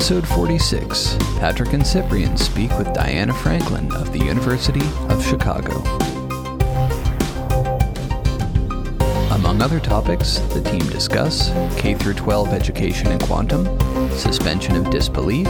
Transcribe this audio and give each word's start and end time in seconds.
episode 0.00 0.26
46, 0.28 1.14
Patrick 1.38 1.74
and 1.74 1.86
Cyprian 1.86 2.34
speak 2.34 2.70
with 2.78 2.90
Diana 2.94 3.34
Franklin 3.34 3.92
of 3.92 4.10
the 4.14 4.18
University 4.18 4.80
of 5.10 5.22
Chicago. 5.22 5.82
Among 9.30 9.60
other 9.60 9.78
topics, 9.78 10.38
the 10.54 10.62
team 10.62 10.80
discuss 10.88 11.50
K 11.78 11.92
12 11.92 12.48
education 12.48 13.12
in 13.12 13.18
quantum, 13.18 13.66
suspension 14.12 14.74
of 14.74 14.88
disbelief, 14.88 15.48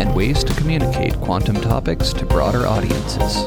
and 0.00 0.16
ways 0.16 0.42
to 0.42 0.52
communicate 0.54 1.14
quantum 1.20 1.54
topics 1.54 2.12
to 2.14 2.26
broader 2.26 2.66
audiences. 2.66 3.46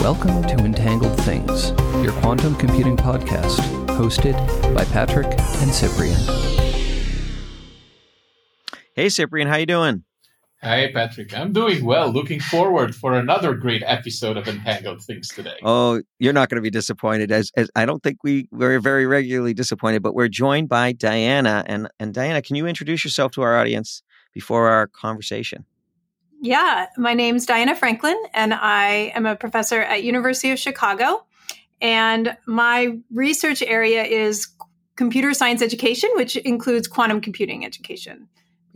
Welcome 0.00 0.44
to 0.44 0.64
Entangled 0.64 1.20
Things, 1.22 1.70
your 2.04 2.12
quantum 2.20 2.54
computing 2.54 2.96
podcast, 2.96 3.58
hosted 3.98 4.36
by 4.76 4.84
Patrick 4.84 5.26
and 5.26 5.74
Cyprian. 5.74 6.57
Hey, 8.98 9.10
Cyprian, 9.10 9.46
how 9.46 9.54
you 9.58 9.64
doing? 9.64 10.02
Hi, 10.60 10.90
Patrick. 10.92 11.32
I'm 11.32 11.52
doing 11.52 11.84
well. 11.84 12.10
Looking 12.10 12.40
forward 12.40 12.96
for 12.96 13.12
another 13.12 13.54
great 13.54 13.84
episode 13.86 14.36
of 14.36 14.48
Entangled 14.48 15.04
Things 15.04 15.28
today. 15.28 15.54
Oh, 15.62 16.02
you're 16.18 16.32
not 16.32 16.48
going 16.48 16.56
to 16.56 16.62
be 16.62 16.68
disappointed. 16.68 17.30
As, 17.30 17.52
as 17.56 17.70
I 17.76 17.86
don't 17.86 18.02
think 18.02 18.24
we 18.24 18.48
we're 18.50 18.80
very 18.80 19.06
regularly 19.06 19.54
disappointed, 19.54 20.02
but 20.02 20.16
we're 20.16 20.26
joined 20.26 20.68
by 20.68 20.90
Diana. 20.90 21.62
And 21.68 21.88
and 22.00 22.12
Diana, 22.12 22.42
can 22.42 22.56
you 22.56 22.66
introduce 22.66 23.04
yourself 23.04 23.30
to 23.34 23.42
our 23.42 23.56
audience 23.56 24.02
before 24.34 24.68
our 24.68 24.88
conversation? 24.88 25.64
Yeah, 26.40 26.86
my 26.96 27.14
name's 27.14 27.46
Diana 27.46 27.76
Franklin, 27.76 28.20
and 28.34 28.52
I 28.52 29.12
am 29.14 29.26
a 29.26 29.36
professor 29.36 29.80
at 29.80 30.02
University 30.02 30.50
of 30.50 30.58
Chicago. 30.58 31.24
And 31.80 32.36
my 32.46 32.98
research 33.12 33.62
area 33.62 34.02
is 34.02 34.48
computer 34.96 35.34
science 35.34 35.62
education, 35.62 36.10
which 36.14 36.34
includes 36.34 36.88
quantum 36.88 37.20
computing 37.20 37.64
education 37.64 38.26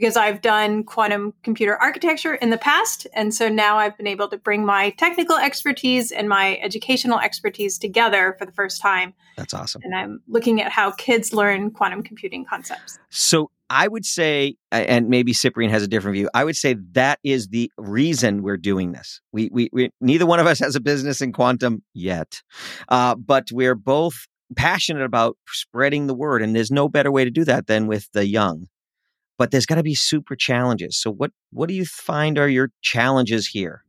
because 0.03 0.17
I've 0.17 0.43
done 0.43 0.83
quantum 0.83 1.33
computer 1.45 1.77
architecture 1.77 2.35
in 2.35 2.51
the 2.51 2.59
past. 2.59 3.07
And 3.15 3.33
so 3.33 3.49
now 3.49 3.77
I've 3.77 3.97
been 3.97 4.09
able 4.09 4.27
to 4.31 4.37
bring 4.37 4.67
my 4.67 4.91
technical 4.91 5.37
expertise 5.37 6.11
and 6.11 6.29
my 6.29 6.59
educational 6.61 7.21
expertise 7.21 7.79
together 7.79 8.35
for 8.37 8.45
the 8.45 8.51
first 8.51 8.83
time. 8.83 9.15
That's 9.37 9.55
awesome. 9.55 9.81
And 9.85 9.95
I'm 9.95 10.21
looking 10.27 10.61
at 10.61 10.73
how 10.73 10.91
kids 10.91 11.33
learn 11.33 11.71
quantum 11.71 12.03
computing 12.03 12.45
concepts. 12.45 12.99
So 13.11 13.53
I 13.71 13.87
would 13.87 14.05
say, 14.05 14.57
and 14.73 15.09
maybe 15.09 15.33
Cyprian 15.33 15.71
has 15.71 15.85
a 15.85 15.89
different 15.89 16.17
view. 16.17 16.29
I 16.35 16.43
would 16.43 16.57
say 16.57 16.75
that 16.95 17.21
is 17.23 17.51
the 17.51 17.71
reason 17.79 18.43
we're 18.43 18.57
doing 18.57 18.91
this. 18.91 19.21
We, 19.31 19.51
we, 19.53 19.71
we 19.73 19.91
neither 20.01 20.27
one 20.27 20.41
of 20.41 20.49
us 20.49 20.59
has 20.59 20.75
a 20.75 20.81
business 20.81 21.21
in 21.21 21.33
quantum 21.33 21.85
yet, 21.95 22.43
uh, 22.89 23.15
but 23.15 23.53
we're 23.53 23.77
both 23.77 24.27
passionate 24.57 25.05
about 25.05 25.37
spreading 25.47 26.09
the 26.09 26.15
word, 26.15 26.43
and 26.43 26.57
there's 26.57 26.73
no 26.73 26.89
better 26.89 27.13
way 27.13 27.25
to 27.25 27.31
do 27.31 27.45
that 27.45 27.69
than 27.69 27.87
with 27.87 28.11
the 28.13 28.27
young 28.27 28.67
but 29.43 29.51
there's 29.51 29.67
got 29.67 29.75
to 29.75 29.83
be 29.83 29.97
super 29.97 30.37
challenges. 30.37 30.97
So 30.97 31.11
what 31.11 31.33
what 31.51 31.69
do 31.69 31.75
you 31.75 31.85
find 31.85 32.39
are 32.39 32.49
your 32.49 32.71
challenges 32.81 33.49
here? 33.49 33.83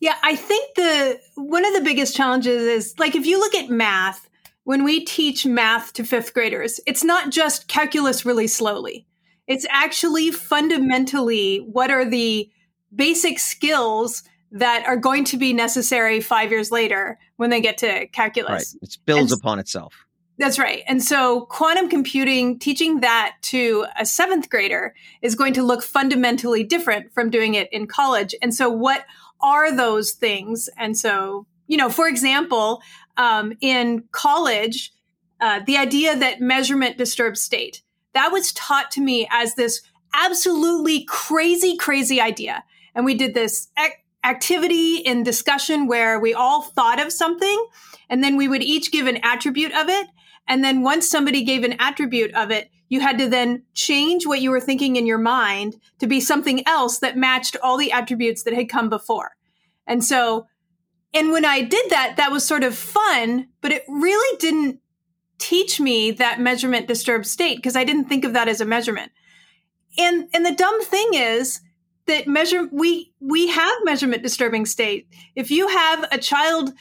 Yeah, 0.00 0.14
I 0.22 0.34
think 0.34 0.76
the 0.76 1.20
one 1.34 1.66
of 1.66 1.74
the 1.74 1.82
biggest 1.82 2.16
challenges 2.16 2.62
is 2.62 2.94
like 2.98 3.14
if 3.14 3.26
you 3.26 3.38
look 3.38 3.54
at 3.54 3.68
math, 3.68 4.30
when 4.64 4.82
we 4.82 5.04
teach 5.04 5.44
math 5.44 5.92
to 5.92 6.04
5th 6.04 6.32
graders, 6.32 6.80
it's 6.86 7.04
not 7.04 7.30
just 7.30 7.68
calculus 7.68 8.24
really 8.24 8.46
slowly. 8.46 9.06
It's 9.46 9.66
actually 9.68 10.30
fundamentally 10.30 11.58
what 11.58 11.90
are 11.90 12.06
the 12.06 12.50
basic 12.96 13.40
skills 13.40 14.22
that 14.52 14.86
are 14.86 14.96
going 14.96 15.24
to 15.24 15.36
be 15.36 15.52
necessary 15.52 16.22
5 16.22 16.50
years 16.50 16.70
later 16.70 17.18
when 17.36 17.50
they 17.50 17.60
get 17.60 17.76
to 17.78 18.06
calculus. 18.06 18.74
Right. 18.80 18.88
It 18.88 18.96
builds 19.04 19.32
and, 19.32 19.38
upon 19.38 19.58
itself. 19.58 19.92
That's 20.42 20.58
right. 20.58 20.82
And 20.88 21.00
so 21.00 21.42
quantum 21.42 21.88
computing, 21.88 22.58
teaching 22.58 22.98
that 22.98 23.36
to 23.42 23.86
a 23.96 24.04
seventh 24.04 24.50
grader 24.50 24.92
is 25.20 25.36
going 25.36 25.52
to 25.52 25.62
look 25.62 25.84
fundamentally 25.84 26.64
different 26.64 27.14
from 27.14 27.30
doing 27.30 27.54
it 27.54 27.72
in 27.72 27.86
college. 27.86 28.34
And 28.42 28.52
so 28.52 28.68
what 28.68 29.04
are 29.40 29.70
those 29.70 30.10
things? 30.10 30.68
And 30.76 30.98
so, 30.98 31.46
you 31.68 31.76
know, 31.76 31.88
for 31.88 32.08
example, 32.08 32.82
um, 33.16 33.52
in 33.60 34.02
college, 34.10 34.92
uh, 35.40 35.60
the 35.64 35.76
idea 35.76 36.16
that 36.16 36.40
measurement 36.40 36.98
disturbs 36.98 37.40
state, 37.40 37.82
that 38.12 38.32
was 38.32 38.52
taught 38.52 38.90
to 38.90 39.00
me 39.00 39.28
as 39.30 39.54
this 39.54 39.80
absolutely 40.12 41.04
crazy, 41.04 41.76
crazy 41.76 42.20
idea. 42.20 42.64
And 42.96 43.04
we 43.04 43.14
did 43.14 43.34
this 43.34 43.68
ac- 43.78 43.94
activity 44.24 44.96
in 44.96 45.22
discussion 45.22 45.86
where 45.86 46.18
we 46.18 46.34
all 46.34 46.62
thought 46.62 47.00
of 47.00 47.12
something 47.12 47.64
and 48.10 48.24
then 48.24 48.36
we 48.36 48.48
would 48.48 48.64
each 48.64 48.90
give 48.90 49.06
an 49.06 49.20
attribute 49.22 49.70
of 49.70 49.88
it 49.88 50.08
and 50.46 50.62
then 50.62 50.82
once 50.82 51.08
somebody 51.08 51.44
gave 51.44 51.64
an 51.64 51.76
attribute 51.78 52.34
of 52.34 52.50
it, 52.50 52.70
you 52.88 53.00
had 53.00 53.18
to 53.18 53.28
then 53.28 53.62
change 53.72 54.26
what 54.26 54.40
you 54.40 54.50
were 54.50 54.60
thinking 54.60 54.96
in 54.96 55.06
your 55.06 55.18
mind 55.18 55.76
to 55.98 56.06
be 56.06 56.20
something 56.20 56.66
else 56.66 56.98
that 56.98 57.16
matched 57.16 57.56
all 57.62 57.78
the 57.78 57.92
attributes 57.92 58.42
that 58.42 58.54
had 58.54 58.68
come 58.68 58.88
before. 58.88 59.36
And 59.86 60.04
so, 60.04 60.46
and 61.14 61.32
when 61.32 61.44
I 61.44 61.62
did 61.62 61.90
that, 61.90 62.16
that 62.16 62.30
was 62.30 62.44
sort 62.44 62.64
of 62.64 62.76
fun, 62.76 63.48
but 63.60 63.72
it 63.72 63.84
really 63.88 64.36
didn't 64.38 64.80
teach 65.38 65.80
me 65.80 66.10
that 66.12 66.40
measurement 66.40 66.86
disturbed 66.86 67.26
state 67.26 67.56
because 67.56 67.76
I 67.76 67.84
didn't 67.84 68.08
think 68.10 68.24
of 68.24 68.34
that 68.34 68.48
as 68.48 68.60
a 68.60 68.64
measurement. 68.64 69.10
And 69.98 70.28
and 70.32 70.46
the 70.46 70.54
dumb 70.54 70.82
thing 70.82 71.14
is 71.14 71.60
that 72.06 72.26
measure 72.26 72.68
we 72.70 73.12
we 73.20 73.48
have 73.48 73.72
measurement 73.84 74.22
disturbing 74.22 74.66
state. 74.66 75.08
If 75.34 75.50
you 75.50 75.68
have 75.68 76.06
a 76.12 76.18
child 76.18 76.72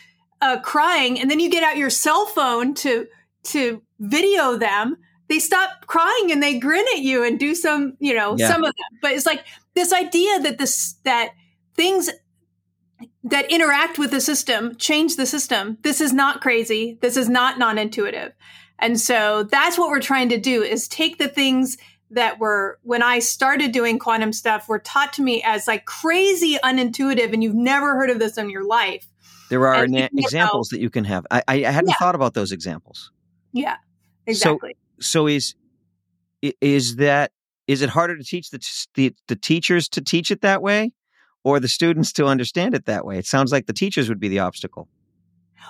uh, 0.41 0.59
crying 0.59 1.19
and 1.19 1.29
then 1.29 1.39
you 1.39 1.49
get 1.49 1.63
out 1.63 1.77
your 1.77 1.89
cell 1.89 2.25
phone 2.25 2.73
to 2.75 3.07
to 3.43 3.81
video 3.99 4.57
them, 4.57 4.97
they 5.29 5.39
stop 5.39 5.87
crying 5.87 6.31
and 6.31 6.43
they 6.43 6.59
grin 6.59 6.85
at 6.93 6.99
you 6.99 7.23
and 7.23 7.39
do 7.39 7.55
some, 7.55 7.95
you 7.99 8.13
know, 8.13 8.35
yeah. 8.37 8.47
some 8.47 8.63
of 8.63 8.73
them. 8.75 8.99
But 9.01 9.11
it's 9.13 9.25
like 9.25 9.45
this 9.75 9.93
idea 9.93 10.41
that 10.41 10.57
this 10.57 10.95
that 11.03 11.31
things 11.75 12.09
that 13.23 13.49
interact 13.49 13.97
with 13.97 14.11
the 14.11 14.21
system 14.21 14.75
change 14.75 15.15
the 15.15 15.25
system. 15.25 15.77
This 15.81 16.01
is 16.01 16.13
not 16.13 16.41
crazy. 16.41 16.97
This 17.01 17.17
is 17.17 17.29
not 17.29 17.57
non-intuitive. 17.57 18.33
And 18.79 18.99
so 18.99 19.43
that's 19.43 19.77
what 19.77 19.89
we're 19.89 20.01
trying 20.01 20.29
to 20.29 20.39
do 20.39 20.63
is 20.63 20.87
take 20.87 21.17
the 21.17 21.27
things 21.27 21.77
that 22.09 22.39
were 22.39 22.79
when 22.83 23.01
I 23.01 23.19
started 23.19 23.71
doing 23.71 23.99
quantum 23.99 24.33
stuff 24.33 24.67
were 24.67 24.79
taught 24.79 25.13
to 25.13 25.21
me 25.21 25.41
as 25.43 25.67
like 25.67 25.85
crazy 25.85 26.57
unintuitive 26.63 27.31
and 27.31 27.41
you've 27.41 27.55
never 27.55 27.95
heard 27.95 28.09
of 28.09 28.19
this 28.19 28.37
in 28.37 28.49
your 28.49 28.65
life. 28.65 29.07
There 29.49 29.65
are 29.67 29.85
examples 29.85 30.69
that 30.69 30.79
you 30.79 30.89
can 30.89 31.05
have. 31.05 31.25
I, 31.31 31.43
I 31.47 31.57
hadn't 31.59 31.89
yeah. 31.89 31.95
thought 31.99 32.15
about 32.15 32.33
those 32.33 32.51
examples. 32.51 33.11
Yeah, 33.53 33.77
exactly. 34.25 34.75
So, 34.99 35.23
so 35.23 35.27
is 35.27 35.55
is 36.41 36.95
that 36.97 37.31
is 37.67 37.81
it 37.81 37.89
harder 37.89 38.17
to 38.17 38.23
teach 38.23 38.49
the, 38.49 38.59
the 38.95 39.15
the 39.27 39.35
teachers 39.35 39.87
to 39.89 40.01
teach 40.01 40.31
it 40.31 40.41
that 40.41 40.61
way, 40.61 40.91
or 41.43 41.59
the 41.59 41.67
students 41.67 42.11
to 42.13 42.25
understand 42.25 42.75
it 42.75 42.85
that 42.85 43.05
way? 43.05 43.17
It 43.17 43.25
sounds 43.25 43.51
like 43.51 43.67
the 43.67 43.73
teachers 43.73 44.09
would 44.09 44.19
be 44.19 44.27
the 44.27 44.39
obstacle. 44.39 44.87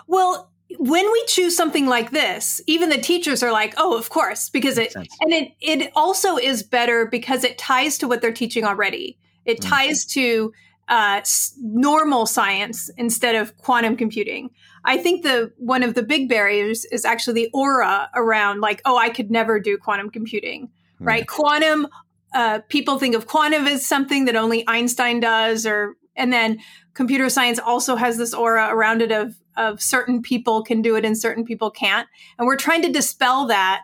Well, 0.07 0.51
when 0.77 1.11
we 1.11 1.25
choose 1.27 1.55
something 1.55 1.85
like 1.85 2.11
this, 2.11 2.61
even 2.67 2.89
the 2.89 2.97
teachers 2.97 3.43
are 3.43 3.51
like, 3.51 3.73
"Oh, 3.77 3.97
of 3.97 4.09
course," 4.09 4.49
because 4.49 4.77
it 4.77 4.95
and 4.95 5.33
it 5.33 5.51
it 5.59 5.91
also 5.95 6.37
is 6.37 6.63
better 6.63 7.05
because 7.05 7.43
it 7.43 7.57
ties 7.57 7.97
to 7.99 8.07
what 8.07 8.21
they're 8.21 8.31
teaching 8.31 8.63
already. 8.63 9.17
It 9.45 9.59
mm-hmm. 9.59 9.69
ties 9.69 10.05
to 10.07 10.53
uh, 10.91 11.21
normal 11.61 12.25
science 12.25 12.91
instead 12.97 13.33
of 13.33 13.57
quantum 13.57 13.95
computing. 13.95 14.49
I 14.83 14.97
think 14.97 15.23
the 15.23 15.51
one 15.57 15.83
of 15.83 15.93
the 15.93 16.03
big 16.03 16.27
barriers 16.27 16.83
is 16.85 17.05
actually 17.05 17.45
the 17.45 17.49
aura 17.53 18.09
around 18.13 18.59
like, 18.59 18.81
oh, 18.83 18.97
I 18.97 19.09
could 19.09 19.31
never 19.31 19.59
do 19.59 19.77
quantum 19.77 20.09
computing, 20.09 20.69
right? 20.99 21.25
Quantum, 21.25 21.87
uh, 22.35 22.59
people 22.67 22.99
think 22.99 23.15
of 23.15 23.25
quantum 23.25 23.67
as 23.67 23.85
something 23.85 24.25
that 24.25 24.35
only 24.35 24.65
Einstein 24.67 25.21
does, 25.21 25.65
or 25.65 25.95
and 26.17 26.33
then 26.33 26.59
computer 26.93 27.29
science 27.29 27.57
also 27.57 27.95
has 27.95 28.17
this 28.17 28.33
aura 28.33 28.67
around 28.69 29.01
it 29.01 29.13
of 29.13 29.35
of 29.55 29.81
certain 29.81 30.21
people 30.21 30.61
can 30.61 30.81
do 30.81 30.95
it 30.97 31.05
and 31.05 31.17
certain 31.17 31.45
people 31.45 31.71
can't, 31.71 32.07
and 32.37 32.47
we're 32.47 32.57
trying 32.57 32.81
to 32.81 32.91
dispel 32.91 33.47
that 33.47 33.83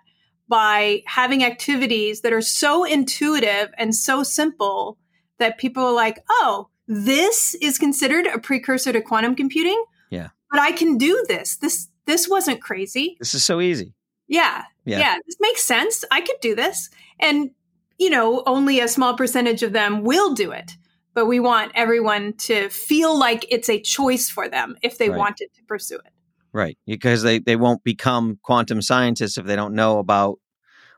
by 0.50 1.04
having 1.06 1.42
activities 1.44 2.20
that 2.22 2.34
are 2.34 2.42
so 2.42 2.84
intuitive 2.84 3.70
and 3.78 3.96
so 3.96 4.24
simple 4.24 4.98
that 5.40 5.58
people 5.58 5.84
are 5.84 5.94
like, 5.94 6.20
oh, 6.30 6.68
this 6.88 7.56
is 7.56 7.78
considered 7.78 8.26
a 8.28 8.40
precursor 8.40 8.94
to 8.94 9.02
quantum 9.02 9.36
computing 9.36 9.84
Yeah. 10.10 10.30
but 10.52 10.60
I 10.60 10.72
can 10.72 10.98
do 10.98 11.24
this. 11.28 11.58
This 11.58 11.90
this 12.06 12.30
wasn't 12.30 12.62
crazy. 12.62 13.18
This 13.20 13.34
is 13.34 13.44
so 13.44 13.60
easy. 13.60 13.94
Yeah, 14.28 14.64
yeah. 14.86 15.00
Yeah. 15.00 15.16
This 15.26 15.36
makes 15.42 15.64
sense. 15.64 16.06
I 16.12 16.22
could 16.22 16.38
do 16.42 16.56
this. 16.56 16.90
And 17.20 17.52
you 17.98 18.10
know, 18.10 18.44
only 18.46 18.80
a 18.80 18.88
small 18.88 19.16
percentage 19.16 19.64
of 19.64 19.74
them 19.74 20.04
will 20.04 20.34
do 20.34 20.52
it. 20.52 20.74
But 21.14 21.26
we 21.26 21.40
want 21.40 21.72
everyone 21.74 22.34
to 22.34 22.70
feel 22.70 23.18
like 23.18 23.46
it's 23.50 23.70
a 23.70 23.82
choice 23.82 24.30
for 24.30 24.48
them 24.48 24.76
if 24.84 25.00
they 25.00 25.10
right. 25.10 25.18
wanted 25.18 25.50
to 25.56 25.64
pursue 25.64 25.96
it. 25.96 26.14
Right. 26.54 26.78
Because 26.86 27.24
they, 27.24 27.40
they 27.40 27.56
won't 27.56 27.84
become 27.84 28.40
quantum 28.44 28.82
scientists 28.82 29.38
if 29.38 29.46
they 29.46 29.56
don't 29.56 29.74
know 29.74 29.98
about 29.98 30.40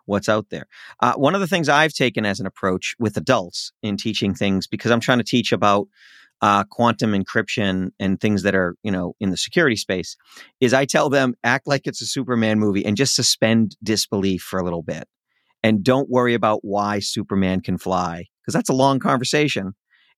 what's 0.09 0.29
out 0.29 0.49
there. 0.49 0.67
Uh, 0.99 1.13
one 1.13 1.35
of 1.35 1.41
the 1.41 1.47
things 1.47 1.69
I've 1.69 1.93
taken 1.93 2.25
as 2.25 2.39
an 2.39 2.45
approach 2.45 2.95
with 2.99 3.17
adults 3.17 3.71
in 3.81 3.97
teaching 3.97 4.33
things, 4.33 4.67
because 4.67 4.91
I'm 4.91 4.99
trying 4.99 5.19
to 5.19 5.23
teach 5.23 5.51
about 5.51 5.87
uh, 6.41 6.63
quantum 6.63 7.11
encryption 7.11 7.89
and 7.99 8.19
things 8.19 8.43
that 8.43 8.55
are 8.55 8.75
you 8.83 8.91
know 8.91 9.13
in 9.19 9.29
the 9.29 9.35
security 9.35 9.75
space 9.75 10.15
is 10.61 10.73
i 10.73 10.85
tell 10.85 11.09
them 11.09 11.35
act 11.43 11.67
like 11.67 11.85
it's 11.85 12.01
a 12.01 12.05
superman 12.05 12.57
movie 12.57 12.85
and 12.85 12.95
just 12.95 13.13
suspend 13.13 13.75
disbelief 13.83 14.41
for 14.41 14.57
a 14.57 14.63
little 14.63 14.81
bit. 14.81 15.05
And 15.63 15.83
don't 15.83 16.09
worry 16.09 16.33
about 16.33 16.63
why 16.63 16.99
Superman 16.99 17.61
can 17.61 17.77
fly 17.77 18.25
because 18.41 18.53
that's 18.53 18.69
a 18.69 18.73
long 18.73 18.99
conversation. 18.99 19.73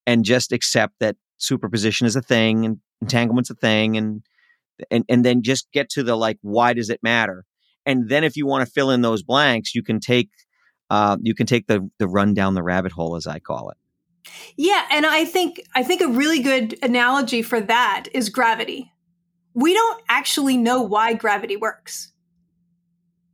And 0.08 0.26
just 0.26 0.52
accept 0.52 0.96
that 1.00 1.16
superposition 1.38 2.08
is 2.08 2.16
a 2.16 2.22
thing 2.22 2.66
and 2.66 2.78
entanglement's 3.02 3.50
a 3.50 3.56
thing 3.56 3.98
and 3.98 4.24
and 4.90 5.04
and 5.10 5.26
then 5.26 5.42
just 5.42 5.72
get 5.72 5.90
to 5.90 6.04
the 6.04 6.16
like 6.16 6.38
why 6.42 6.74
does 6.74 6.90
it 6.90 7.00
matter 7.02 7.46
and 7.86 8.10
then 8.10 8.24
if 8.24 8.36
you 8.36 8.46
want 8.46 8.66
to 8.66 8.72
fill 8.72 8.92
in 8.92 9.02
those 9.02 9.24
blanks 9.24 9.76
you 9.76 9.84
can 9.84 10.00
take 10.00 10.30
uh, 10.90 11.18
you 11.22 11.34
can 11.34 11.46
take 11.46 11.68
the 11.68 11.90
the 12.00 12.08
run 12.08 12.34
down 12.34 12.54
the 12.54 12.64
rabbit 12.64 12.92
hole 12.92 13.16
as 13.16 13.28
i 13.28 13.40
call 13.40 13.70
it. 13.70 13.78
Yeah 14.58 14.86
and 14.92 15.06
i 15.06 15.26
think 15.26 15.62
i 15.76 15.84
think 15.84 16.02
a 16.02 16.08
really 16.08 16.42
good 16.42 16.78
analogy 16.84 17.42
for 17.42 17.60
that 17.62 18.08
is 18.14 18.30
gravity. 18.30 18.92
We 19.54 19.74
don't 19.74 20.02
actually 20.08 20.58
know 20.58 20.82
why 20.82 21.14
gravity 21.14 21.58
works. 21.58 22.14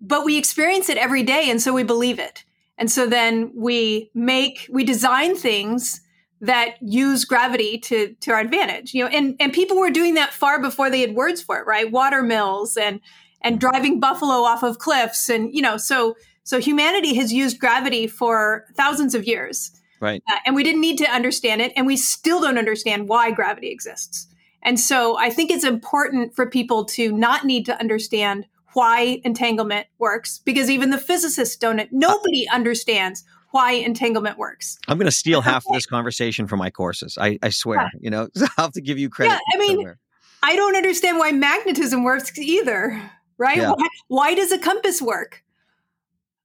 But 0.01 0.25
we 0.25 0.37
experience 0.37 0.89
it 0.89 0.97
every 0.97 1.23
day 1.23 1.49
and 1.49 1.61
so 1.61 1.73
we 1.73 1.83
believe 1.83 2.19
it. 2.19 2.43
And 2.77 2.91
so 2.91 3.07
then 3.07 3.51
we 3.55 4.11
make 4.13 4.67
we 4.71 4.83
design 4.83 5.35
things 5.35 6.01
that 6.41 6.75
use 6.81 7.25
gravity 7.25 7.79
to 7.79 8.13
to 8.21 8.31
our 8.31 8.39
advantage 8.39 8.93
you 8.93 9.03
know 9.03 9.09
and 9.09 9.35
and 9.39 9.51
people 9.51 9.77
were 9.77 9.89
doing 9.89 10.13
that 10.13 10.31
far 10.31 10.61
before 10.61 10.87
they 10.89 11.01
had 11.01 11.15
words 11.15 11.41
for 11.41 11.57
it 11.57 11.65
right? 11.65 11.91
Water 11.91 12.21
mills 12.21 12.77
and 12.77 12.99
and 13.41 13.59
driving 13.59 13.99
buffalo 13.99 14.43
off 14.43 14.63
of 14.63 14.79
cliffs 14.79 15.29
and 15.29 15.53
you 15.53 15.61
know 15.61 15.77
so 15.77 16.15
so 16.43 16.59
humanity 16.59 17.15
has 17.15 17.33
used 17.33 17.59
gravity 17.59 18.07
for 18.07 18.65
thousands 18.75 19.15
of 19.15 19.25
years 19.25 19.71
right 19.99 20.23
uh, 20.29 20.37
and 20.45 20.55
we 20.55 20.63
didn't 20.63 20.81
need 20.81 20.97
to 20.97 21.09
understand 21.09 21.61
it 21.61 21.71
and 21.75 21.85
we 21.85 21.97
still 21.97 22.41
don't 22.41 22.57
understand 22.57 23.07
why 23.07 23.31
gravity 23.31 23.69
exists 23.69 24.27
and 24.63 24.79
so 24.79 25.17
i 25.17 25.29
think 25.29 25.51
it's 25.51 25.65
important 25.65 26.35
for 26.35 26.49
people 26.49 26.85
to 26.85 27.11
not 27.11 27.45
need 27.45 27.65
to 27.65 27.79
understand 27.79 28.45
why 28.73 29.21
entanglement 29.23 29.87
works 29.97 30.39
because 30.39 30.69
even 30.69 30.89
the 30.89 30.97
physicists 30.97 31.55
don't 31.55 31.81
nobody 31.91 32.47
understands 32.49 33.23
why 33.51 33.71
entanglement 33.71 34.37
works. 34.37 34.77
I'm 34.87 34.97
going 34.97 35.05
to 35.05 35.11
steal 35.11 35.41
half 35.41 35.65
okay. 35.65 35.73
of 35.73 35.77
this 35.77 35.85
conversation 35.85 36.47
from 36.47 36.59
my 36.59 36.69
courses. 36.69 37.17
I, 37.19 37.39
I 37.41 37.49
swear, 37.49 37.77
yeah. 37.77 37.89
you 37.99 38.09
know, 38.09 38.27
I'll 38.57 38.65
have 38.65 38.73
to 38.73 38.81
give 38.81 38.99
you 38.99 39.09
credit. 39.09 39.31
Yeah, 39.31 39.55
I 39.55 39.57
mean, 39.57 39.77
somewhere. 39.77 39.99
I 40.43 40.55
don't 40.55 40.75
understand 40.75 41.17
why 41.17 41.31
magnetism 41.31 42.03
works 42.03 42.37
either, 42.37 43.01
right? 43.37 43.57
Yeah. 43.57 43.71
Why, 43.71 43.87
why 44.07 44.33
does 44.35 44.51
a 44.51 44.57
compass 44.57 45.01
work? 45.01 45.43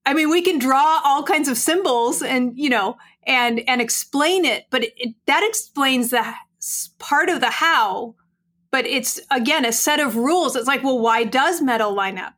I 0.04 0.14
mean, 0.14 0.30
we 0.30 0.42
can 0.42 0.58
draw 0.58 1.00
all 1.04 1.22
kinds 1.22 1.48
of 1.48 1.56
symbols 1.56 2.22
and, 2.22 2.58
you 2.58 2.68
know, 2.68 2.96
and, 3.24 3.62
and 3.68 3.80
explain 3.80 4.44
it, 4.44 4.66
but 4.70 4.84
it, 4.84 4.92
it, 4.96 5.14
that 5.26 5.46
explains 5.48 6.10
the 6.10 6.34
part 6.98 7.28
of 7.28 7.40
the 7.40 7.50
how, 7.50 8.16
but 8.70 8.84
it's 8.86 9.20
again, 9.30 9.64
a 9.64 9.72
set 9.72 10.00
of 10.00 10.16
rules. 10.16 10.56
It's 10.56 10.66
like, 10.66 10.82
well, 10.82 10.98
why 10.98 11.24
does 11.24 11.62
metal 11.62 11.94
line 11.94 12.18
up? 12.18 12.34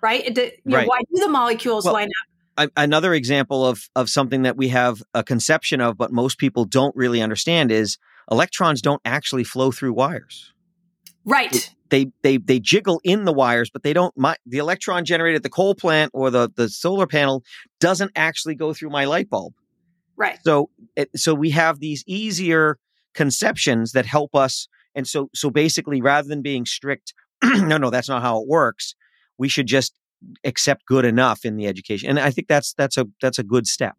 Right? 0.00 0.24
It, 0.26 0.60
you 0.64 0.76
right. 0.76 0.82
Know, 0.82 0.88
why 0.88 1.00
do 1.00 1.20
the 1.20 1.28
molecules 1.28 1.84
well, 1.84 1.94
line 1.94 2.06
up? 2.06 2.28
another 2.76 3.14
example 3.14 3.64
of 3.64 3.88
of 3.94 4.08
something 4.08 4.42
that 4.42 4.56
we 4.56 4.68
have 4.68 5.02
a 5.14 5.22
conception 5.22 5.80
of, 5.80 5.96
but 5.96 6.12
most 6.12 6.38
people 6.38 6.64
don't 6.64 6.94
really 6.96 7.20
understand 7.22 7.70
is 7.70 7.98
electrons 8.30 8.82
don't 8.82 9.00
actually 9.04 9.44
flow 9.44 9.70
through 9.70 9.92
wires. 9.92 10.52
Right. 11.24 11.72
They 11.90 12.06
they 12.22 12.36
they 12.36 12.60
jiggle 12.60 13.00
in 13.04 13.24
the 13.24 13.32
wires, 13.32 13.70
but 13.70 13.82
they 13.82 13.92
don't. 13.92 14.16
My, 14.16 14.36
the 14.46 14.58
electron 14.58 15.04
generated 15.04 15.36
at 15.36 15.42
the 15.42 15.50
coal 15.50 15.74
plant 15.74 16.10
or 16.14 16.30
the 16.30 16.50
the 16.54 16.68
solar 16.68 17.06
panel 17.06 17.42
doesn't 17.80 18.12
actually 18.14 18.54
go 18.54 18.74
through 18.74 18.90
my 18.90 19.04
light 19.04 19.30
bulb. 19.30 19.54
Right. 20.16 20.38
So 20.44 20.70
it, 20.96 21.10
so 21.16 21.34
we 21.34 21.50
have 21.50 21.80
these 21.80 22.04
easier 22.06 22.78
conceptions 23.14 23.92
that 23.92 24.06
help 24.06 24.34
us. 24.34 24.68
And 24.94 25.06
so 25.06 25.30
so 25.34 25.50
basically, 25.50 26.00
rather 26.00 26.28
than 26.28 26.42
being 26.42 26.66
strict, 26.66 27.14
no, 27.42 27.78
no, 27.78 27.90
that's 27.90 28.08
not 28.08 28.22
how 28.22 28.42
it 28.42 28.48
works. 28.48 28.94
We 29.38 29.48
should 29.48 29.66
just 29.66 29.94
accept 30.44 30.84
good 30.86 31.04
enough 31.04 31.44
in 31.44 31.56
the 31.56 31.66
education 31.66 32.08
and 32.08 32.18
i 32.18 32.28
think 32.28 32.48
that's 32.48 32.72
that's 32.74 32.96
a 32.96 33.06
that's 33.22 33.38
a 33.38 33.44
good 33.44 33.68
step 33.68 33.96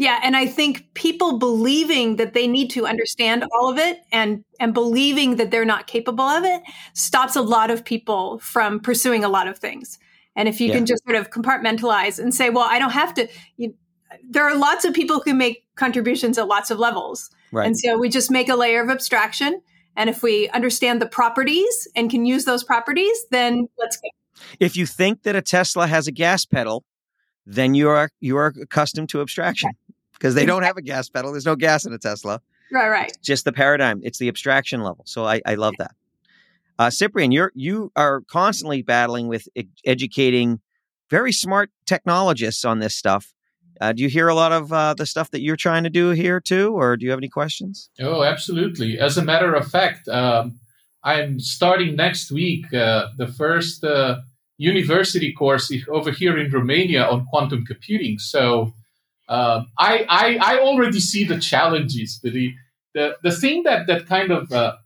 yeah 0.00 0.18
and 0.24 0.36
i 0.36 0.46
think 0.46 0.92
people 0.94 1.38
believing 1.38 2.16
that 2.16 2.32
they 2.32 2.48
need 2.48 2.68
to 2.68 2.86
understand 2.86 3.44
all 3.54 3.70
of 3.70 3.78
it 3.78 4.00
and 4.10 4.42
and 4.58 4.74
believing 4.74 5.36
that 5.36 5.50
they're 5.50 5.64
not 5.64 5.86
capable 5.86 6.24
of 6.24 6.44
it 6.44 6.62
stops 6.94 7.36
a 7.36 7.42
lot 7.42 7.70
of 7.70 7.84
people 7.84 8.38
from 8.38 8.80
pursuing 8.80 9.22
a 9.22 9.28
lot 9.28 9.46
of 9.46 9.58
things 9.58 9.98
and 10.34 10.48
if 10.48 10.60
you 10.60 10.68
yeah. 10.68 10.76
can 10.76 10.86
just 10.86 11.04
sort 11.04 11.16
of 11.16 11.30
compartmentalize 11.30 12.18
and 12.18 12.34
say 12.34 12.50
well 12.50 12.66
i 12.68 12.78
don't 12.78 12.92
have 12.92 13.14
to 13.14 13.28
you, 13.56 13.74
there 14.28 14.44
are 14.44 14.56
lots 14.56 14.84
of 14.84 14.92
people 14.94 15.20
who 15.24 15.34
make 15.34 15.64
contributions 15.76 16.38
at 16.38 16.48
lots 16.48 16.70
of 16.70 16.78
levels 16.78 17.30
right. 17.52 17.66
and 17.66 17.78
so 17.78 17.98
we 17.98 18.08
just 18.08 18.30
make 18.30 18.48
a 18.48 18.56
layer 18.56 18.82
of 18.82 18.90
abstraction 18.90 19.60
and 19.96 20.08
if 20.08 20.22
we 20.22 20.48
understand 20.50 21.02
the 21.02 21.06
properties 21.06 21.86
and 21.94 22.10
can 22.10 22.24
use 22.24 22.44
those 22.46 22.64
properties 22.64 23.26
then 23.30 23.68
let's 23.78 23.96
go 23.98 24.08
if 24.58 24.76
you 24.76 24.86
think 24.86 25.22
that 25.22 25.36
a 25.36 25.42
Tesla 25.42 25.86
has 25.86 26.06
a 26.06 26.12
gas 26.12 26.46
pedal, 26.46 26.84
then 27.46 27.74
you 27.74 27.88
are 27.88 28.10
you 28.20 28.36
are 28.36 28.54
accustomed 28.60 29.08
to 29.10 29.20
abstraction 29.20 29.70
because 30.20 30.34
they 30.34 30.44
don't 30.44 30.62
have 30.64 30.76
a 30.76 30.82
gas 30.82 31.08
pedal. 31.08 31.32
There's 31.32 31.46
no 31.46 31.56
gas 31.56 31.86
in 31.86 31.92
a 31.94 31.98
Tesla. 31.98 32.42
Right, 32.70 32.88
right. 32.88 33.08
It's 33.08 33.26
just 33.26 33.44
the 33.44 33.52
paradigm. 33.52 34.00
It's 34.04 34.18
the 34.18 34.28
abstraction 34.28 34.82
level. 34.82 35.04
So 35.06 35.24
I, 35.24 35.40
I 35.46 35.54
love 35.54 35.74
that. 35.78 35.92
Uh, 36.78 36.90
Cyprian, 36.90 37.32
you're 37.32 37.52
you 37.54 37.90
are 37.96 38.22
constantly 38.22 38.82
battling 38.82 39.28
with 39.28 39.48
e- 39.54 39.64
educating 39.84 40.60
very 41.10 41.32
smart 41.32 41.70
technologists 41.86 42.64
on 42.64 42.78
this 42.78 42.94
stuff. 42.94 43.32
Uh, 43.80 43.92
do 43.92 44.02
you 44.02 44.08
hear 44.08 44.28
a 44.28 44.34
lot 44.34 44.52
of 44.52 44.72
uh, 44.72 44.94
the 44.94 45.06
stuff 45.06 45.30
that 45.30 45.40
you're 45.40 45.56
trying 45.56 45.84
to 45.84 45.90
do 45.90 46.10
here 46.10 46.38
too, 46.38 46.74
or 46.74 46.96
do 46.96 47.04
you 47.04 47.10
have 47.10 47.18
any 47.18 47.28
questions? 47.28 47.90
Oh, 47.98 48.22
absolutely. 48.22 48.98
As 48.98 49.16
a 49.16 49.24
matter 49.24 49.54
of 49.54 49.66
fact, 49.68 50.06
um, 50.08 50.60
I'm 51.02 51.40
starting 51.40 51.96
next 51.96 52.30
week 52.30 52.72
uh, 52.72 53.08
the 53.16 53.26
first 53.26 53.82
uh, 53.82 54.20
university 54.58 55.32
course 55.32 55.72
over 55.88 56.10
here 56.10 56.38
in 56.38 56.50
Romania 56.52 57.04
on 57.06 57.26
quantum 57.26 57.64
computing. 57.64 58.18
So 58.18 58.74
uh, 59.30 59.62
I, 59.78 60.04
I, 60.08 60.38
I 60.42 60.58
already 60.58 61.00
see 61.00 61.24
the 61.24 61.38
challenges. 61.38 62.20
The 62.22 62.52
the, 62.92 63.16
the 63.22 63.30
thing 63.32 63.62
that 63.62 63.86
that 63.86 64.06
kind 64.06 64.32
of 64.32 64.52
uh, 64.52 64.76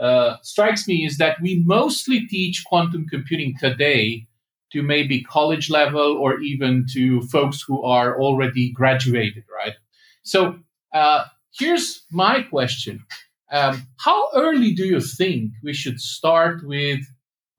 uh, 0.00 0.38
strikes 0.42 0.88
me 0.88 1.04
is 1.04 1.18
that 1.18 1.40
we 1.42 1.62
mostly 1.66 2.26
teach 2.26 2.64
quantum 2.64 3.06
computing 3.06 3.54
today 3.60 4.26
to 4.72 4.82
maybe 4.82 5.22
college 5.22 5.68
level 5.68 6.16
or 6.16 6.40
even 6.40 6.86
to 6.94 7.20
folks 7.22 7.60
who 7.60 7.82
are 7.82 8.18
already 8.18 8.72
graduated, 8.72 9.44
right? 9.54 9.74
So 10.22 10.58
uh, 10.94 11.24
here's 11.52 12.02
my 12.10 12.42
question. 12.42 13.04
Um, 13.52 13.86
how 13.98 14.30
early 14.34 14.72
do 14.72 14.86
you 14.86 15.00
think 15.00 15.52
we 15.62 15.74
should 15.74 16.00
start 16.00 16.66
with 16.66 17.00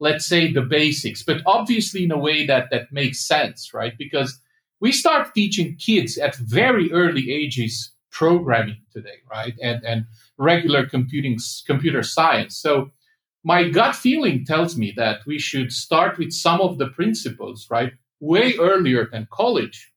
let's 0.02 0.26
say 0.26 0.52
the 0.52 0.64
basics, 0.64 1.22
but 1.22 1.44
obviously 1.46 2.04
in 2.04 2.12
a 2.12 2.18
way 2.18 2.48
that 2.48 2.72
that 2.72 2.92
makes 2.92 3.20
sense, 3.26 3.72
right? 3.72 3.94
Because 4.00 4.40
we 4.82 4.92
start 4.92 5.34
teaching 5.34 5.78
kids 5.78 6.18
at 6.18 6.36
very 6.36 6.92
early 6.92 7.32
ages 7.32 7.92
programming 8.10 8.82
today, 8.92 9.20
right? 9.30 9.54
And 9.62 9.84
and 9.86 10.06
regular 10.38 10.86
computing 10.86 11.40
computer 11.66 12.04
science. 12.04 12.58
So 12.58 12.92
my 13.44 13.70
gut 13.70 13.96
feeling 13.96 14.46
tells 14.46 14.76
me 14.76 14.94
that 14.98 15.22
we 15.26 15.40
should 15.40 15.72
start 15.72 16.18
with 16.18 16.34
some 16.34 16.60
of 16.60 16.78
the 16.78 16.88
principles, 16.88 17.68
right? 17.70 17.94
Way 18.20 18.56
earlier 18.60 19.08
than 19.12 19.28
college. 19.32 19.92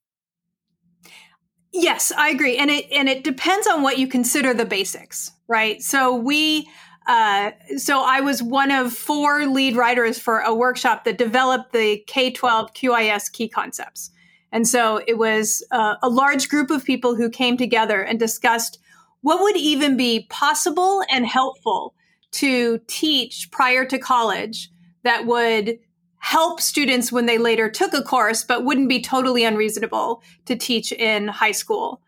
Yes, 1.73 2.13
I 2.17 2.29
agree. 2.29 2.57
And 2.57 2.71
it 2.71 2.87
and 2.93 3.09
it 3.09 3.25
depends 3.25 3.67
on 3.67 3.83
what 3.83 3.99
you 3.99 4.07
consider 4.07 4.55
the 4.55 4.65
basics, 4.65 5.33
right? 5.49 5.83
So 5.83 6.15
we 6.15 6.69
uh, 7.07 7.51
so 7.77 8.01
I 8.01 8.21
was 8.21 8.43
one 8.43 8.71
of 8.71 8.93
four 8.93 9.47
lead 9.47 9.77
writers 9.77 10.19
for 10.19 10.39
a 10.39 10.55
workshop 10.55 11.05
that 11.05 11.19
developed 11.19 11.73
the 11.73 11.99
K 12.07 12.31
12 12.31 12.73
QIS 12.75 13.31
key 13.33 13.49
concepts. 13.49 14.11
And 14.55 14.69
so 14.69 15.03
it 15.09 15.19
was 15.19 15.65
uh, 15.73 15.97
a 16.01 16.09
large 16.09 16.49
group 16.49 16.71
of 16.71 16.85
people 16.85 17.17
who 17.17 17.29
came 17.29 17.57
together 17.57 18.01
and 18.01 18.21
discussed 18.21 18.79
what 19.21 19.43
would 19.43 19.57
even 19.57 19.97
be 19.97 20.27
possible 20.31 21.03
and 21.11 21.27
helpful 21.27 21.93
to 22.31 22.79
teach 22.87 23.51
prior 23.51 23.85
to 23.85 23.99
college 23.99 24.71
that 25.03 25.27
would 25.27 25.81
help 26.19 26.61
students 26.61 27.11
when 27.11 27.27
they 27.27 27.37
later 27.37 27.69
took 27.69 27.95
a 27.95 28.03
course, 28.03 28.45
but 28.45 28.65
wouldn't 28.65 28.89
be 28.89 29.01
totally 29.03 29.43
unreasonable 29.43 30.23
to 30.47 30.55
teach 30.55 30.93
in 30.93 31.27
high 31.27 31.53
school. 31.53 32.01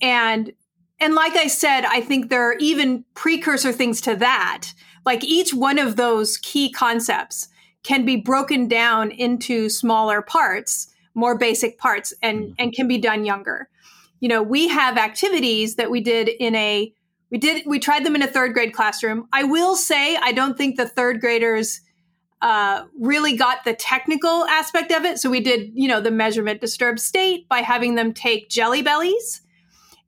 And 0.00 0.52
and 1.00 1.14
like 1.14 1.34
I 1.36 1.48
said, 1.48 1.84
I 1.84 2.00
think 2.00 2.28
there 2.28 2.48
are 2.48 2.56
even 2.58 3.04
precursor 3.14 3.72
things 3.72 4.00
to 4.02 4.14
that. 4.16 4.68
Like 5.04 5.24
each 5.24 5.52
one 5.52 5.78
of 5.78 5.96
those 5.96 6.38
key 6.38 6.70
concepts 6.70 7.48
can 7.82 8.04
be 8.04 8.16
broken 8.16 8.68
down 8.68 9.10
into 9.10 9.68
smaller 9.68 10.22
parts, 10.22 10.88
more 11.18 11.36
basic 11.36 11.78
parts, 11.78 12.14
and, 12.22 12.40
mm-hmm. 12.40 12.52
and 12.58 12.72
can 12.72 12.86
be 12.86 12.98
done 12.98 13.24
younger. 13.24 13.68
You 14.20 14.28
know, 14.28 14.42
we 14.42 14.68
have 14.68 14.96
activities 14.96 15.76
that 15.76 15.90
we 15.90 16.00
did 16.00 16.28
in 16.28 16.54
a, 16.54 16.92
we 17.30 17.38
did, 17.38 17.66
we 17.66 17.78
tried 17.78 18.04
them 18.04 18.14
in 18.14 18.22
a 18.22 18.26
third 18.26 18.54
grade 18.54 18.72
classroom. 18.72 19.28
I 19.32 19.44
will 19.44 19.74
say, 19.74 20.16
I 20.16 20.32
don't 20.32 20.56
think 20.56 20.76
the 20.76 20.88
third 20.88 21.20
graders 21.20 21.80
uh, 22.40 22.84
really 22.98 23.36
got 23.36 23.64
the 23.64 23.74
technical 23.74 24.44
aspect 24.46 24.92
of 24.92 25.04
it. 25.04 25.18
So 25.18 25.28
we 25.28 25.40
did, 25.40 25.72
you 25.74 25.88
know, 25.88 26.00
the 26.00 26.12
measurement 26.12 26.60
disturbed 26.60 27.00
state 27.00 27.48
by 27.48 27.58
having 27.58 27.96
them 27.96 28.14
take 28.14 28.48
jelly 28.48 28.82
bellies 28.82 29.42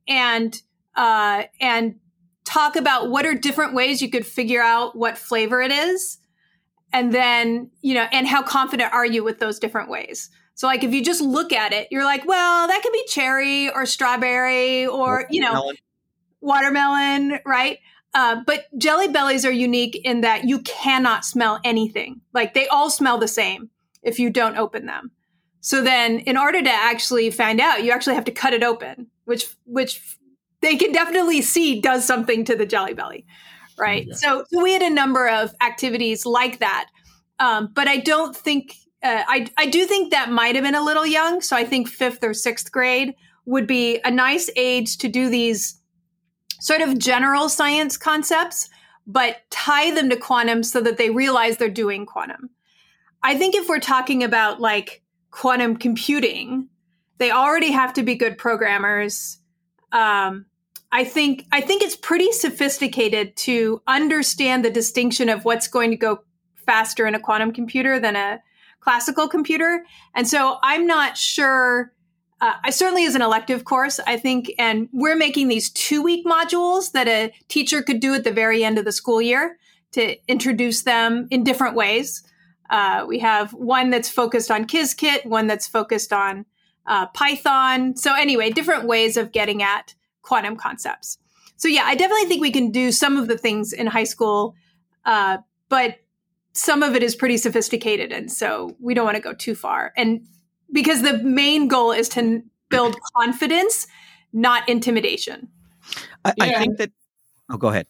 and 0.06 0.60
uh, 0.96 1.44
and 1.60 1.96
talk 2.44 2.76
about 2.76 3.10
what 3.10 3.26
are 3.26 3.34
different 3.34 3.74
ways 3.74 4.00
you 4.00 4.10
could 4.10 4.26
figure 4.26 4.62
out 4.62 4.96
what 4.96 5.18
flavor 5.18 5.60
it 5.60 5.72
is 5.72 6.18
and 6.92 7.12
then 7.12 7.70
you 7.80 7.94
know 7.94 8.06
and 8.12 8.26
how 8.26 8.42
confident 8.42 8.92
are 8.92 9.06
you 9.06 9.22
with 9.22 9.38
those 9.38 9.58
different 9.58 9.88
ways 9.88 10.30
So 10.60 10.66
like 10.66 10.84
if 10.84 10.92
you 10.92 11.02
just 11.02 11.22
look 11.22 11.54
at 11.54 11.72
it, 11.72 11.88
you're 11.90 12.04
like, 12.04 12.26
well, 12.26 12.68
that 12.68 12.82
could 12.82 12.92
be 12.92 13.02
cherry 13.08 13.70
or 13.70 13.86
strawberry 13.86 14.86
or, 14.86 15.24
you 15.30 15.40
know, 15.40 15.72
watermelon, 16.42 17.38
right? 17.46 17.78
Uh, 18.12 18.42
but 18.46 18.66
jelly 18.76 19.08
bellies 19.08 19.46
are 19.46 19.50
unique 19.50 19.98
in 20.04 20.20
that 20.20 20.44
you 20.44 20.58
cannot 20.58 21.24
smell 21.24 21.60
anything. 21.64 22.20
Like 22.34 22.52
they 22.52 22.68
all 22.68 22.90
smell 22.90 23.16
the 23.16 23.26
same 23.26 23.70
if 24.02 24.18
you 24.18 24.28
don't 24.28 24.58
open 24.58 24.84
them. 24.84 25.12
So 25.62 25.82
then 25.82 26.18
in 26.18 26.36
order 26.36 26.60
to 26.60 26.70
actually 26.70 27.30
find 27.30 27.58
out, 27.58 27.82
you 27.82 27.90
actually 27.90 28.16
have 28.16 28.26
to 28.26 28.30
cut 28.30 28.52
it 28.52 28.62
open, 28.62 29.06
which 29.24 29.46
which 29.64 30.18
they 30.60 30.76
can 30.76 30.92
definitely 30.92 31.40
see 31.40 31.80
does 31.80 32.04
something 32.04 32.44
to 32.44 32.54
the 32.54 32.66
jelly 32.66 32.92
belly. 32.92 33.24
Right. 33.78 34.06
Yeah. 34.06 34.14
So, 34.14 34.44
so 34.50 34.62
we 34.62 34.74
had 34.74 34.82
a 34.82 34.90
number 34.90 35.26
of 35.26 35.54
activities 35.62 36.26
like 36.26 36.58
that. 36.58 36.90
Um, 37.38 37.70
but 37.72 37.88
I 37.88 37.96
don't 37.96 38.36
think 38.36 38.74
uh, 39.02 39.22
I 39.26 39.46
I 39.56 39.66
do 39.66 39.86
think 39.86 40.10
that 40.10 40.30
might 40.30 40.54
have 40.54 40.64
been 40.64 40.74
a 40.74 40.84
little 40.84 41.06
young. 41.06 41.40
So 41.40 41.56
I 41.56 41.64
think 41.64 41.88
fifth 41.88 42.22
or 42.22 42.34
sixth 42.34 42.70
grade 42.70 43.14
would 43.46 43.66
be 43.66 44.00
a 44.04 44.10
nice 44.10 44.50
age 44.56 44.98
to 44.98 45.08
do 45.08 45.28
these 45.28 45.80
sort 46.60 46.82
of 46.82 46.98
general 46.98 47.48
science 47.48 47.96
concepts, 47.96 48.68
but 49.06 49.38
tie 49.50 49.90
them 49.92 50.10
to 50.10 50.16
quantum 50.16 50.62
so 50.62 50.80
that 50.80 50.98
they 50.98 51.10
realize 51.10 51.56
they're 51.56 51.70
doing 51.70 52.04
quantum. 52.04 52.50
I 53.22 53.36
think 53.36 53.54
if 53.54 53.68
we're 53.68 53.80
talking 53.80 54.22
about 54.22 54.60
like 54.60 55.02
quantum 55.30 55.76
computing, 55.76 56.68
they 57.18 57.30
already 57.30 57.70
have 57.72 57.94
to 57.94 58.02
be 58.02 58.14
good 58.14 58.38
programmers. 58.38 59.38
Um, 59.92 60.46
I 60.92 61.04
think 61.04 61.46
I 61.52 61.60
think 61.60 61.82
it's 61.82 61.96
pretty 61.96 62.32
sophisticated 62.32 63.36
to 63.36 63.80
understand 63.86 64.64
the 64.64 64.70
distinction 64.70 65.28
of 65.28 65.44
what's 65.44 65.68
going 65.68 65.90
to 65.90 65.96
go 65.96 66.24
faster 66.66 67.06
in 67.06 67.14
a 67.14 67.20
quantum 67.20 67.52
computer 67.52 67.98
than 67.98 68.16
a 68.16 68.40
classical 68.80 69.28
computer. 69.28 69.84
And 70.14 70.26
so 70.26 70.58
I'm 70.62 70.86
not 70.86 71.16
sure 71.16 71.92
uh, 72.40 72.54
I 72.64 72.70
certainly 72.70 73.02
is 73.02 73.14
an 73.14 73.22
elective 73.22 73.64
course, 73.64 74.00
I 74.06 74.16
think, 74.16 74.50
and 74.58 74.88
we're 74.92 75.16
making 75.16 75.48
these 75.48 75.70
two 75.70 76.02
week 76.02 76.24
modules 76.24 76.92
that 76.92 77.06
a 77.06 77.32
teacher 77.48 77.82
could 77.82 78.00
do 78.00 78.14
at 78.14 78.24
the 78.24 78.32
very 78.32 78.64
end 78.64 78.78
of 78.78 78.86
the 78.86 78.92
school 78.92 79.20
year 79.20 79.58
to 79.92 80.16
introduce 80.26 80.82
them 80.82 81.28
in 81.30 81.44
different 81.44 81.74
ways. 81.74 82.22
Uh, 82.70 83.04
we 83.06 83.18
have 83.18 83.52
one 83.52 83.90
that's 83.90 84.08
focused 84.08 84.50
on 84.50 84.66
Qiskit, 84.66 85.26
one 85.26 85.48
that's 85.48 85.66
focused 85.66 86.12
on 86.12 86.46
uh, 86.86 87.06
Python. 87.08 87.96
So, 87.96 88.14
anyway, 88.14 88.50
different 88.50 88.86
ways 88.86 89.16
of 89.16 89.32
getting 89.32 89.62
at 89.62 89.94
quantum 90.22 90.56
concepts. 90.56 91.18
So, 91.56 91.68
yeah, 91.68 91.82
I 91.84 91.94
definitely 91.94 92.26
think 92.26 92.40
we 92.40 92.52
can 92.52 92.70
do 92.70 92.90
some 92.90 93.18
of 93.18 93.28
the 93.28 93.36
things 93.36 93.72
in 93.72 93.86
high 93.86 94.04
school, 94.04 94.54
uh, 95.04 95.38
but 95.68 95.96
some 96.52 96.82
of 96.82 96.94
it 96.94 97.02
is 97.02 97.14
pretty 97.14 97.36
sophisticated. 97.36 98.12
And 98.12 98.30
so 98.30 98.76
we 98.80 98.94
don't 98.94 99.04
want 99.04 99.16
to 99.16 99.22
go 99.22 99.32
too 99.32 99.54
far. 99.54 99.92
And 99.96 100.26
because 100.72 101.02
the 101.02 101.18
main 101.18 101.68
goal 101.68 101.92
is 101.92 102.08
to 102.10 102.42
build 102.70 102.96
confidence, 103.16 103.86
not 104.32 104.68
intimidation. 104.68 105.48
I, 106.24 106.34
yeah. 106.36 106.44
I 106.44 106.58
think 106.58 106.78
that. 106.78 106.90
Oh, 107.50 107.56
go 107.56 107.68
ahead. 107.68 107.86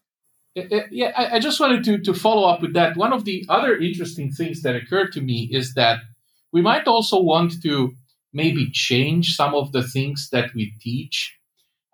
Yeah, 0.54 1.12
I, 1.16 1.38
just 1.38 1.60
wanted 1.60 1.84
to, 1.84 1.98
to 1.98 2.12
follow 2.12 2.48
up 2.48 2.60
with 2.60 2.74
that. 2.74 2.96
One 2.96 3.12
of 3.12 3.24
the 3.24 3.44
other 3.48 3.76
interesting 3.76 4.32
things 4.32 4.62
that 4.62 4.74
occurred 4.74 5.12
to 5.12 5.20
me 5.20 5.48
is 5.52 5.74
that 5.74 6.00
we 6.52 6.60
might 6.60 6.88
also 6.88 7.20
want 7.20 7.62
to 7.62 7.92
maybe 8.32 8.70
change 8.72 9.36
some 9.36 9.54
of 9.54 9.70
the 9.72 9.82
things 9.82 10.28
that 10.32 10.52
we 10.54 10.72
teach 10.80 11.38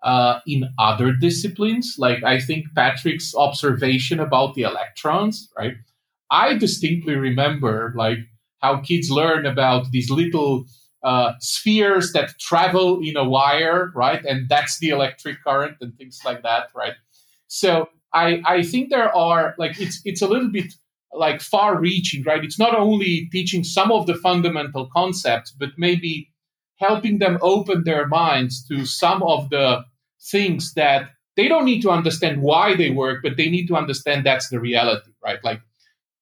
uh, 0.03 0.39
in 0.47 0.69
other 0.79 1.13
disciplines. 1.13 1.95
Like 1.99 2.23
I 2.23 2.39
think 2.39 2.65
Patrick's 2.75 3.35
observation 3.35 4.19
about 4.19 4.55
the 4.55 4.63
electrons, 4.63 5.49
right? 5.57 5.75
I 6.31 6.55
distinctly 6.55 7.15
remember 7.15 7.93
like 7.95 8.19
how 8.61 8.81
kids 8.81 9.09
learn 9.09 9.45
about 9.45 9.91
these 9.91 10.09
little 10.09 10.65
uh, 11.03 11.33
spheres 11.39 12.11
that 12.13 12.37
travel 12.39 12.99
in 13.01 13.15
a 13.15 13.23
wire, 13.23 13.91
right? 13.95 14.23
And 14.25 14.49
that's 14.49 14.79
the 14.79 14.89
electric 14.89 15.43
current 15.43 15.77
and 15.79 15.95
things 15.97 16.19
like 16.25 16.43
that, 16.43 16.69
right? 16.75 16.93
So 17.47 17.89
I, 18.13 18.41
I 18.45 18.63
think 18.63 18.89
there 18.89 19.15
are 19.15 19.55
like 19.57 19.79
it's 19.79 20.01
it's 20.05 20.21
a 20.21 20.27
little 20.27 20.49
bit 20.49 20.73
like 21.13 21.41
far 21.41 21.79
reaching, 21.79 22.23
right? 22.23 22.43
It's 22.43 22.59
not 22.59 22.75
only 22.75 23.29
teaching 23.31 23.63
some 23.63 23.91
of 23.91 24.07
the 24.07 24.15
fundamental 24.15 24.89
concepts, 24.93 25.51
but 25.51 25.69
maybe 25.77 26.29
helping 26.77 27.19
them 27.19 27.37
open 27.41 27.83
their 27.83 28.07
minds 28.07 28.65
to 28.67 28.85
some 28.85 29.23
of 29.23 29.49
the 29.49 29.83
things 30.31 30.73
that 30.73 31.09
they 31.35 31.47
don't 31.47 31.65
need 31.65 31.81
to 31.81 31.91
understand 31.91 32.41
why 32.41 32.75
they 32.75 32.89
work, 32.89 33.19
but 33.23 33.37
they 33.37 33.49
need 33.49 33.67
to 33.67 33.75
understand 33.75 34.25
that's 34.25 34.49
the 34.49 34.59
reality, 34.59 35.11
right? 35.23 35.43
Like 35.43 35.61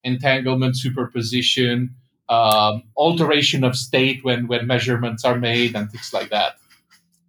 entanglement, 0.05 0.77
superposition, 0.77 1.95
um, 2.29 2.83
alteration 2.95 3.63
of 3.63 3.75
state 3.75 4.23
when 4.23 4.47
when 4.47 4.65
measurements 4.65 5.25
are 5.25 5.37
made 5.37 5.75
and 5.75 5.91
things 5.91 6.13
like 6.13 6.29
that. 6.29 6.55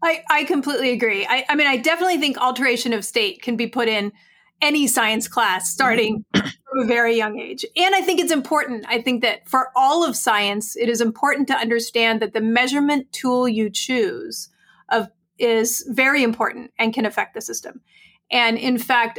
I, 0.03 0.23
I 0.31 0.45
completely 0.45 0.93
agree. 0.93 1.27
I, 1.27 1.45
I 1.49 1.55
mean, 1.57 1.67
I 1.67 1.79
definitely 1.79 2.19
think 2.19 2.39
alteration 2.39 2.93
of 2.93 3.05
state 3.05 3.43
can 3.43 3.57
be 3.57 3.67
put 3.67 3.89
in 3.89 4.13
any 4.63 4.87
science 4.87 5.27
class 5.29 5.71
starting 5.71 6.25
from 6.33 6.81
a 6.81 6.87
very 6.87 7.17
young 7.17 7.39
age. 7.39 7.65
And 7.77 7.95
I 7.95 8.03
think 8.03 8.21
it's 8.21 8.33
important. 8.33 8.85
I 8.89 9.03
think 9.03 9.23
that 9.23 9.49
for 9.49 9.71
all 9.75 10.05
of 10.05 10.17
science, 10.17 10.77
it 10.77 10.89
is 10.89 11.01
important 11.01 11.49
to 11.49 11.55
understand 11.55 12.21
that 12.23 12.33
the 12.33 12.41
measurement 12.41 13.13
tool 13.13 13.49
you 13.49 13.69
choose 13.71 14.49
of 14.91 15.09
is 15.39 15.85
very 15.91 16.23
important 16.23 16.73
and 16.79 16.95
can 16.95 17.05
affect 17.05 17.35
the 17.35 17.41
system. 17.41 17.81
And 18.31 18.57
in 18.59 18.79
fact, 18.79 19.19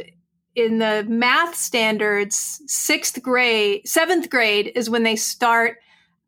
in 0.58 0.78
the 0.78 1.04
math 1.08 1.54
standards, 1.54 2.60
sixth 2.66 3.22
grade, 3.22 3.86
seventh 3.86 4.28
grade 4.28 4.72
is 4.74 4.90
when 4.90 5.04
they 5.04 5.16
start 5.16 5.78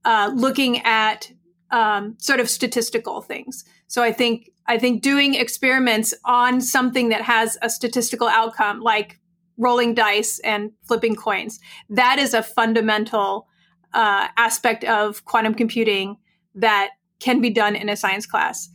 uh, 0.04 0.30
looking 0.34 0.80
at 0.82 1.30
um, 1.70 2.16
sort 2.18 2.40
of 2.40 2.48
statistical 2.48 3.20
things. 3.20 3.64
So 3.86 4.02
I 4.02 4.12
think 4.12 4.50
I 4.66 4.78
think 4.78 5.02
doing 5.02 5.34
experiments 5.34 6.14
on 6.24 6.60
something 6.60 7.08
that 7.08 7.22
has 7.22 7.58
a 7.60 7.68
statistical 7.68 8.28
outcome, 8.28 8.80
like 8.80 9.18
rolling 9.56 9.94
dice 9.94 10.38
and 10.40 10.70
flipping 10.84 11.16
coins, 11.16 11.58
that 11.88 12.18
is 12.18 12.34
a 12.34 12.42
fundamental 12.42 13.48
uh, 13.92 14.28
aspect 14.36 14.84
of 14.84 15.24
quantum 15.24 15.54
computing 15.54 16.16
that 16.54 16.90
can 17.18 17.40
be 17.40 17.50
done 17.50 17.74
in 17.74 17.88
a 17.88 17.96
science 17.96 18.26
class. 18.26 18.68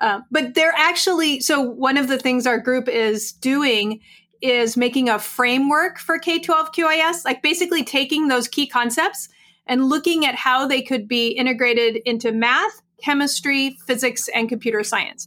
Uh, 0.00 0.20
but 0.30 0.54
they're 0.54 0.74
actually 0.76 1.40
so 1.40 1.60
one 1.60 1.96
of 1.96 2.08
the 2.08 2.18
things 2.18 2.46
our 2.46 2.58
group 2.58 2.88
is 2.88 3.32
doing 3.32 4.00
is 4.40 4.76
making 4.76 5.08
a 5.08 5.18
framework 5.18 5.98
for 5.98 6.18
K 6.18 6.38
12 6.38 6.72
QIS, 6.72 7.24
like 7.24 7.42
basically 7.42 7.84
taking 7.84 8.28
those 8.28 8.48
key 8.48 8.66
concepts 8.66 9.28
and 9.66 9.88
looking 9.88 10.24
at 10.24 10.34
how 10.34 10.66
they 10.66 10.82
could 10.82 11.06
be 11.06 11.28
integrated 11.28 11.96
into 12.04 12.32
math, 12.32 12.80
chemistry, 13.02 13.76
physics, 13.86 14.28
and 14.34 14.48
computer 14.48 14.82
science. 14.82 15.26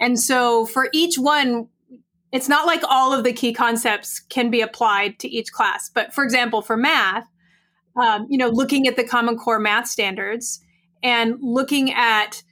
And 0.00 0.18
so 0.18 0.66
for 0.66 0.88
each 0.92 1.16
one, 1.18 1.68
it's 2.32 2.48
not 2.48 2.66
like 2.66 2.82
all 2.88 3.14
of 3.14 3.24
the 3.24 3.32
key 3.32 3.52
concepts 3.52 4.20
can 4.20 4.50
be 4.50 4.60
applied 4.60 5.18
to 5.20 5.28
each 5.28 5.52
class. 5.52 5.88
But 5.88 6.12
for 6.12 6.24
example, 6.24 6.60
for 6.60 6.76
math, 6.76 7.26
um, 7.96 8.26
you 8.28 8.36
know, 8.36 8.48
looking 8.48 8.86
at 8.86 8.96
the 8.96 9.04
Common 9.04 9.38
Core 9.38 9.58
math 9.58 9.86
standards 9.86 10.60
and 11.02 11.36
looking 11.40 11.92
at 11.92 12.42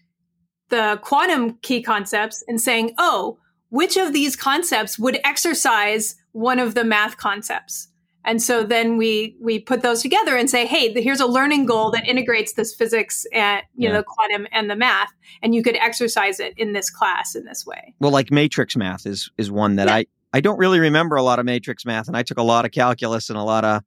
the 0.71 0.99
quantum 1.03 1.59
key 1.59 1.83
concepts 1.83 2.43
and 2.49 2.61
saying, 2.61 2.95
oh, 2.99 3.39
which 3.75 3.97
of 3.97 4.13
these 4.13 4.37
concepts 4.37 5.01
would 5.01 5.19
exercise 5.25 6.15
one 6.31 6.61
of 6.61 6.77
the 6.77 6.85
math 6.85 7.17
concepts? 7.17 7.89
And 8.25 8.41
so 8.41 8.63
then 8.63 8.97
we 8.97 9.37
we 9.43 9.59
put 9.59 9.83
those 9.83 10.01
together 10.01 10.37
and 10.37 10.49
say, 10.49 10.65
hey, 10.65 10.93
here's 11.03 11.21
a 11.21 11.27
learning 11.27 11.67
goal 11.67 11.91
that 11.91 12.07
integrates 12.07 12.55
this 12.55 12.73
physics 12.73 13.27
and 13.33 13.63
you 13.75 13.89
yeah. 13.89 13.93
know 13.93 13.99
the 13.99 14.05
quantum 14.05 14.47
and 14.53 14.71
the 14.71 14.77
math, 14.77 15.13
and 15.43 15.55
you 15.55 15.63
could 15.63 15.77
exercise 15.77 16.39
it 16.39 16.55
in 16.57 16.73
this 16.73 16.89
class 16.89 17.35
in 17.35 17.45
this 17.45 17.67
way. 17.67 17.95
Well, 18.01 18.13
like 18.13 18.31
matrix 18.31 18.77
math 18.77 19.07
is 19.07 19.31
is 19.37 19.51
one 19.51 19.77
that 19.77 19.89
yeah. 19.89 19.97
I 19.97 20.07
I 20.33 20.41
don't 20.41 20.59
really 20.59 20.79
remember 20.79 21.17
a 21.17 21.23
lot 21.23 21.39
of 21.39 21.45
matrix 21.45 21.85
math, 21.85 22.07
and 22.07 22.17
I 22.17 22.23
took 22.23 22.39
a 22.39 22.43
lot 22.43 22.65
of 22.65 22.71
calculus 22.71 23.29
and 23.29 23.39
a 23.39 23.43
lot 23.43 23.65
of 23.65 23.83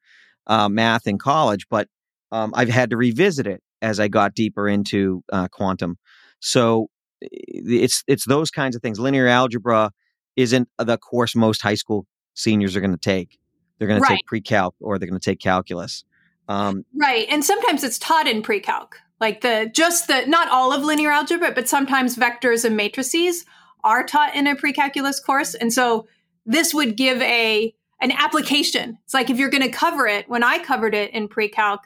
uh, 0.45 0.69
math 0.69 1.07
in 1.07 1.17
college, 1.17 1.67
but 1.69 1.87
um, 2.31 2.51
I've 2.53 2.69
had 2.69 2.89
to 2.89 2.97
revisit 2.97 3.47
it 3.47 3.63
as 3.81 3.99
I 3.99 4.09
got 4.09 4.35
deeper 4.35 4.67
into 4.67 5.23
uh, 5.31 5.47
quantum. 5.47 5.97
So 6.39 6.89
it's 7.21 8.03
it's 8.07 8.25
those 8.25 8.51
kinds 8.51 8.75
of 8.75 8.81
things. 8.81 8.99
Linear 8.99 9.27
algebra 9.27 9.91
isn't 10.35 10.69
the 10.77 10.97
course 10.97 11.35
most 11.35 11.61
high 11.61 11.75
school 11.75 12.05
seniors 12.33 12.75
are 12.75 12.81
going 12.81 12.91
to 12.91 12.97
take. 12.97 13.39
They're 13.77 13.87
going 13.87 14.01
right. 14.01 14.09
to 14.09 14.15
take 14.15 14.25
pre-calc 14.25 14.75
or 14.79 14.97
they're 14.97 15.09
going 15.09 15.19
to 15.19 15.29
take 15.31 15.39
calculus. 15.39 16.03
Um, 16.47 16.85
right, 16.95 17.27
and 17.29 17.43
sometimes 17.43 17.83
it's 17.83 17.99
taught 17.99 18.27
in 18.27 18.41
pre-calc, 18.41 18.99
like 19.19 19.41
the 19.41 19.69
just 19.73 20.07
the 20.07 20.25
not 20.27 20.49
all 20.49 20.71
of 20.71 20.83
linear 20.83 21.11
algebra, 21.11 21.51
but 21.51 21.67
sometimes 21.67 22.15
vectors 22.15 22.63
and 22.63 22.77
matrices 22.77 23.45
are 23.83 24.03
taught 24.03 24.33
in 24.33 24.47
a 24.47 24.55
pre-calculus 24.55 25.19
course, 25.19 25.55
and 25.55 25.73
so 25.73 26.07
this 26.45 26.73
would 26.73 26.95
give 26.95 27.21
a 27.21 27.73
an 27.99 28.11
application. 28.11 28.97
It's 29.03 29.13
like 29.13 29.29
if 29.29 29.37
you're 29.37 29.49
going 29.49 29.63
to 29.63 29.69
cover 29.69 30.07
it. 30.07 30.29
When 30.29 30.43
I 30.43 30.59
covered 30.59 30.93
it 30.93 31.11
in 31.11 31.27
pre-calc, 31.27 31.81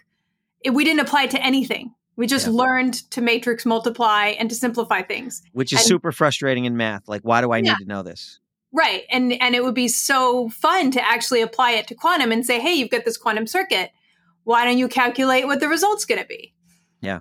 it, 0.63 0.71
we 0.71 0.83
didn't 0.83 0.99
apply 0.99 1.23
it 1.23 1.31
to 1.31 1.43
anything. 1.43 1.93
We 2.15 2.27
just 2.27 2.47
yeah. 2.47 2.53
learned 2.53 3.09
to 3.11 3.21
matrix 3.21 3.65
multiply 3.65 4.27
and 4.27 4.49
to 4.49 4.55
simplify 4.55 5.01
things. 5.01 5.41
Which 5.53 5.73
is 5.73 5.79
and, 5.79 5.87
super 5.87 6.11
frustrating 6.11 6.65
in 6.65 6.77
math. 6.77 7.07
Like, 7.07 7.21
why 7.21 7.41
do 7.41 7.51
I 7.51 7.57
yeah. 7.57 7.71
need 7.71 7.77
to 7.79 7.85
know 7.85 8.03
this? 8.03 8.39
Right. 8.73 9.03
And 9.09 9.33
and 9.33 9.55
it 9.55 9.63
would 9.63 9.75
be 9.75 9.87
so 9.87 10.49
fun 10.49 10.91
to 10.91 11.05
actually 11.05 11.41
apply 11.41 11.71
it 11.71 11.87
to 11.87 11.95
quantum 11.95 12.31
and 12.31 12.45
say, 12.45 12.59
hey, 12.59 12.73
you've 12.73 12.89
got 12.89 13.05
this 13.05 13.17
quantum 13.17 13.47
circuit. 13.47 13.91
Why 14.43 14.65
don't 14.65 14.77
you 14.77 14.87
calculate 14.87 15.45
what 15.45 15.59
the 15.59 15.67
result's 15.67 16.05
gonna 16.05 16.25
be? 16.25 16.53
Yeah. 17.01 17.19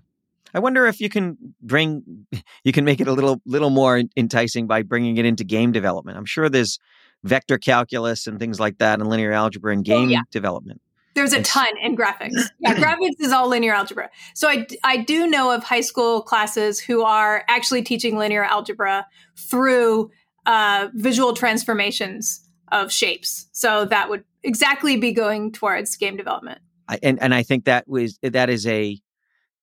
I 0.53 0.59
wonder 0.59 0.87
if 0.87 1.01
you 1.01 1.09
can 1.09 1.55
bring, 1.63 2.27
you 2.65 2.73
can 2.73 2.85
make 2.85 3.01
it 3.01 3.09
a 3.09 3.13
little 3.13 3.41
little 3.47 3.71
more 3.71 4.03
enticing 4.17 4.67
by 4.67 4.83
bringing 4.83 5.17
it 5.17 5.25
into 5.25 5.45
game 5.45 5.73
development. 5.73 6.19
I'm 6.19 6.25
sure 6.25 6.49
there's 6.49 6.79
vector 7.25 7.59
calculus 7.59 8.27
and 8.27 8.39
things 8.39 8.59
like 8.59 8.79
that, 8.79 9.01
and 9.01 9.09
linear 9.09 9.33
algebra 9.33 9.73
and 9.73 9.85
game 9.85 10.09
oh, 10.09 10.13
yeah. 10.13 10.23
development. 10.31 10.81
There's 11.15 11.33
a 11.33 11.43
ton 11.43 11.69
in 11.83 11.97
graphics. 11.97 12.51
Yeah, 12.61 12.75
graphics 12.77 13.21
is 13.21 13.33
all 13.33 13.49
linear 13.49 13.75
algebra. 13.75 14.11
So 14.35 14.49
I, 14.49 14.67
I 14.85 14.99
do 14.99 15.27
know 15.27 15.51
of 15.51 15.65
high 15.65 15.81
school 15.81 16.23
classes 16.23 16.79
who 16.79 17.03
are 17.03 17.45
actually 17.49 17.83
teaching 17.83 18.17
linear 18.17 18.45
algebra 18.45 19.07
through 19.37 20.11
uh, 20.47 20.89
visual 20.95 21.35
transformations 21.35 22.41
of 22.71 22.93
shapes. 22.93 23.49
So 23.53 23.85
that 23.87 24.09
would 24.09 24.25
exactly 24.43 24.97
be 24.97 25.13
going 25.13 25.53
towards 25.53 25.97
game 25.97 26.17
development. 26.17 26.61
I, 26.89 26.99
and 27.03 27.21
and 27.23 27.35
I 27.35 27.43
think 27.43 27.65
that 27.65 27.87
was 27.89 28.19
that 28.23 28.51
is 28.51 28.67
a 28.67 29.01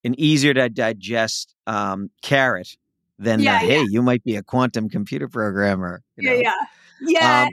an 0.04 0.20
easier 0.20 0.54
to 0.54 0.70
digest 0.70 1.56
um, 1.66 2.10
carrot 2.22 2.78
than 3.20 3.42
yeah, 3.42 3.60
the, 3.60 3.66
hey, 3.66 3.86
you 3.90 4.02
might 4.02 4.24
be 4.24 4.36
a 4.36 4.44
quantum 4.44 4.90
computer 4.90 5.28
programmer. 5.28 6.04
You 6.16 6.30
know? 6.30 6.34
Yeah, 6.36 6.54
yeah, 7.02 7.20
yeah, 7.20 7.44
um, 7.44 7.50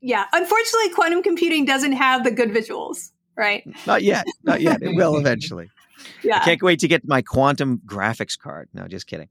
yeah. 0.00 0.24
Unfortunately, 0.32 0.90
quantum 0.90 1.22
computing 1.22 1.64
doesn't 1.64 1.92
have 1.92 2.24
the 2.24 2.30
good 2.30 2.50
visuals 2.50 3.10
right? 3.38 3.66
Not 3.86 4.02
yet. 4.02 4.26
Not 4.42 4.60
yet. 4.60 4.82
It 4.82 4.94
will 4.94 5.16
eventually. 5.16 5.70
Yeah. 6.22 6.36
I 6.36 6.44
can't 6.44 6.62
wait 6.62 6.78
to 6.80 6.88
get 6.88 7.06
my 7.06 7.22
quantum 7.22 7.80
graphics 7.84 8.38
card. 8.38 8.68
No, 8.72 8.86
just 8.86 9.08
kidding. 9.08 9.28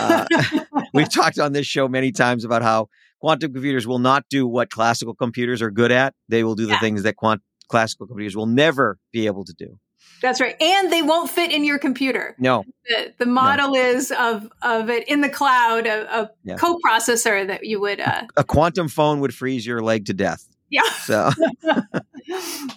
Uh, 0.00 0.24
we've 0.94 1.12
talked 1.12 1.38
on 1.38 1.52
this 1.52 1.66
show 1.66 1.88
many 1.88 2.10
times 2.10 2.44
about 2.44 2.62
how 2.62 2.88
quantum 3.20 3.52
computers 3.52 3.86
will 3.86 3.98
not 3.98 4.24
do 4.30 4.46
what 4.46 4.70
classical 4.70 5.14
computers 5.14 5.60
are 5.60 5.70
good 5.70 5.92
at. 5.92 6.14
They 6.28 6.42
will 6.42 6.54
do 6.54 6.64
yeah. 6.64 6.74
the 6.74 6.78
things 6.78 7.02
that 7.02 7.16
quant- 7.16 7.42
classical 7.68 8.06
computers 8.06 8.34
will 8.34 8.46
never 8.46 8.98
be 9.12 9.26
able 9.26 9.44
to 9.44 9.52
do. 9.52 9.78
That's 10.22 10.40
right. 10.40 10.60
And 10.60 10.90
they 10.90 11.02
won't 11.02 11.30
fit 11.30 11.52
in 11.52 11.64
your 11.64 11.78
computer. 11.78 12.34
No. 12.38 12.64
The, 12.88 13.14
the 13.18 13.26
model 13.26 13.74
no. 13.74 13.80
is 13.80 14.10
of, 14.10 14.50
of 14.62 14.88
it 14.88 15.06
in 15.08 15.20
the 15.20 15.28
cloud, 15.28 15.86
a, 15.86 16.20
a 16.20 16.30
yeah. 16.44 16.56
coprocessor 16.56 17.46
that 17.46 17.64
you 17.64 17.80
would. 17.80 18.00
Uh, 18.00 18.22
a 18.36 18.44
quantum 18.44 18.88
phone 18.88 19.20
would 19.20 19.34
freeze 19.34 19.66
your 19.66 19.82
leg 19.82 20.06
to 20.06 20.14
death. 20.14 20.48
Yeah. 20.70 20.88
So. 21.02 21.30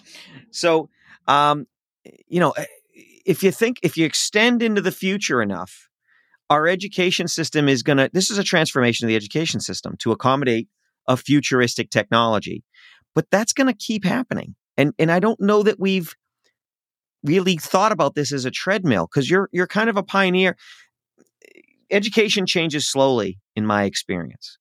So, 0.52 0.88
um, 1.28 1.66
you 2.26 2.40
know, 2.40 2.50
eh, 2.50 2.64
if 3.24 3.42
you 3.42 3.52
think, 3.52 3.78
if 3.82 3.96
you 3.96 4.04
extend 4.04 4.62
into 4.62 4.80
the 4.80 4.90
future 4.90 5.40
enough, 5.40 5.88
our 6.48 6.66
education 6.66 7.28
system 7.28 7.68
is 7.68 7.82
going 7.84 7.98
to, 7.98 8.10
this 8.12 8.30
is 8.30 8.38
a 8.38 8.42
transformation 8.42 9.06
of 9.06 9.08
the 9.08 9.16
education 9.16 9.60
system 9.60 9.94
to 9.98 10.10
accommodate 10.10 10.68
a 11.06 11.16
futuristic 11.16 11.90
technology. 11.90 12.64
But 13.14 13.30
that's 13.30 13.52
going 13.52 13.68
to 13.68 13.74
keep 13.74 14.04
happening. 14.04 14.56
And, 14.76 14.92
and 14.98 15.12
I 15.12 15.20
don't 15.20 15.40
know 15.40 15.62
that 15.62 15.78
we've 15.78 16.14
really 17.22 17.56
thought 17.56 17.92
about 17.92 18.14
this 18.14 18.32
as 18.32 18.44
a 18.44 18.50
treadmill 18.50 19.06
because 19.06 19.30
you're, 19.30 19.48
you're 19.52 19.66
kind 19.68 19.88
of 19.88 19.96
a 19.96 20.02
pioneer. 20.02 20.56
Education 21.90 22.46
changes 22.46 22.88
slowly, 22.88 23.38
in 23.54 23.66
my 23.66 23.84
experience 23.84 24.58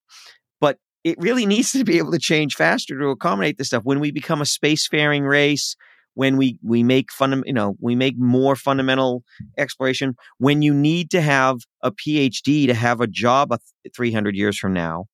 it 1.03 1.17
really 1.19 1.45
needs 1.45 1.71
to 1.71 1.83
be 1.83 1.97
able 1.97 2.11
to 2.11 2.19
change 2.19 2.55
faster 2.55 2.97
to 2.99 3.07
accommodate 3.07 3.57
this 3.57 3.67
stuff. 3.67 3.83
When 3.83 3.99
we 3.99 4.11
become 4.11 4.41
a 4.41 4.45
spacefaring 4.45 5.27
race, 5.27 5.75
when 6.15 6.37
we 6.37 6.59
we 6.63 6.83
make 6.83 7.11
fun, 7.11 7.43
you 7.45 7.53
know, 7.53 7.75
we 7.79 7.95
make 7.95 8.17
more 8.17 8.55
fundamental 8.55 9.23
exploration. 9.57 10.15
When 10.37 10.61
you 10.61 10.73
need 10.73 11.11
to 11.11 11.21
have 11.21 11.59
a 11.81 11.91
PhD 11.91 12.67
to 12.67 12.73
have 12.73 12.99
a 12.99 13.07
job 13.07 13.57
300 13.95 14.35
years 14.35 14.57
from 14.57 14.73
now, 14.73 15.05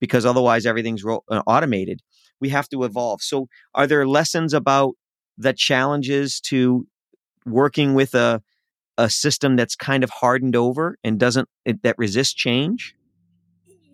because 0.00 0.24
otherwise 0.24 0.66
everything's 0.66 1.02
ro- 1.02 1.24
uh, 1.30 1.42
automated. 1.46 2.00
We 2.40 2.50
have 2.50 2.68
to 2.68 2.84
evolve. 2.84 3.22
So, 3.22 3.48
are 3.74 3.86
there 3.86 4.06
lessons 4.06 4.52
about 4.54 4.94
the 5.38 5.52
challenges 5.52 6.40
to 6.42 6.86
working 7.46 7.94
with 7.94 8.14
a 8.14 8.42
a 8.96 9.10
system 9.10 9.56
that's 9.56 9.74
kind 9.74 10.04
of 10.04 10.10
hardened 10.10 10.54
over 10.54 10.98
and 11.02 11.18
doesn't 11.18 11.48
it, 11.64 11.82
that 11.82 11.96
resists 11.98 12.34
change? 12.34 12.94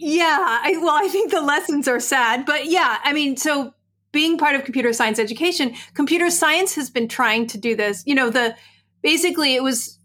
Yeah, 0.02 0.60
I, 0.62 0.78
well, 0.80 0.96
I 0.98 1.08
think 1.08 1.30
the 1.30 1.42
lessons 1.42 1.86
are 1.86 2.00
sad, 2.00 2.46
but 2.46 2.64
yeah, 2.64 3.00
I 3.04 3.12
mean, 3.12 3.36
so 3.36 3.74
being 4.12 4.38
part 4.38 4.54
of 4.54 4.64
computer 4.64 4.94
science 4.94 5.18
education, 5.18 5.74
computer 5.92 6.30
science 6.30 6.74
has 6.76 6.88
been 6.88 7.06
trying 7.06 7.46
to 7.48 7.58
do 7.58 7.76
this. 7.76 8.02
You 8.06 8.14
know, 8.14 8.30
the 8.30 8.56
basically 9.02 9.54
it 9.54 9.62
was 9.62 9.98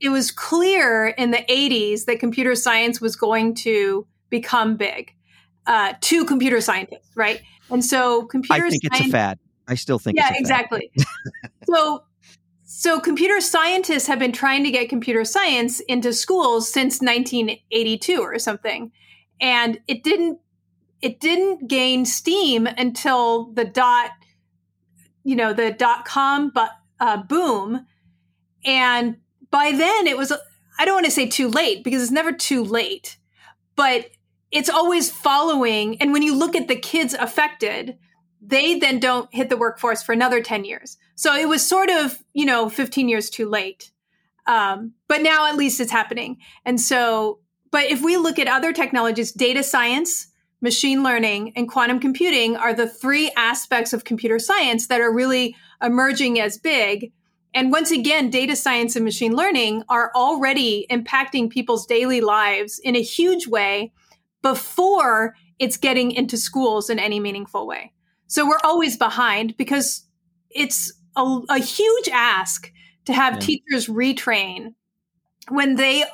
it 0.00 0.08
was 0.08 0.30
clear 0.30 1.08
in 1.08 1.30
the 1.30 1.44
80s 1.46 2.06
that 2.06 2.20
computer 2.20 2.54
science 2.54 3.02
was 3.02 3.16
going 3.16 3.54
to 3.56 4.06
become 4.30 4.78
big 4.78 5.12
uh, 5.66 5.92
to 6.00 6.24
computer 6.24 6.62
scientists, 6.62 7.10
right? 7.14 7.42
And 7.68 7.84
so 7.84 8.24
computer 8.24 8.64
I 8.64 8.70
think 8.70 8.82
science, 8.82 9.00
it's 9.00 9.08
a 9.10 9.12
fad. 9.12 9.38
I 9.68 9.74
still 9.74 9.98
think 9.98 10.16
yeah, 10.16 10.32
exactly. 10.34 10.90
so 11.70 12.04
so 12.64 12.98
computer 12.98 13.42
scientists 13.42 14.06
have 14.06 14.18
been 14.18 14.32
trying 14.32 14.64
to 14.64 14.70
get 14.70 14.88
computer 14.88 15.22
science 15.26 15.80
into 15.80 16.14
schools 16.14 16.72
since 16.72 17.02
1982 17.02 18.18
or 18.22 18.38
something 18.38 18.90
and 19.40 19.78
it 19.86 20.02
didn't 20.02 20.38
it 21.02 21.20
didn't 21.20 21.68
gain 21.68 22.04
steam 22.06 22.66
until 22.66 23.52
the 23.52 23.64
dot 23.64 24.10
you 25.22 25.36
know 25.36 25.52
the 25.52 25.70
dot 25.72 26.04
com 26.04 26.50
but 26.50 26.70
uh, 27.00 27.22
boom. 27.22 27.86
And 28.64 29.16
by 29.50 29.72
then 29.72 30.06
it 30.06 30.16
was 30.16 30.32
i 30.78 30.84
don't 30.84 30.94
want 30.94 31.04
to 31.04 31.12
say 31.12 31.26
too 31.26 31.48
late 31.48 31.84
because 31.84 32.02
it's 32.02 32.10
never 32.10 32.32
too 32.32 32.64
late 32.64 33.18
but 33.76 34.10
it's 34.50 34.68
always 34.68 35.10
following 35.10 36.00
and 36.00 36.12
when 36.12 36.22
you 36.22 36.34
look 36.34 36.56
at 36.56 36.66
the 36.66 36.76
kids 36.76 37.14
affected 37.14 37.96
they 38.46 38.78
then 38.78 39.00
don't 39.00 39.32
hit 39.32 39.48
the 39.48 39.56
workforce 39.56 40.02
for 40.02 40.12
another 40.12 40.42
10 40.42 40.64
years. 40.64 40.98
So 41.14 41.34
it 41.34 41.48
was 41.48 41.66
sort 41.66 41.90
of 41.90 42.22
you 42.32 42.44
know 42.44 42.68
15 42.68 43.08
years 43.08 43.30
too 43.30 43.48
late. 43.48 43.90
Um, 44.46 44.92
but 45.08 45.22
now 45.22 45.46
at 45.46 45.56
least 45.56 45.80
it's 45.80 45.90
happening. 45.90 46.38
And 46.66 46.78
so 46.80 47.40
but 47.74 47.90
if 47.90 48.02
we 48.02 48.16
look 48.16 48.38
at 48.38 48.46
other 48.46 48.72
technologies, 48.72 49.32
data 49.32 49.64
science, 49.64 50.28
machine 50.60 51.02
learning, 51.02 51.52
and 51.56 51.68
quantum 51.68 51.98
computing 51.98 52.56
are 52.56 52.72
the 52.72 52.86
three 52.86 53.32
aspects 53.36 53.92
of 53.92 54.04
computer 54.04 54.38
science 54.38 54.86
that 54.86 55.00
are 55.00 55.12
really 55.12 55.56
emerging 55.82 56.38
as 56.38 56.56
big. 56.56 57.10
And 57.52 57.72
once 57.72 57.90
again, 57.90 58.30
data 58.30 58.54
science 58.54 58.94
and 58.94 59.04
machine 59.04 59.34
learning 59.34 59.82
are 59.88 60.12
already 60.14 60.86
impacting 60.88 61.50
people's 61.50 61.84
daily 61.84 62.20
lives 62.20 62.78
in 62.78 62.94
a 62.94 63.02
huge 63.02 63.48
way 63.48 63.92
before 64.40 65.34
it's 65.58 65.76
getting 65.76 66.12
into 66.12 66.36
schools 66.36 66.88
in 66.88 67.00
any 67.00 67.18
meaningful 67.18 67.66
way. 67.66 67.92
So 68.28 68.46
we're 68.46 68.62
always 68.62 68.96
behind 68.96 69.56
because 69.56 70.06
it's 70.48 70.92
a, 71.16 71.40
a 71.48 71.58
huge 71.58 72.08
ask 72.08 72.70
to 73.06 73.12
have 73.12 73.34
yeah. 73.34 73.40
teachers 73.40 73.88
retrain 73.88 74.74
when 75.48 75.74
they 75.74 76.04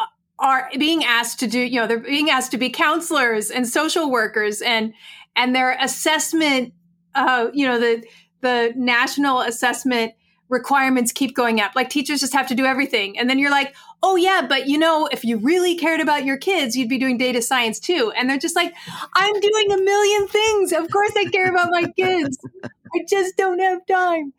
are 0.40 0.68
being 0.78 1.04
asked 1.04 1.38
to 1.40 1.46
do, 1.46 1.60
you 1.60 1.80
know, 1.80 1.86
they're 1.86 1.98
being 1.98 2.30
asked 2.30 2.50
to 2.52 2.58
be 2.58 2.70
counselors 2.70 3.50
and 3.50 3.68
social 3.68 4.10
workers 4.10 4.60
and 4.60 4.94
and 5.36 5.54
their 5.54 5.76
assessment 5.80 6.72
uh, 7.14 7.48
you 7.52 7.66
know, 7.66 7.78
the 7.78 8.04
the 8.40 8.72
national 8.76 9.40
assessment 9.40 10.12
requirements 10.48 11.12
keep 11.12 11.36
going 11.36 11.60
up. 11.60 11.72
Like 11.76 11.90
teachers 11.90 12.20
just 12.20 12.32
have 12.32 12.48
to 12.48 12.54
do 12.54 12.64
everything. 12.64 13.18
And 13.18 13.30
then 13.30 13.38
you're 13.38 13.50
like, 13.50 13.74
oh 14.02 14.16
yeah, 14.16 14.44
but 14.48 14.66
you 14.66 14.78
know, 14.78 15.08
if 15.12 15.24
you 15.24 15.36
really 15.36 15.76
cared 15.76 16.00
about 16.00 16.24
your 16.24 16.36
kids, 16.36 16.74
you'd 16.74 16.88
be 16.88 16.98
doing 16.98 17.18
data 17.18 17.40
science 17.40 17.78
too. 17.78 18.12
And 18.16 18.28
they're 18.28 18.38
just 18.38 18.56
like, 18.56 18.74
I'm 19.14 19.40
doing 19.40 19.72
a 19.72 19.82
million 19.82 20.26
things. 20.26 20.72
Of 20.72 20.90
course 20.90 21.12
I 21.16 21.26
care 21.26 21.50
about 21.50 21.70
my 21.70 21.84
kids. 21.96 22.38
I 22.64 23.04
just 23.08 23.36
don't 23.36 23.60
have 23.60 23.86
time. 23.86 24.32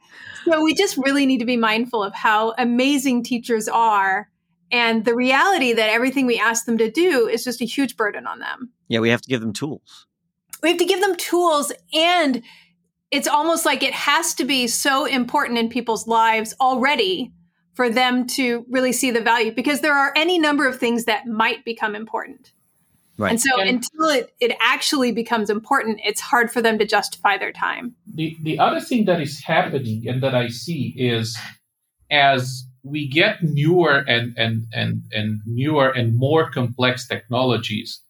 So 0.46 0.62
we 0.64 0.74
just 0.74 0.98
really 0.98 1.26
need 1.26 1.38
to 1.38 1.46
be 1.46 1.58
mindful 1.58 2.04
of 2.04 2.14
how 2.14 2.56
amazing 2.58 3.24
teachers 3.24 3.68
are 3.68 4.31
and 4.72 5.06
the 5.06 5.16
reality 5.16 5.74
that 5.74 5.90
everything 5.90 6.26
we 6.26 6.40
ask 6.40 6.66
them 6.66 6.78
to 6.78 6.90
do 6.90 7.28
is 7.28 7.44
just 7.44 7.62
a 7.62 7.66
huge 7.66 7.98
burden 7.98 8.26
on 8.26 8.40
them. 8.40 8.72
Yeah, 8.88 9.00
we 9.00 9.10
have 9.10 9.22
to 9.22 9.30
give 9.30 9.42
them 9.42 9.54
tools. 9.54 10.08
We 10.64 10.70
have 10.70 10.78
to 10.78 10.86
give 10.86 11.02
them 11.02 11.16
tools 11.16 11.72
and 11.94 12.42
it's 13.12 13.28
almost 13.28 13.66
like 13.66 13.84
it 13.84 13.94
has 13.94 14.34
to 14.36 14.46
be 14.46 14.68
so 14.68 15.06
important 15.06 15.60
in 15.60 15.70
people's 15.70 16.08
lives 16.08 16.56
already 16.62 17.34
for 17.74 17.90
them 17.90 18.26
to 18.28 18.66
really 18.70 18.94
see 18.94 19.12
the 19.12 19.22
value 19.22 19.52
because 19.52 19.82
there 19.82 19.94
are 19.94 20.14
any 20.16 20.40
number 20.40 20.68
of 20.68 20.80
things 20.80 21.06
that 21.06 21.28
might 21.28 21.64
become 21.66 21.96
important. 21.96 22.54
Right. 23.18 23.32
And 23.32 23.42
so 23.42 23.60
and 23.60 23.70
until 23.70 24.10
it, 24.10 24.34
it 24.40 24.56
actually 24.60 25.12
becomes 25.12 25.50
important, 25.50 26.00
it's 26.04 26.22
hard 26.22 26.52
for 26.52 26.62
them 26.62 26.80
to 26.80 26.86
justify 26.86 27.38
their 27.38 27.52
time. 27.52 27.96
The 28.12 28.38
the 28.42 28.58
other 28.58 28.80
thing 28.80 29.06
that 29.06 29.22
is 29.22 29.42
happening 29.44 30.08
and 30.08 30.24
that 30.24 30.34
I 30.34 30.48
see 30.48 30.96
is 30.98 31.38
as 32.10 32.66
we 32.84 33.08
get 33.08 33.44
newer 33.44 34.04
and 34.08 34.34
and 34.38 34.66
and 34.74 35.04
and 35.12 35.42
newer 35.46 35.90
and 35.90 36.16
more 36.16 36.50
complex 36.50 37.08
technologies. 37.08 38.02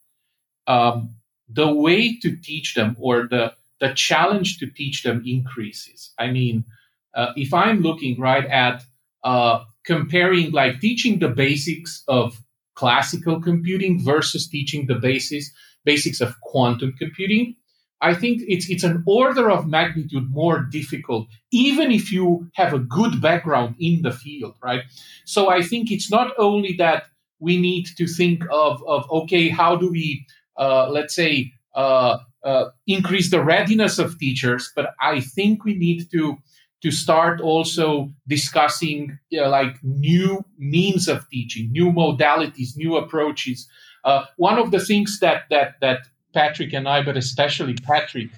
Um, 0.67 1.15
the 1.49 1.73
way 1.73 2.17
to 2.19 2.35
teach 2.37 2.75
them 2.75 2.95
or 2.99 3.27
the 3.27 3.53
the 3.79 3.93
challenge 3.93 4.59
to 4.59 4.67
teach 4.67 5.03
them 5.03 5.23
increases. 5.25 6.13
I 6.17 6.31
mean 6.31 6.65
uh, 7.13 7.33
if 7.35 7.53
i'm 7.53 7.81
looking 7.81 8.19
right 8.19 8.45
at 8.45 8.83
uh, 9.23 9.63
comparing 9.85 10.51
like 10.51 10.79
teaching 10.79 11.19
the 11.19 11.27
basics 11.27 12.03
of 12.07 12.41
classical 12.75 13.41
computing 13.41 14.03
versus 14.03 14.47
teaching 14.47 14.87
the 14.87 14.95
basics 14.95 15.51
basics 15.83 16.21
of 16.21 16.39
quantum 16.41 16.93
computing 16.97 17.55
I 18.01 18.13
think 18.15 18.41
it's 18.47 18.69
it's 18.69 18.83
an 18.83 19.03
order 19.05 19.51
of 19.51 19.67
magnitude 19.67 20.29
more 20.31 20.59
difficult, 20.61 21.27
even 21.51 21.91
if 21.91 22.11
you 22.11 22.49
have 22.55 22.73
a 22.73 22.79
good 22.79 23.21
background 23.21 23.75
in 23.79 24.01
the 24.01 24.11
field, 24.11 24.55
right? 24.63 24.81
So 25.25 25.49
I 25.49 25.61
think 25.61 25.91
it's 25.91 26.09
not 26.09 26.33
only 26.37 26.73
that 26.73 27.03
we 27.39 27.57
need 27.57 27.87
to 27.97 28.07
think 28.07 28.43
of 28.51 28.83
of 28.87 29.09
okay, 29.11 29.49
how 29.49 29.75
do 29.75 29.89
we 29.91 30.25
uh, 30.57 30.89
let's 30.89 31.15
say 31.15 31.51
uh, 31.75 32.17
uh, 32.43 32.65
increase 32.87 33.29
the 33.31 33.43
readiness 33.43 33.99
of 33.99 34.17
teachers, 34.17 34.71
but 34.75 34.93
I 35.01 35.19
think 35.21 35.63
we 35.63 35.75
need 35.75 36.09
to 36.11 36.37
to 36.81 36.91
start 36.91 37.39
also 37.41 38.11
discussing 38.27 39.19
you 39.29 39.39
know, 39.41 39.49
like 39.49 39.77
new 39.83 40.43
means 40.57 41.07
of 41.07 41.29
teaching, 41.29 41.71
new 41.71 41.91
modalities, 41.91 42.75
new 42.75 42.95
approaches. 42.97 43.67
Uh, 44.03 44.25
one 44.37 44.57
of 44.57 44.71
the 44.71 44.79
things 44.79 45.19
that 45.19 45.43
that 45.51 45.75
that 45.81 45.99
Patrick 46.33 46.73
and 46.73 46.87
I, 46.87 47.03
but 47.03 47.17
especially 47.17 47.75
Patrick, 47.75 48.29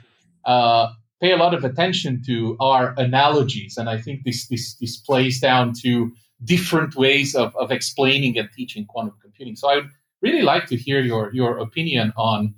uh, 0.46 0.94
pay 1.22 1.32
a 1.32 1.38
lot 1.38 1.54
of 1.54 1.64
attention 1.64 2.22
to 2.26 2.58
are 2.60 2.94
analogies, 2.98 3.78
and 3.78 3.90
I 3.90 4.00
think 4.00 4.24
this 4.24 4.48
this 4.48 4.76
this 4.76 4.98
plays 4.98 5.40
down 5.40 5.74
to 5.84 6.12
different 6.44 6.96
ways 6.96 7.36
of, 7.36 7.56
of 7.56 7.72
explaining 7.72 8.38
and 8.38 8.50
teaching 8.56 8.86
quantum 8.86 9.16
computing. 9.22 9.56
So 9.56 9.70
I 9.70 9.76
would 9.76 9.90
really 10.22 10.42
like 10.42 10.66
to 10.68 10.76
hear 10.76 11.02
your 11.02 11.34
your 11.34 11.58
opinion 11.60 12.14
on 12.18 12.54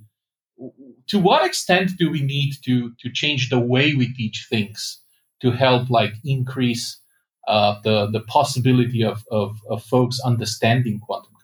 to 1.06 1.18
what 1.18 1.44
extent 1.44 1.92
do 1.98 2.10
we 2.10 2.22
need 2.22 2.54
to 2.64 2.92
to 3.00 3.10
change 3.10 3.50
the 3.50 3.60
way 3.60 3.94
we 3.94 4.12
teach 4.14 4.46
things 4.48 5.00
to 5.40 5.50
help 5.50 5.90
like 5.90 6.14
increase 6.24 6.98
uh, 7.46 7.76
the 7.84 8.06
the 8.10 8.20
possibility 8.20 9.04
of, 9.04 9.24
of, 9.30 9.56
of 9.70 9.82
folks 9.84 10.18
understanding 10.20 10.98
quantum. 10.98 11.35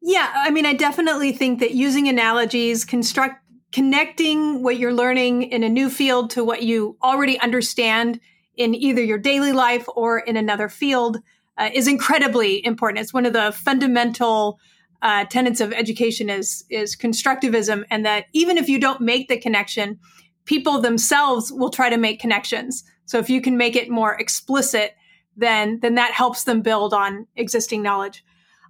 Yeah, 0.00 0.30
I 0.34 0.50
mean, 0.50 0.66
I 0.66 0.74
definitely 0.74 1.32
think 1.32 1.60
that 1.60 1.72
using 1.72 2.08
analogies, 2.08 2.84
construct 2.84 3.42
connecting 3.72 4.62
what 4.62 4.78
you're 4.78 4.94
learning 4.94 5.42
in 5.42 5.62
a 5.62 5.68
new 5.68 5.90
field 5.90 6.30
to 6.30 6.44
what 6.44 6.62
you 6.62 6.96
already 7.02 7.38
understand 7.40 8.20
in 8.56 8.74
either 8.74 9.02
your 9.02 9.18
daily 9.18 9.52
life 9.52 9.86
or 9.94 10.18
in 10.18 10.36
another 10.36 10.68
field 10.68 11.18
uh, 11.58 11.70
is 11.72 11.88
incredibly 11.88 12.64
important. 12.64 13.00
It's 13.00 13.12
one 13.12 13.26
of 13.26 13.32
the 13.32 13.52
fundamental 13.52 14.58
uh, 15.02 15.24
tenets 15.26 15.60
of 15.60 15.72
education 15.72 16.28
is 16.28 16.64
is 16.70 16.96
constructivism, 16.96 17.84
and 17.90 18.04
that 18.04 18.26
even 18.32 18.58
if 18.58 18.68
you 18.68 18.80
don't 18.80 19.00
make 19.00 19.28
the 19.28 19.38
connection, 19.38 19.98
people 20.44 20.80
themselves 20.80 21.52
will 21.52 21.70
try 21.70 21.88
to 21.88 21.96
make 21.96 22.20
connections. 22.20 22.82
So 23.04 23.18
if 23.18 23.30
you 23.30 23.40
can 23.40 23.56
make 23.56 23.76
it 23.76 23.90
more 23.90 24.14
explicit, 24.14 24.94
then 25.36 25.78
then 25.80 25.94
that 25.96 26.12
helps 26.12 26.44
them 26.44 26.62
build 26.62 26.94
on 26.94 27.26
existing 27.36 27.82
knowledge. 27.82 28.24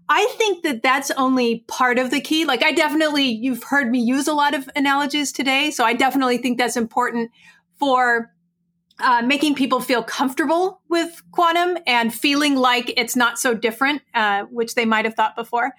I 0.09 0.27
think 0.39 0.63
that 0.63 0.83
that's 0.83 1.11
only 1.13 1.65
part 1.69 1.99
of 1.99 2.11
the 2.11 2.21
key. 2.21 2.45
Like 2.45 2.63
I 2.63 2.73
definitely 2.73 3.25
you've 3.25 3.63
heard 3.65 3.91
me 3.91 4.01
use 4.01 4.27
a 4.27 4.33
lot 4.33 4.55
of 4.55 4.69
analogies 4.75 5.33
today, 5.33 5.71
so 5.71 5.85
I 5.85 5.93
definitely 5.93 6.39
think 6.39 6.59
that's 6.59 6.77
important 6.77 7.31
for 7.79 8.33
uh, 9.01 9.23
making 9.23 9.55
people 9.55 9.81
feel 9.81 10.03
comfortable 10.03 10.81
with 10.89 11.23
quantum 11.31 11.79
and 11.87 12.13
feeling 12.13 12.57
like 12.57 12.93
it's 12.97 13.15
not 13.15 13.39
so 13.39 13.55
different, 13.55 14.03
uh, 14.15 14.45
which 14.45 14.75
they 14.75 14.85
might 14.85 15.05
have 15.05 15.15
thought 15.15 15.37
before. 15.37 15.73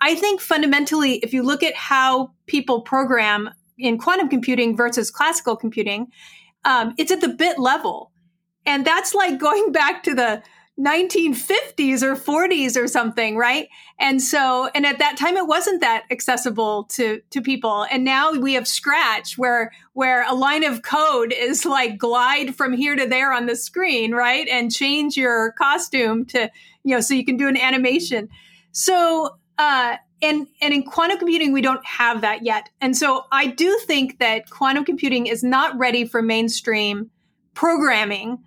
I 0.00 0.14
think 0.14 0.40
fundamentally, 0.40 1.14
if 1.16 1.32
you 1.32 1.42
look 1.42 1.62
at 1.62 1.74
how 1.74 2.32
people 2.46 2.82
program 2.82 3.50
in 3.78 3.98
quantum 3.98 4.28
computing 4.28 4.76
versus 4.76 5.10
classical 5.10 5.56
computing, 5.56 6.08
um, 6.64 6.94
it's 6.98 7.10
at 7.10 7.20
the 7.20 7.28
bit 7.28 7.58
level. 7.58 8.12
And 8.64 8.84
that's 8.84 9.14
like 9.14 9.38
going 9.40 9.72
back 9.72 10.02
to 10.04 10.14
the 10.14 10.42
1950s 10.80 12.02
or 12.02 12.16
40s 12.16 12.76
or 12.76 12.88
something, 12.88 13.36
right? 13.36 13.68
And 13.98 14.22
so, 14.22 14.70
and 14.74 14.86
at 14.86 14.98
that 14.98 15.18
time, 15.18 15.36
it 15.36 15.46
wasn't 15.46 15.80
that 15.80 16.04
accessible 16.10 16.84
to 16.84 17.20
to 17.30 17.42
people. 17.42 17.86
And 17.90 18.04
now 18.04 18.32
we 18.32 18.54
have 18.54 18.66
Scratch, 18.66 19.36
where 19.36 19.70
where 19.92 20.26
a 20.28 20.34
line 20.34 20.64
of 20.64 20.82
code 20.82 21.32
is 21.32 21.64
like 21.64 21.98
glide 21.98 22.56
from 22.56 22.72
here 22.72 22.96
to 22.96 23.06
there 23.06 23.32
on 23.32 23.46
the 23.46 23.56
screen, 23.56 24.12
right? 24.12 24.48
And 24.48 24.72
change 24.72 25.16
your 25.16 25.52
costume 25.52 26.24
to 26.26 26.50
you 26.84 26.94
know 26.94 27.00
so 27.00 27.14
you 27.14 27.24
can 27.24 27.36
do 27.36 27.48
an 27.48 27.56
animation. 27.56 28.28
So 28.72 29.36
uh, 29.58 29.96
and 30.22 30.46
and 30.62 30.72
in 30.72 30.82
quantum 30.84 31.18
computing 31.18 31.52
we 31.52 31.60
don't 31.60 31.84
have 31.84 32.20
that 32.20 32.44
yet 32.44 32.68
and 32.80 32.96
so 32.96 33.24
i 33.32 33.46
do 33.46 33.76
think 33.84 34.18
that 34.20 34.48
quantum 34.48 34.84
computing 34.84 35.26
is 35.26 35.42
not 35.42 35.76
ready 35.76 36.04
for 36.04 36.22
mainstream 36.22 37.10
programming 37.54 38.38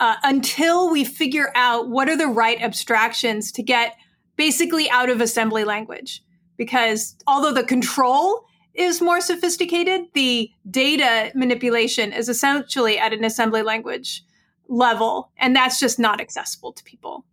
uh, 0.00 0.16
until 0.22 0.90
we 0.90 1.04
figure 1.04 1.52
out 1.54 1.88
what 1.88 2.08
are 2.08 2.16
the 2.16 2.26
right 2.26 2.60
abstractions 2.60 3.52
to 3.52 3.62
get 3.62 3.96
basically 4.36 4.90
out 4.90 5.08
of 5.08 5.20
assembly 5.20 5.64
language. 5.64 6.22
Because 6.56 7.16
although 7.26 7.52
the 7.52 7.64
control 7.64 8.44
is 8.74 9.00
more 9.00 9.20
sophisticated 9.20 10.02
the 10.14 10.50
data 10.68 11.30
manipulation 11.34 12.12
is 12.12 12.28
essentially 12.28 12.98
at 12.98 13.12
an 13.12 13.24
assembly 13.24 13.62
language 13.62 14.24
level 14.68 15.30
and 15.36 15.54
that's 15.54 15.78
just 15.78 15.98
not 15.98 16.20
accessible 16.20 16.72
to 16.72 16.82
people. 16.84 17.24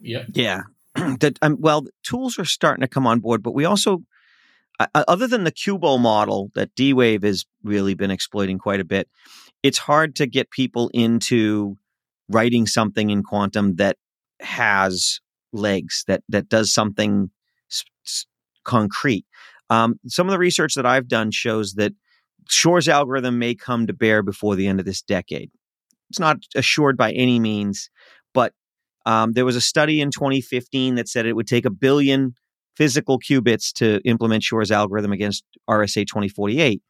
Yeah. 0.00 0.24
Yeah. 0.32 0.62
That 1.20 1.38
um, 1.42 1.58
well, 1.60 1.86
tools 2.02 2.38
are 2.38 2.46
starting 2.46 2.80
to 2.80 2.88
come 2.88 3.06
on 3.06 3.20
board, 3.20 3.42
but 3.42 3.52
we 3.52 3.66
also, 3.66 4.02
uh, 4.80 4.86
other 4.94 5.26
than 5.26 5.44
the 5.44 5.52
QUBO 5.52 6.00
model 6.00 6.50
that 6.54 6.74
D 6.74 6.94
Wave 6.94 7.22
has 7.22 7.44
really 7.62 7.92
been 7.92 8.10
exploiting 8.10 8.58
quite 8.58 8.80
a 8.80 8.84
bit, 8.84 9.06
it's 9.62 9.78
hard 9.78 10.16
to 10.16 10.26
get 10.26 10.50
people 10.50 10.90
into 10.94 11.76
writing 12.28 12.66
something 12.66 13.10
in 13.10 13.22
quantum 13.22 13.76
that 13.76 13.96
has 14.40 15.20
legs 15.52 16.04
that 16.06 16.22
that 16.28 16.48
does 16.48 16.72
something 16.72 17.30
concrete. 18.64 19.24
Um, 19.70 19.98
some 20.06 20.26
of 20.26 20.32
the 20.32 20.38
research 20.38 20.74
that 20.74 20.86
I've 20.86 21.08
done 21.08 21.30
shows 21.30 21.74
that 21.74 21.92
Shor's 22.48 22.88
algorithm 22.88 23.38
may 23.38 23.54
come 23.54 23.86
to 23.86 23.92
bear 23.92 24.22
before 24.22 24.54
the 24.54 24.66
end 24.66 24.78
of 24.78 24.86
this 24.86 25.02
decade. 25.02 25.50
It's 26.10 26.20
not 26.20 26.38
assured 26.54 26.96
by 26.96 27.12
any 27.12 27.40
means, 27.40 27.90
but 28.34 28.52
um, 29.06 29.32
there 29.32 29.44
was 29.44 29.56
a 29.56 29.60
study 29.60 30.00
in 30.00 30.10
2015 30.10 30.96
that 30.96 31.08
said 31.08 31.26
it 31.26 31.34
would 31.34 31.48
take 31.48 31.64
a 31.64 31.70
billion 31.70 32.34
physical 32.76 33.18
qubits 33.18 33.72
to 33.72 34.00
implement 34.04 34.42
Shor's 34.42 34.70
algorithm 34.70 35.12
against 35.12 35.44
RSA 35.68 36.06
2048. 36.06 36.82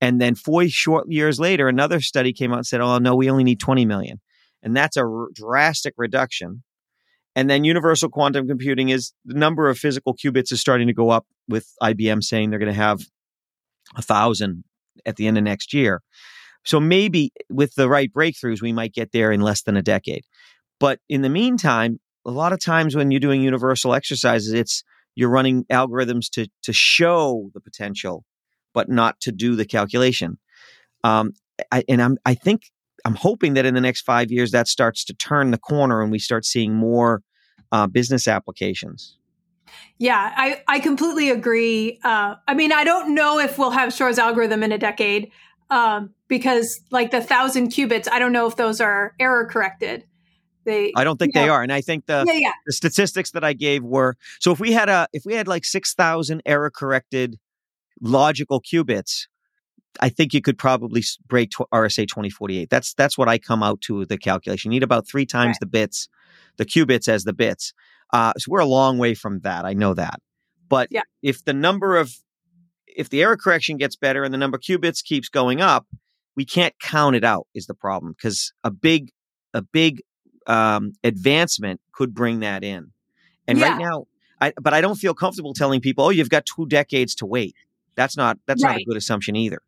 And 0.00 0.20
then 0.20 0.34
four 0.34 0.66
short 0.68 1.10
years 1.10 1.38
later, 1.38 1.68
another 1.68 2.00
study 2.00 2.32
came 2.32 2.52
out 2.52 2.58
and 2.58 2.66
said, 2.66 2.80
oh, 2.80 2.98
no, 2.98 3.14
we 3.14 3.30
only 3.30 3.44
need 3.44 3.60
20 3.60 3.84
million. 3.84 4.20
And 4.62 4.76
that's 4.76 4.96
a 4.96 5.04
r- 5.04 5.28
drastic 5.34 5.94
reduction. 5.96 6.62
And 7.36 7.48
then 7.48 7.64
universal 7.64 8.08
quantum 8.08 8.48
computing 8.48 8.88
is 8.88 9.12
the 9.24 9.38
number 9.38 9.68
of 9.68 9.78
physical 9.78 10.14
qubits 10.14 10.52
is 10.52 10.60
starting 10.60 10.88
to 10.88 10.94
go 10.94 11.10
up 11.10 11.26
with 11.48 11.66
IBM 11.82 12.24
saying 12.24 12.50
they're 12.50 12.58
going 12.58 12.72
to 12.72 12.74
have 12.74 13.00
a 13.96 14.02
thousand 14.02 14.64
at 15.06 15.16
the 15.16 15.26
end 15.26 15.38
of 15.38 15.44
next 15.44 15.72
year. 15.72 16.02
So 16.64 16.80
maybe 16.80 17.32
with 17.48 17.74
the 17.74 17.88
right 17.88 18.12
breakthroughs, 18.12 18.60
we 18.60 18.72
might 18.72 18.92
get 18.92 19.12
there 19.12 19.32
in 19.32 19.40
less 19.40 19.62
than 19.62 19.76
a 19.76 19.82
decade. 19.82 20.24
But 20.78 20.98
in 21.08 21.22
the 21.22 21.28
meantime, 21.28 22.00
a 22.26 22.30
lot 22.30 22.52
of 22.52 22.60
times 22.60 22.94
when 22.94 23.10
you're 23.10 23.20
doing 23.20 23.42
universal 23.42 23.94
exercises, 23.94 24.52
it's 24.52 24.82
you're 25.14 25.30
running 25.30 25.64
algorithms 25.64 26.30
to 26.30 26.48
to 26.62 26.72
show 26.72 27.50
the 27.54 27.60
potential, 27.60 28.24
but 28.74 28.88
not 28.88 29.20
to 29.20 29.32
do 29.32 29.56
the 29.56 29.64
calculation. 29.64 30.38
Um, 31.04 31.32
I, 31.72 31.84
and 31.88 32.02
I'm 32.02 32.18
I 32.24 32.34
think 32.34 32.62
I'm 33.04 33.14
hoping 33.14 33.54
that 33.54 33.66
in 33.66 33.74
the 33.74 33.80
next 33.80 34.02
five 34.02 34.30
years 34.30 34.50
that 34.52 34.68
starts 34.68 35.04
to 35.04 35.14
turn 35.14 35.50
the 35.50 35.58
corner 35.58 36.02
and 36.02 36.10
we 36.10 36.18
start 36.18 36.44
seeing 36.44 36.74
more 36.74 37.22
uh, 37.72 37.86
business 37.86 38.28
applications. 38.28 39.16
Yeah, 39.98 40.32
I, 40.36 40.62
I 40.66 40.80
completely 40.80 41.30
agree. 41.30 42.00
Uh, 42.02 42.34
I 42.48 42.54
mean, 42.54 42.72
I 42.72 42.84
don't 42.84 43.14
know 43.14 43.38
if 43.38 43.58
we'll 43.58 43.70
have 43.70 43.92
Shor's 43.92 44.18
algorithm 44.18 44.62
in 44.62 44.72
a 44.72 44.78
decade 44.78 45.30
um, 45.68 46.10
because, 46.26 46.80
like 46.90 47.10
the 47.10 47.20
thousand 47.20 47.68
qubits, 47.68 48.08
I 48.10 48.18
don't 48.18 48.32
know 48.32 48.46
if 48.46 48.56
those 48.56 48.80
are 48.80 49.14
error 49.20 49.46
corrected. 49.46 50.04
They, 50.64 50.92
I 50.96 51.04
don't 51.04 51.18
think 51.18 51.34
they 51.34 51.48
are, 51.48 51.62
and 51.62 51.72
I 51.72 51.80
think 51.80 52.06
the 52.06 52.24
yeah, 52.26 52.34
yeah. 52.34 52.52
the 52.66 52.72
statistics 52.72 53.30
that 53.30 53.44
I 53.44 53.54
gave 53.54 53.82
were 53.82 54.16
so 54.40 54.52
if 54.52 54.60
we 54.60 54.72
had 54.72 54.88
a 54.88 55.08
if 55.12 55.24
we 55.24 55.34
had 55.34 55.48
like 55.48 55.64
six 55.64 55.94
thousand 55.94 56.42
error 56.44 56.70
corrected 56.70 57.38
logical 58.00 58.60
qubits, 58.60 59.26
I 60.00 60.08
think 60.08 60.32
you 60.32 60.40
could 60.40 60.58
probably 60.58 61.02
break 61.26 61.50
RSA 61.50 62.08
twenty 62.08 62.30
forty 62.30 62.58
eight. 62.58 62.70
That's 62.70 62.94
that's 62.94 63.18
what 63.18 63.28
I 63.28 63.38
come 63.38 63.62
out 63.62 63.80
to 63.82 64.04
the 64.04 64.18
calculation. 64.18 64.70
You 64.70 64.76
need 64.76 64.82
about 64.82 65.06
three 65.06 65.26
times 65.26 65.54
right. 65.54 65.60
the 65.60 65.66
bits, 65.66 66.08
the 66.56 66.64
qubits 66.64 67.08
as 67.08 67.24
the 67.24 67.32
bits. 67.32 67.72
Uh, 68.12 68.32
so 68.38 68.50
we're 68.50 68.60
a 68.60 68.66
long 68.66 68.98
way 68.98 69.14
from 69.14 69.40
that. 69.40 69.64
I 69.64 69.72
know 69.72 69.94
that, 69.94 70.20
but 70.68 70.88
yeah. 70.90 71.02
if 71.22 71.44
the 71.44 71.52
number 71.52 71.96
of 71.96 72.12
if 72.86 73.08
the 73.08 73.22
error 73.22 73.36
correction 73.36 73.76
gets 73.76 73.96
better 73.96 74.24
and 74.24 74.34
the 74.34 74.38
number 74.38 74.56
of 74.56 74.62
qubits 74.62 75.02
keeps 75.02 75.28
going 75.28 75.60
up, 75.60 75.86
we 76.36 76.44
can't 76.44 76.74
count 76.80 77.16
it 77.16 77.24
out. 77.24 77.46
Is 77.54 77.66
the 77.66 77.74
problem 77.74 78.12
because 78.16 78.52
a 78.64 78.70
big 78.70 79.10
a 79.54 79.62
big 79.62 80.02
um, 80.46 80.92
advancement 81.04 81.80
could 81.92 82.14
bring 82.14 82.40
that 82.40 82.64
in. 82.64 82.92
And 83.46 83.58
yeah. 83.58 83.70
right 83.70 83.78
now, 83.78 84.06
I, 84.40 84.52
but 84.60 84.72
I 84.72 84.80
don't 84.80 84.96
feel 84.96 85.14
comfortable 85.14 85.54
telling 85.54 85.80
people, 85.80 86.04
"Oh, 86.04 86.10
you've 86.10 86.30
got 86.30 86.46
two 86.46 86.66
decades 86.66 87.14
to 87.16 87.26
wait." 87.26 87.54
That's 88.00 88.16
not 88.16 88.38
that's 88.46 88.64
right. 88.64 88.72
not 88.72 88.80
a 88.80 88.84
good 88.84 88.96
assumption 88.96 89.36
either. 89.36 89.60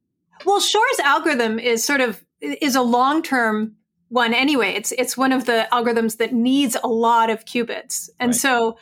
Well, 0.45 0.61
Shor's 0.61 0.99
algorithm 1.05 1.59
is 1.59 1.85
sort 1.85 2.01
of 2.01 2.25
is 2.41 2.75
a 2.75 2.83
long 2.83 3.23
term 3.23 3.77
one 4.09 4.33
anyway. 4.35 4.73
It's 4.73 4.93
it's 4.93 5.17
one 5.17 5.33
of 5.33 5.45
the 5.45 5.69
algorithms 5.71 6.17
that 6.17 6.33
needs 6.33 6.77
a 6.83 6.89
lot 6.89 7.31
of 7.31 7.45
qubits, 7.45 8.09
and 8.19 8.31
right. 8.31 8.35
so 8.35 8.79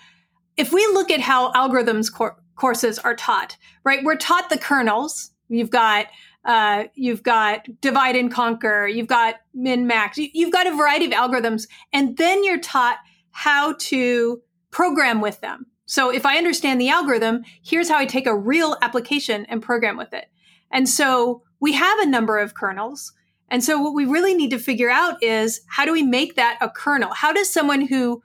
if 0.56 0.72
we 0.72 0.86
look 0.88 1.10
at 1.10 1.20
how 1.20 1.52
algorithms 1.52 2.12
cor- 2.12 2.36
courses 2.54 2.98
are 2.98 3.16
taught, 3.16 3.56
right, 3.84 4.04
we're 4.04 4.16
taught 4.16 4.50
the 4.50 4.58
kernels, 4.58 5.32
You've 5.50 5.70
got 5.70 6.06
uh, 6.44 6.84
you've 6.94 7.22
got 7.22 7.66
divide 7.82 8.16
and 8.16 8.32
conquer. 8.32 8.86
You've 8.86 9.08
got 9.08 9.34
min 9.52 9.86
max. 9.86 10.16
You've 10.16 10.52
got 10.52 10.66
a 10.66 10.74
variety 10.74 11.04
of 11.06 11.10
algorithms, 11.10 11.66
and 11.92 12.16
then 12.16 12.44
you're 12.44 12.60
taught 12.60 12.98
how 13.32 13.74
to 13.78 14.40
program 14.70 15.20
with 15.20 15.40
them. 15.40 15.66
So 15.90 16.08
if 16.08 16.24
I 16.24 16.38
understand 16.38 16.80
the 16.80 16.88
algorithm, 16.88 17.42
here's 17.64 17.88
how 17.88 17.98
I 17.98 18.06
take 18.06 18.28
a 18.28 18.36
real 18.36 18.76
application 18.80 19.44
and 19.46 19.60
program 19.60 19.96
with 19.96 20.12
it. 20.12 20.26
And 20.70 20.88
so 20.88 21.42
we 21.58 21.72
have 21.72 21.98
a 21.98 22.06
number 22.06 22.38
of 22.38 22.54
kernels. 22.54 23.12
And 23.48 23.64
so 23.64 23.76
what 23.82 23.92
we 23.92 24.04
really 24.04 24.32
need 24.32 24.50
to 24.50 24.58
figure 24.60 24.88
out 24.88 25.20
is 25.20 25.62
how 25.66 25.84
do 25.84 25.90
we 25.90 26.04
make 26.04 26.36
that 26.36 26.58
a 26.60 26.70
kernel? 26.70 27.12
How 27.12 27.32
does 27.32 27.52
someone 27.52 27.80
who, 27.88 28.22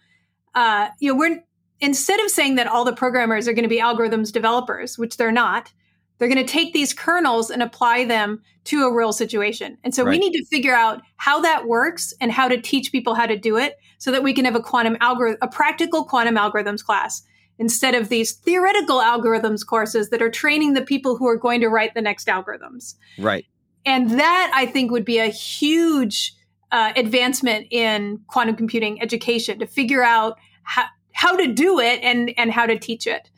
uh, 0.54 0.90
you 1.00 1.12
know, 1.12 1.18
we're 1.18 1.44
instead 1.80 2.20
of 2.20 2.30
saying 2.30 2.54
that 2.54 2.68
all 2.68 2.86
the 2.86 2.94
programmers 2.94 3.48
are 3.48 3.54
going 3.54 3.64
to 3.64 3.68
be 3.68 3.82
algorithms 3.82 4.32
developers, 4.32 5.00
which 5.00 5.18
they're 5.18 5.32
not, 5.32 5.74
they're 6.20 6.30
going 6.30 6.46
to 6.46 6.54
take 6.54 6.72
these 6.72 6.94
kernels 6.94 7.50
and 7.50 7.64
apply 7.64 8.06
them 8.06 8.44
to 8.66 8.86
a 8.86 8.94
real 8.94 9.12
situation. 9.12 9.80
And 9.84 9.96
so 9.96 10.04
right. 10.04 10.12
we 10.12 10.20
need 10.20 10.34
to 10.34 10.46
figure 10.46 10.76
out 10.76 11.02
how 11.18 11.42
that 11.42 11.68
works 11.68 12.14
and 12.22 12.32
how 12.32 12.48
to 12.48 12.62
teach 12.62 12.92
people 12.92 13.16
how 13.16 13.26
to 13.26 13.36
do 13.36 13.58
it 13.58 13.78
so 13.98 14.12
that 14.12 14.22
we 14.22 14.36
can 14.36 14.46
have 14.46 14.56
a 14.56 14.62
quantum 14.62 14.98
algorithm, 15.02 15.40
a 15.42 15.48
practical 15.48 16.04
quantum 16.04 16.36
algorithms 16.36 16.86
class 16.86 17.24
instead 17.58 17.96
of 17.96 18.10
these 18.10 18.34
theoretical 18.34 19.00
algorithms 19.00 19.66
courses 19.66 20.10
that 20.10 20.22
are 20.22 20.30
training 20.30 20.74
the 20.74 20.82
people 20.82 21.18
who 21.18 21.28
are 21.28 21.38
going 21.38 21.62
to 21.62 21.70
write 21.70 21.94
the 21.94 22.02
next 22.02 22.28
algorithms. 22.28 22.96
Right. 23.18 23.46
And 23.86 24.12
that 24.20 24.52
I 24.54 24.66
think 24.66 24.92
would 24.92 25.06
be 25.06 25.20
a 25.20 25.28
huge 25.28 26.36
uh, 26.72 26.92
advancement 26.96 27.68
in 27.72 28.20
quantum 28.28 28.56
computing 28.56 29.02
education 29.02 29.60
to 29.60 29.68
figure 29.68 30.04
out 30.04 30.38
how, 30.64 30.86
how 31.14 31.36
to 31.38 31.48
do 31.48 31.80
it 31.80 32.00
and, 32.04 32.34
and 32.38 32.52
how 32.52 32.66
to 32.66 32.78
teach 32.78 33.08
it. 33.08 33.30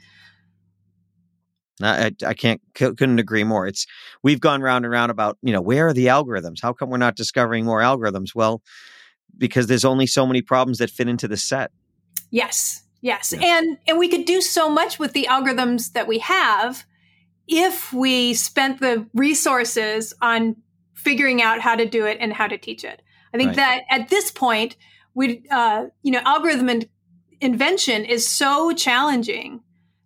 I, 1.82 2.12
I 2.26 2.34
can't 2.34 2.60
couldn't 2.74 3.20
agree 3.20 3.44
more. 3.44 3.68
It's 3.68 3.86
we've 4.24 4.40
gone 4.40 4.62
round 4.62 4.84
and 4.84 4.92
round 4.92 5.12
about 5.12 5.38
you 5.44 5.54
know 5.54 5.62
where 5.62 5.88
are 5.88 5.94
the 5.94 6.08
algorithms? 6.08 6.60
How 6.60 6.74
come 6.74 6.90
we're 6.90 6.98
not 6.98 7.16
discovering 7.16 7.66
more 7.66 7.82
algorithms? 7.82 8.34
Well, 8.34 8.64
because 9.38 9.68
there's 9.68 9.86
only 9.86 10.08
so 10.08 10.26
many 10.26 10.42
problems 10.42 10.80
that 10.80 10.90
fit 10.90 11.08
into 11.08 11.28
the 11.28 11.38
set. 11.38 11.72
Yes, 12.32 12.82
yes, 13.02 13.34
yeah. 13.36 13.58
and 13.58 13.78
and 13.88 13.98
we 13.98 14.08
could 14.08 14.26
do 14.26 14.42
so 14.42 14.70
much 14.70 15.00
with 15.00 15.14
the 15.14 15.28
algorithms 15.30 15.94
that 15.94 16.08
we 16.08 16.20
have 16.20 16.86
if 17.48 17.94
we 17.94 18.34
spent 18.34 18.80
the 18.80 19.08
resources 19.14 20.14
on 20.22 20.56
figuring 20.94 21.42
out 21.42 21.62
how 21.62 21.76
to 21.76 21.86
do 21.86 22.06
it 22.06 22.18
and 22.20 22.34
how 22.34 22.48
to 22.48 22.58
teach 22.58 22.84
it. 22.84 23.02
I 23.34 23.38
think 23.38 23.50
right. 23.50 23.56
that 23.58 23.82
at 23.90 24.10
this 24.10 24.32
point, 24.32 24.76
we 25.14 25.44
uh, 25.52 25.86
you 26.04 26.12
know 26.12 26.22
algorithm 26.26 26.70
in- 26.70 26.90
invention 27.42 28.06
is 28.06 28.28
so 28.28 28.74
challenging 28.74 29.62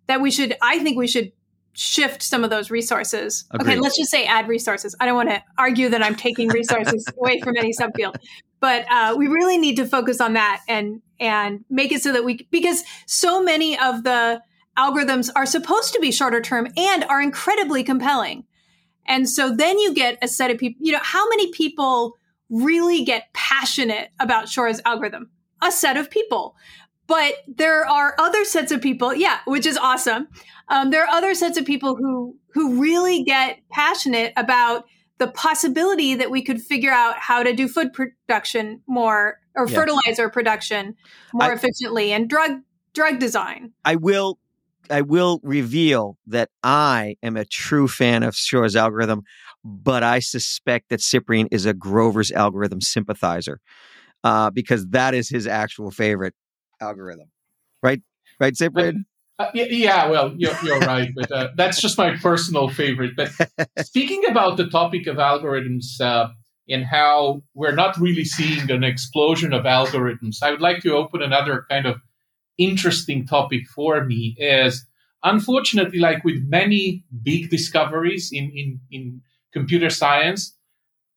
that 0.06 0.20
we 0.20 0.30
should. 0.30 0.56
I 0.62 0.78
think 0.78 0.96
we 0.96 1.06
should 1.06 1.32
shift 1.74 2.22
some 2.22 2.44
of 2.44 2.50
those 2.50 2.70
resources. 2.70 3.44
Agreed. 3.50 3.72
Okay, 3.72 3.80
let's 3.80 3.96
just 3.96 4.10
say 4.10 4.26
add 4.26 4.48
resources. 4.48 4.94
I 5.00 5.06
don't 5.06 5.16
want 5.16 5.30
to 5.30 5.42
argue 5.58 5.88
that 5.88 6.02
I'm 6.02 6.14
taking 6.14 6.48
resources 6.48 7.06
away 7.18 7.40
from 7.40 7.56
any 7.56 7.72
subfield, 7.72 8.16
but 8.60 8.84
uh, 8.90 9.14
we 9.16 9.28
really 9.28 9.58
need 9.58 9.76
to 9.76 9.86
focus 9.86 10.20
on 10.20 10.34
that 10.34 10.60
and 10.68 11.00
and 11.22 11.64
make 11.70 11.92
it 11.92 12.02
so 12.02 12.12
that 12.12 12.24
we 12.24 12.46
because 12.50 12.82
so 13.06 13.42
many 13.42 13.78
of 13.78 14.02
the 14.02 14.42
algorithms 14.76 15.30
are 15.36 15.46
supposed 15.46 15.92
to 15.92 16.00
be 16.00 16.10
shorter 16.10 16.40
term 16.40 16.66
and 16.76 17.04
are 17.04 17.22
incredibly 17.22 17.84
compelling. 17.84 18.44
And 19.06 19.28
so 19.28 19.54
then 19.54 19.78
you 19.78 19.94
get 19.94 20.18
a 20.20 20.28
set 20.28 20.50
of 20.50 20.58
people, 20.58 20.84
you 20.84 20.92
know, 20.92 21.00
how 21.00 21.28
many 21.28 21.52
people 21.52 22.16
really 22.50 23.04
get 23.04 23.32
passionate 23.32 24.10
about 24.18 24.48
Shor's 24.48 24.80
algorithm? 24.84 25.30
A 25.62 25.70
set 25.70 25.96
of 25.96 26.10
people. 26.10 26.56
But 27.06 27.34
there 27.46 27.86
are 27.86 28.14
other 28.18 28.44
sets 28.44 28.72
of 28.72 28.80
people, 28.80 29.14
yeah, 29.14 29.38
which 29.44 29.66
is 29.66 29.76
awesome. 29.76 30.28
Um, 30.68 30.90
there 30.90 31.04
are 31.04 31.10
other 31.10 31.34
sets 31.34 31.58
of 31.58 31.64
people 31.64 31.96
who 31.96 32.36
who 32.52 32.80
really 32.80 33.22
get 33.22 33.60
passionate 33.70 34.32
about 34.36 34.86
the 35.18 35.28
possibility 35.28 36.14
that 36.16 36.30
we 36.30 36.42
could 36.42 36.60
figure 36.60 36.90
out 36.90 37.16
how 37.18 37.42
to 37.42 37.52
do 37.54 37.68
food 37.68 37.92
production 37.92 38.82
more 38.88 39.38
or 39.54 39.68
yeah. 39.68 39.74
fertilizer 39.74 40.28
production 40.28 40.94
more 41.32 41.50
I, 41.50 41.54
efficiently 41.54 42.12
and 42.12 42.28
drug 42.28 42.60
drug 42.94 43.18
design. 43.18 43.72
I 43.84 43.96
will 43.96 44.38
I 44.90 45.02
will 45.02 45.40
reveal 45.42 46.18
that 46.26 46.50
I 46.62 47.16
am 47.22 47.36
a 47.36 47.44
true 47.44 47.88
fan 47.88 48.22
of 48.22 48.34
Shor's 48.34 48.76
algorithm, 48.76 49.22
but 49.64 50.02
I 50.02 50.18
suspect 50.18 50.88
that 50.90 51.00
Cyprian 51.00 51.48
is 51.50 51.66
a 51.66 51.74
Grover's 51.74 52.32
algorithm 52.32 52.80
sympathizer 52.80 53.60
uh, 54.24 54.50
because 54.50 54.86
that 54.88 55.14
is 55.14 55.28
his 55.28 55.46
actual 55.46 55.90
favorite 55.90 56.34
algorithm. 56.80 57.30
Right? 57.82 58.02
Right, 58.40 58.56
Cyprian? 58.56 59.06
Uh, 59.38 59.50
yeah, 59.54 60.08
well, 60.08 60.34
you're, 60.36 60.54
you're 60.62 60.80
right, 60.80 61.10
but 61.16 61.32
uh, 61.32 61.48
that's 61.56 61.80
just 61.80 61.98
my 61.98 62.16
personal 62.16 62.68
favorite. 62.68 63.12
But 63.16 63.30
speaking 63.80 64.24
about 64.28 64.56
the 64.56 64.68
topic 64.68 65.06
of 65.06 65.16
algorithms 65.16 66.00
and 66.72 66.84
how 66.84 67.42
we're 67.54 67.74
not 67.74 67.96
really 67.98 68.24
seeing 68.24 68.70
an 68.70 68.84
explosion 68.84 69.52
of 69.52 69.64
algorithms, 69.64 70.42
I 70.42 70.50
would 70.50 70.60
like 70.60 70.82
to 70.82 70.94
open 70.94 71.22
another 71.22 71.66
kind 71.68 71.86
of 71.86 72.00
interesting 72.58 73.26
topic 73.26 73.66
for 73.74 74.04
me. 74.04 74.36
Is 74.38 74.84
unfortunately, 75.22 75.98
like 75.98 76.24
with 76.24 76.42
many 76.48 77.04
big 77.22 77.50
discoveries 77.50 78.30
in 78.32 78.50
in, 78.50 78.80
in 78.90 79.20
computer 79.52 79.90
science, 79.90 80.56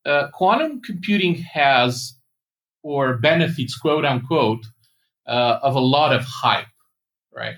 uh, 0.04 0.28
quantum 0.32 0.80
computing 0.82 1.36
has 1.36 2.14
or 2.82 3.18
benefits, 3.18 3.76
quote 3.76 4.04
unquote, 4.04 4.64
uh, 5.26 5.58
of 5.62 5.74
a 5.74 5.80
lot 5.80 6.14
of 6.14 6.24
hype, 6.24 6.66
right? 7.34 7.56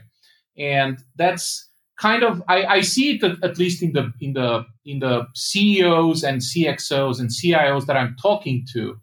and 0.59 0.99
that's 1.17 1.68
kind 1.99 2.23
of 2.23 2.43
I, 2.49 2.65
I 2.65 2.81
see 2.81 3.17
it 3.17 3.25
at, 3.25 3.43
at, 3.43 3.59
least 3.59 3.83
in 3.83 3.93
the 3.93 4.13
in 4.21 4.33
the 4.33 4.65
in 4.85 5.01
the 5.01 5.27
CEOs 5.35 6.23
and 6.23 6.41
CXOs 6.41 7.21
and 7.21 7.29
CIOs 7.29 7.87
that 7.87 7.97
I'm 7.97 8.17
talking 8.21 8.67
to, 8.73 8.99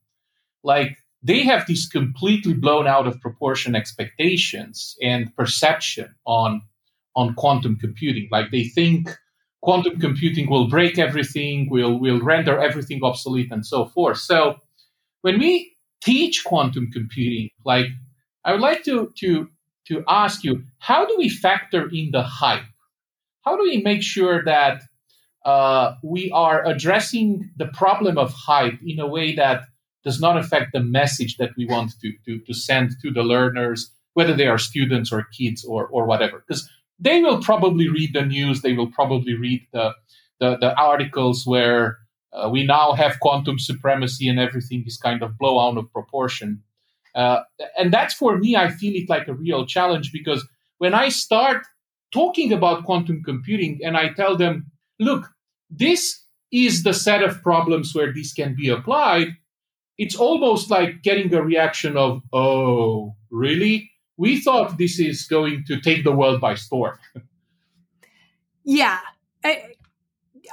like 0.63 0.97
they 1.21 1.43
have 1.43 1.67
these 1.67 1.87
completely 1.87 2.53
blown 2.53 2.87
out 2.87 3.07
of 3.07 3.19
proportion 3.19 3.75
expectations 3.75 4.95
and 5.01 5.35
perception 5.35 6.15
on 6.25 6.61
on 7.15 7.33
quantum 7.35 7.77
computing. 7.77 8.29
Like 8.31 8.51
they 8.51 8.63
think 8.63 9.09
quantum 9.61 9.99
computing 9.99 10.49
will 10.49 10.67
break 10.69 10.97
everything, 10.97 11.69
will 11.69 11.99
will 11.99 12.21
render 12.21 12.59
everything 12.59 13.03
obsolete, 13.03 13.51
and 13.51 13.65
so 13.65 13.85
forth. 13.85 14.19
So 14.19 14.57
when 15.21 15.39
we 15.39 15.75
teach 16.01 16.43
quantum 16.45 16.91
computing, 16.91 17.49
like 17.65 17.87
I 18.45 18.53
would 18.53 18.61
like 18.61 18.83
to 18.85 19.11
to 19.19 19.49
to 19.87 20.03
ask 20.07 20.43
you 20.43 20.63
how 20.79 21.05
do 21.05 21.15
we 21.17 21.29
factor 21.29 21.89
in 21.89 22.11
the 22.11 22.23
hype? 22.23 22.63
How 23.45 23.55
do 23.55 23.63
we 23.63 23.81
make 23.81 24.01
sure 24.01 24.43
that 24.43 24.81
uh, 25.45 25.93
we 26.03 26.31
are 26.31 26.65
addressing 26.65 27.51
the 27.55 27.67
problem 27.67 28.17
of 28.17 28.33
hype 28.33 28.79
in 28.85 28.99
a 28.99 29.07
way 29.07 29.35
that 29.35 29.65
does 30.03 30.19
not 30.19 30.37
affect 30.37 30.73
the 30.73 30.79
message 30.79 31.37
that 31.37 31.51
we 31.55 31.65
want 31.65 31.91
to, 32.01 32.11
to, 32.25 32.39
to 32.39 32.53
send 32.53 32.91
to 33.03 33.11
the 33.11 33.23
learners, 33.23 33.91
whether 34.13 34.33
they 34.33 34.47
are 34.47 34.57
students 34.57 35.11
or 35.11 35.27
kids 35.37 35.63
or, 35.63 35.87
or 35.87 36.05
whatever? 36.05 36.43
Because 36.47 36.67
they 36.99 37.21
will 37.21 37.41
probably 37.41 37.87
read 37.87 38.13
the 38.13 38.25
news, 38.25 38.61
they 38.61 38.73
will 38.73 38.91
probably 38.91 39.35
read 39.35 39.61
the, 39.71 39.93
the, 40.39 40.57
the 40.57 40.75
articles 40.75 41.45
where 41.45 41.97
uh, 42.33 42.49
we 42.49 42.65
now 42.65 42.93
have 42.93 43.19
quantum 43.19 43.59
supremacy 43.59 44.27
and 44.27 44.39
everything 44.39 44.83
is 44.87 44.97
kind 44.97 45.21
of 45.21 45.37
blown 45.37 45.75
out 45.75 45.79
of 45.79 45.91
proportion. 45.91 46.63
Uh, 47.13 47.41
and 47.77 47.93
that's 47.93 48.13
for 48.13 48.37
me, 48.37 48.55
I 48.55 48.69
feel 48.69 48.95
it 48.95 49.09
like 49.09 49.27
a 49.27 49.33
real 49.33 49.65
challenge 49.65 50.11
because 50.11 50.47
when 50.79 50.93
I 50.93 51.09
start 51.09 51.65
talking 52.15 52.53
about 52.53 52.85
quantum 52.85 53.21
computing 53.21 53.81
and 53.83 53.97
I 53.97 54.13
tell 54.13 54.37
them, 54.37 54.71
look, 55.01 55.27
this 55.69 56.23
is 56.49 56.83
the 56.83 56.93
set 56.93 57.21
of 57.21 57.41
problems 57.43 57.93
where 57.93 58.13
this 58.13 58.31
can 58.33 58.55
be 58.55 58.69
applied, 58.69 59.35
it's 59.97 60.15
almost 60.15 60.71
like 60.71 61.03
getting 61.03 61.33
a 61.33 61.43
reaction 61.43 61.97
of, 61.97 62.21
oh, 62.31 63.15
really? 63.29 63.91
We 64.15 64.39
thought 64.39 64.77
this 64.77 64.97
is 64.97 65.27
going 65.27 65.65
to 65.67 65.81
take 65.81 66.05
the 66.05 66.13
world 66.13 66.39
by 66.39 66.55
storm. 66.55 66.97
yeah. 68.63 68.99
I, 69.43 69.73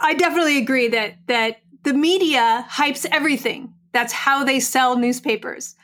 I 0.01 0.14
definitely 0.14 0.59
agree 0.59 0.88
that 0.88 1.14
that 1.29 1.61
the 1.85 1.94
media 1.94 2.66
hypes 2.68 3.07
everything. 3.12 3.72
That's 3.92 4.12
how 4.12 4.42
they 4.42 4.59
sell 4.59 4.96
newspapers. 4.96 5.77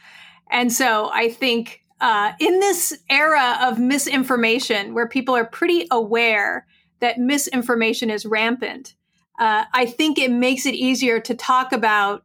And 0.50 0.72
so 0.72 1.10
I 1.12 1.28
think 1.28 1.82
uh, 2.00 2.32
in 2.38 2.60
this 2.60 2.96
era 3.10 3.58
of 3.62 3.78
misinformation, 3.78 4.94
where 4.94 5.08
people 5.08 5.34
are 5.34 5.44
pretty 5.44 5.86
aware 5.90 6.66
that 7.00 7.18
misinformation 7.18 8.10
is 8.10 8.26
rampant, 8.26 8.94
uh, 9.38 9.64
I 9.72 9.86
think 9.86 10.18
it 10.18 10.30
makes 10.30 10.66
it 10.66 10.74
easier 10.74 11.20
to 11.20 11.34
talk 11.34 11.72
about 11.72 12.24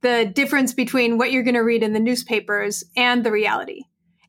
the 0.00 0.24
difference 0.24 0.72
between 0.72 1.18
what 1.18 1.32
you're 1.32 1.42
going 1.42 1.54
to 1.54 1.60
read 1.60 1.82
in 1.82 1.92
the 1.92 2.00
newspapers 2.00 2.84
and 2.96 3.24
the 3.24 3.32
reality. 3.32 3.82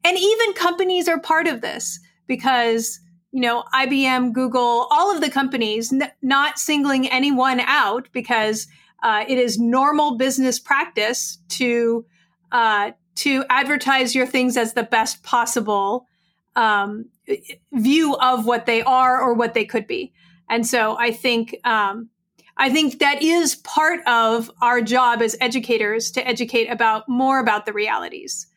And 0.03 0.17
even 0.17 0.53
companies 0.53 1.07
are 1.07 1.19
part 1.19 1.47
of 1.47 1.61
this 1.61 1.99
because, 2.27 2.99
you 3.31 3.41
know, 3.41 3.63
IBM, 3.73 4.33
Google, 4.33 4.87
all 4.89 5.13
of 5.13 5.21
the 5.21 5.29
companies, 5.29 5.91
n- 5.93 6.11
not 6.21 6.57
singling 6.57 7.07
anyone 7.07 7.59
out 7.59 8.07
because 8.11 8.67
uh, 9.03 9.25
it 9.27 9.37
is 9.37 9.59
normal 9.59 10.17
business 10.17 10.59
practice 10.59 11.37
to 11.49 12.05
uh, 12.51 12.91
to 13.15 13.43
advertise 13.49 14.15
your 14.15 14.25
things 14.25 14.57
as 14.57 14.73
the 14.73 14.83
best 14.83 15.23
possible 15.23 16.07
um, 16.55 17.05
view 17.71 18.15
of 18.15 18.45
what 18.45 18.65
they 18.65 18.81
are 18.81 19.21
or 19.21 19.33
what 19.33 19.53
they 19.53 19.65
could 19.65 19.87
be. 19.87 20.13
And 20.49 20.65
so 20.65 20.97
I 20.97 21.11
think 21.11 21.55
um, 21.63 22.09
I 22.57 22.69
think 22.69 22.99
that 22.99 23.21
is 23.21 23.55
part 23.55 24.05
of 24.05 24.51
our 24.61 24.81
job 24.81 25.21
as 25.21 25.37
educators 25.39 26.11
to 26.11 26.27
educate 26.27 26.67
about 26.67 27.07
more 27.07 27.39
about 27.39 27.65
the 27.65 27.71
realities. 27.71 28.47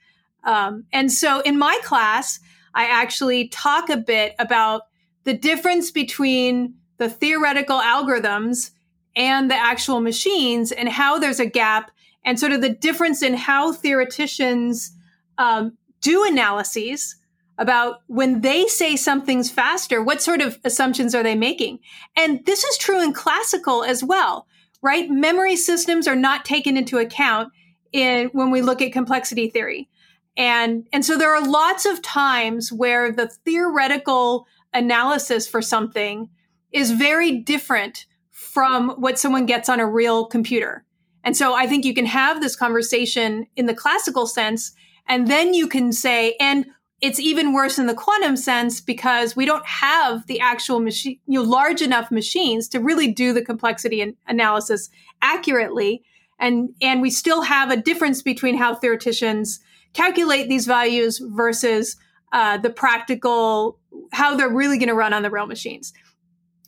Um, 0.43 0.85
and 0.93 1.13
so 1.13 1.41
in 1.41 1.57
my 1.57 1.79
class, 1.85 2.41
I 2.75 2.87
actually 2.87 3.49
talk 3.49 3.91
a 3.91 3.97
bit 3.97 4.35
about 4.41 4.83
the 5.23 5.35
difference 5.35 5.93
between 5.93 6.75
the 6.99 7.09
theoretical 7.09 7.79
algorithms 7.79 8.71
and 9.15 9.51
the 9.51 9.57
actual 9.57 10.01
machines 10.01 10.73
and 10.73 10.89
how 10.89 11.19
there's 11.19 11.39
a 11.39 11.47
gap 11.47 11.93
and 12.25 12.39
sort 12.39 12.53
of 12.53 12.61
the 12.61 12.69
difference 12.69 13.23
in 13.23 13.35
how 13.35 13.73
theoreticians 13.73 14.93
um, 15.39 15.77
do 16.01 16.25
analyses 16.25 17.17
about 17.59 18.03
when 18.07 18.41
they 18.41 18.67
say 18.67 18.97
something's 18.97 19.51
faster, 19.51 20.03
what 20.03 20.23
sort 20.23 20.41
of 20.41 20.59
assumptions 20.65 21.15
are 21.15 21.23
they 21.23 21.35
making? 21.35 21.79
And 22.17 22.45
this 22.47 22.65
is 22.65 22.79
true 22.79 23.03
in 23.03 23.13
classical 23.13 23.85
as 23.85 24.03
well, 24.03 24.47
right? 24.83 25.09
Memory 25.11 25.57
systems 25.57 26.09
are 26.09 26.17
not 26.17 26.45
taken 26.45 26.77
into 26.77 26.99
account 26.99 27.53
in 27.93 28.29
when 28.33 28.51
we 28.51 28.63
look 28.63 28.81
at 28.81 28.93
complexity 28.93 29.51
theory. 29.51 29.89
And, 30.37 30.87
and 30.93 31.05
so 31.05 31.19
there 31.19 31.35
are 31.35 31.47
lots 31.47 31.85
of 31.85 32.01
times 32.01 32.73
where 32.73 33.13
the 33.13 33.29
theoretical 33.29 34.47
analysis 34.73 35.47
for 35.47 35.61
something 35.61 36.31
is 36.73 36.91
very 36.91 37.33
different 37.33 38.07
from 38.31 38.91
what 38.91 39.19
someone 39.19 39.45
gets 39.45 39.69
on 39.69 39.79
a 39.79 39.87
real 39.87 40.25
computer. 40.25 40.85
And 41.25 41.37
so 41.37 41.55
I 41.55 41.67
think 41.67 41.85
you 41.85 41.95
can 41.95 42.07
have 42.07 42.41
this 42.41 42.57
conversation 42.57 43.47
in 43.57 43.67
the 43.67 43.75
classical 43.75 44.27
sense, 44.27 44.73
and 45.07 45.29
then 45.29 45.55
you 45.55 45.69
can 45.69 45.93
say, 45.93 46.37
and 46.41 46.67
it's 47.01 47.19
even 47.19 47.53
worse 47.53 47.79
in 47.79 47.89
the 47.89 47.95
quantum 47.95 48.37
sense 48.37 48.81
because 48.81 49.35
we 49.35 49.45
don't 49.45 49.67
have 49.67 50.27
the 50.29 50.39
actual 50.39 50.79
machine, 50.79 51.19
you 51.27 51.43
know, 51.43 51.49
large 51.49 51.83
enough 51.83 52.13
machines 52.13 52.69
to 52.69 52.79
really 52.79 53.11
do 53.11 53.33
the 53.33 53.45
complexity 53.45 54.17
analysis 54.29 54.89
accurately. 55.21 56.05
And, 56.39 56.71
and 56.81 57.03
we 57.03 57.11
still 57.11 57.43
have 57.43 57.71
a 57.71 57.77
difference 57.77 58.23
between 58.23 58.57
how 58.57 58.77
theoreticians 58.77 59.59
calculate 59.95 60.49
these 60.49 60.65
values 60.65 61.21
versus 61.23 61.97
uh, 62.33 62.59
the 62.59 62.71
practical, 62.71 63.79
how 64.13 64.37
they're 64.37 64.49
really 64.49 64.79
going 64.79 64.89
to 64.89 64.95
run 64.95 65.13
on 65.13 65.23
the 65.23 65.31
real 65.31 65.47
machines. 65.47 65.93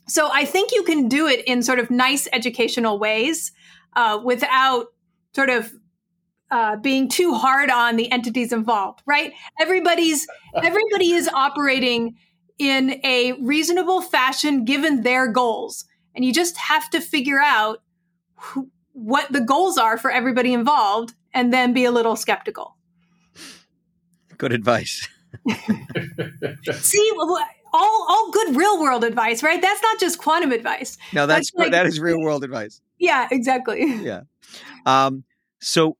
So 0.07 0.29
I 0.31 0.45
think 0.45 0.71
you 0.73 0.83
can 0.83 1.07
do 1.07 1.27
it 1.27 1.43
in 1.45 1.63
sort 1.63 1.79
of 1.79 1.89
nice 1.89 2.27
educational 2.33 2.99
ways 2.99 3.53
uh, 3.95 4.19
without 4.23 4.87
sort 5.33 5.49
of 5.49 5.73
uh, 6.51 6.75
being 6.77 7.09
too 7.09 7.33
hard 7.33 7.69
on 7.69 7.95
the 7.95 8.11
entities 8.11 8.53
involved, 8.53 9.01
right? 9.05 9.33
Everybody's 9.59 10.27
everybody 10.55 11.11
is 11.11 11.27
operating 11.27 12.15
in 12.57 13.01
a 13.03 13.33
reasonable 13.41 14.01
fashion 14.01 14.63
given 14.63 15.01
their 15.01 15.27
goals, 15.27 15.85
and 16.13 16.23
you 16.23 16.33
just 16.33 16.57
have 16.57 16.89
to 16.91 17.01
figure 17.01 17.39
out 17.39 17.81
who, 18.35 18.69
what 18.93 19.31
the 19.31 19.41
goals 19.41 19.77
are 19.77 19.97
for 19.97 20.11
everybody 20.11 20.53
involved, 20.53 21.13
and 21.33 21.51
then 21.51 21.73
be 21.73 21.83
a 21.85 21.91
little 21.91 22.15
skeptical. 22.15 22.77
Good 24.37 24.53
advice. 24.53 25.07
See, 26.73 27.11
all 27.75 28.05
all 28.09 28.31
good 28.31 28.55
real 28.55 28.81
world 28.81 29.03
advice, 29.03 29.43
right? 29.43 29.61
That's 29.61 29.81
not 29.81 29.99
just 29.99 30.17
quantum 30.17 30.51
advice. 30.51 30.97
No, 31.13 31.27
that's, 31.27 31.51
that's 31.51 31.59
like, 31.59 31.71
that 31.71 31.85
is 31.85 31.99
real 31.99 32.19
world 32.19 32.43
advice. 32.43 32.81
Yeah, 32.97 33.27
exactly. 33.31 33.83
Yeah. 34.05 34.21
Um, 34.85 35.23
so 35.59 35.97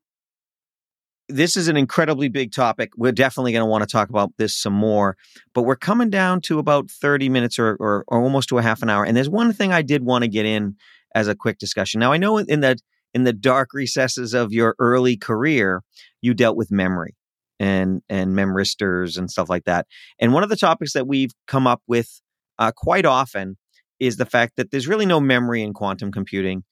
this 1.27 1.57
is 1.57 1.67
an 1.67 1.75
incredibly 1.75 2.29
big 2.29 2.51
topic. 2.51 2.91
We're 2.95 3.11
definitely 3.11 3.51
going 3.51 3.63
to 3.63 3.69
want 3.69 3.83
to 3.83 3.89
talk 3.89 4.09
about 4.09 4.31
this 4.38 4.55
some 4.55 4.73
more, 4.73 5.17
but 5.53 5.63
we're 5.63 5.75
coming 5.75 6.11
down 6.11 6.41
to 6.41 6.59
about 6.59 6.91
30 6.91 7.29
minutes 7.29 7.57
or, 7.57 7.75
or, 7.79 8.03
or 8.07 8.21
almost 8.21 8.49
to 8.49 8.59
a 8.59 8.61
half 8.61 8.83
an 8.83 8.89
hour. 8.89 9.03
And 9.03 9.17
there's 9.17 9.29
one 9.29 9.51
thing 9.53 9.73
I 9.73 9.81
did 9.81 10.03
want 10.03 10.23
to 10.23 10.27
get 10.27 10.45
in 10.45 10.75
as 11.15 11.27
a 11.27 11.35
quick 11.35 11.57
discussion. 11.57 11.99
Now, 11.99 12.11
I 12.11 12.17
know 12.17 12.38
in 12.38 12.59
the, 12.59 12.77
in 13.13 13.23
the 13.23 13.33
dark 13.33 13.73
recesses 13.73 14.35
of 14.35 14.53
your 14.53 14.75
early 14.77 15.17
career, 15.17 15.81
you 16.21 16.35
dealt 16.35 16.57
with 16.57 16.69
memory 16.69 17.15
and, 17.60 18.02
and 18.10 18.36
memristors 18.36 19.18
and 19.18 19.30
stuff 19.30 19.50
like 19.50 19.65
that. 19.65 19.88
And 20.20 20.34
one 20.34 20.44
of 20.44 20.50
the 20.50 20.56
topics 20.56 20.94
that 20.94 21.08
we've 21.08 21.32
come 21.48 21.68
up 21.68 21.82
with 21.88 22.22
uh, 22.60 22.72
quite 22.76 23.06
often 23.06 23.58
is 24.00 24.18
the 24.18 24.26
fact 24.26 24.58
that 24.58 24.72
there's 24.72 24.88
really 24.88 25.06
no 25.06 25.20
memory 25.20 25.62
in 25.63 25.74
quantum 25.74 26.12
computing. 26.12 26.63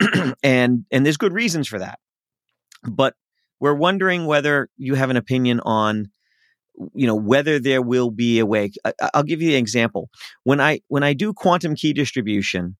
and, 0.42 0.84
and 0.90 1.06
there's 1.06 1.16
good 1.16 1.32
reasons 1.32 1.68
for 1.68 1.78
that. 1.78 1.98
But 2.84 3.14
we're 3.60 3.74
wondering 3.74 4.26
whether 4.26 4.68
you 4.76 4.96
have 4.96 5.10
an 5.10 5.16
opinion 5.16 5.60
on 5.60 6.08
you 6.94 7.06
know 7.06 7.14
whether 7.14 7.58
there 7.58 7.82
will 7.82 8.10
be 8.10 8.38
a 8.38 8.46
way 8.46 8.70
i'll 9.14 9.22
give 9.22 9.42
you 9.42 9.50
an 9.50 9.56
example 9.56 10.08
when 10.44 10.60
i 10.60 10.80
when 10.88 11.02
i 11.02 11.12
do 11.12 11.32
quantum 11.32 11.74
key 11.74 11.92
distribution 11.92 12.76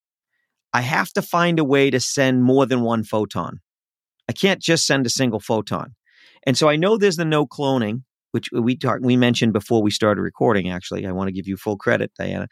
i 0.73 0.81
have 0.81 1.13
to 1.13 1.23
find 1.23 1.59
a 1.59 1.65
way 1.65 1.91
to 1.91 2.01
send 2.01 2.43
more 2.43 2.65
than 2.67 2.81
one 2.81 3.05
photon 3.05 3.61
i 4.29 4.33
can't 4.33 4.63
just 4.63 4.87
send 4.87 5.07
a 5.07 5.11
single 5.11 5.41
photon 5.41 5.95
and 6.47 6.57
so 6.57 6.69
i 6.69 6.77
know 6.77 6.97
there's 6.97 7.17
the 7.17 7.25
no 7.25 7.47
cloning 7.47 8.03
which 8.33 8.49
we 8.53 8.77
talked 8.77 9.03
we 9.03 9.17
mentioned 9.17 9.53
before 9.53 9.83
we 9.83 9.91
started 9.91 10.23
recording 10.23 10.71
actually 10.71 11.07
i 11.07 11.13
want 11.13 11.29
to 11.29 11.33
give 11.33 11.47
you 11.47 11.57
full 11.57 11.77
credit 11.77 12.11
diana 12.19 12.49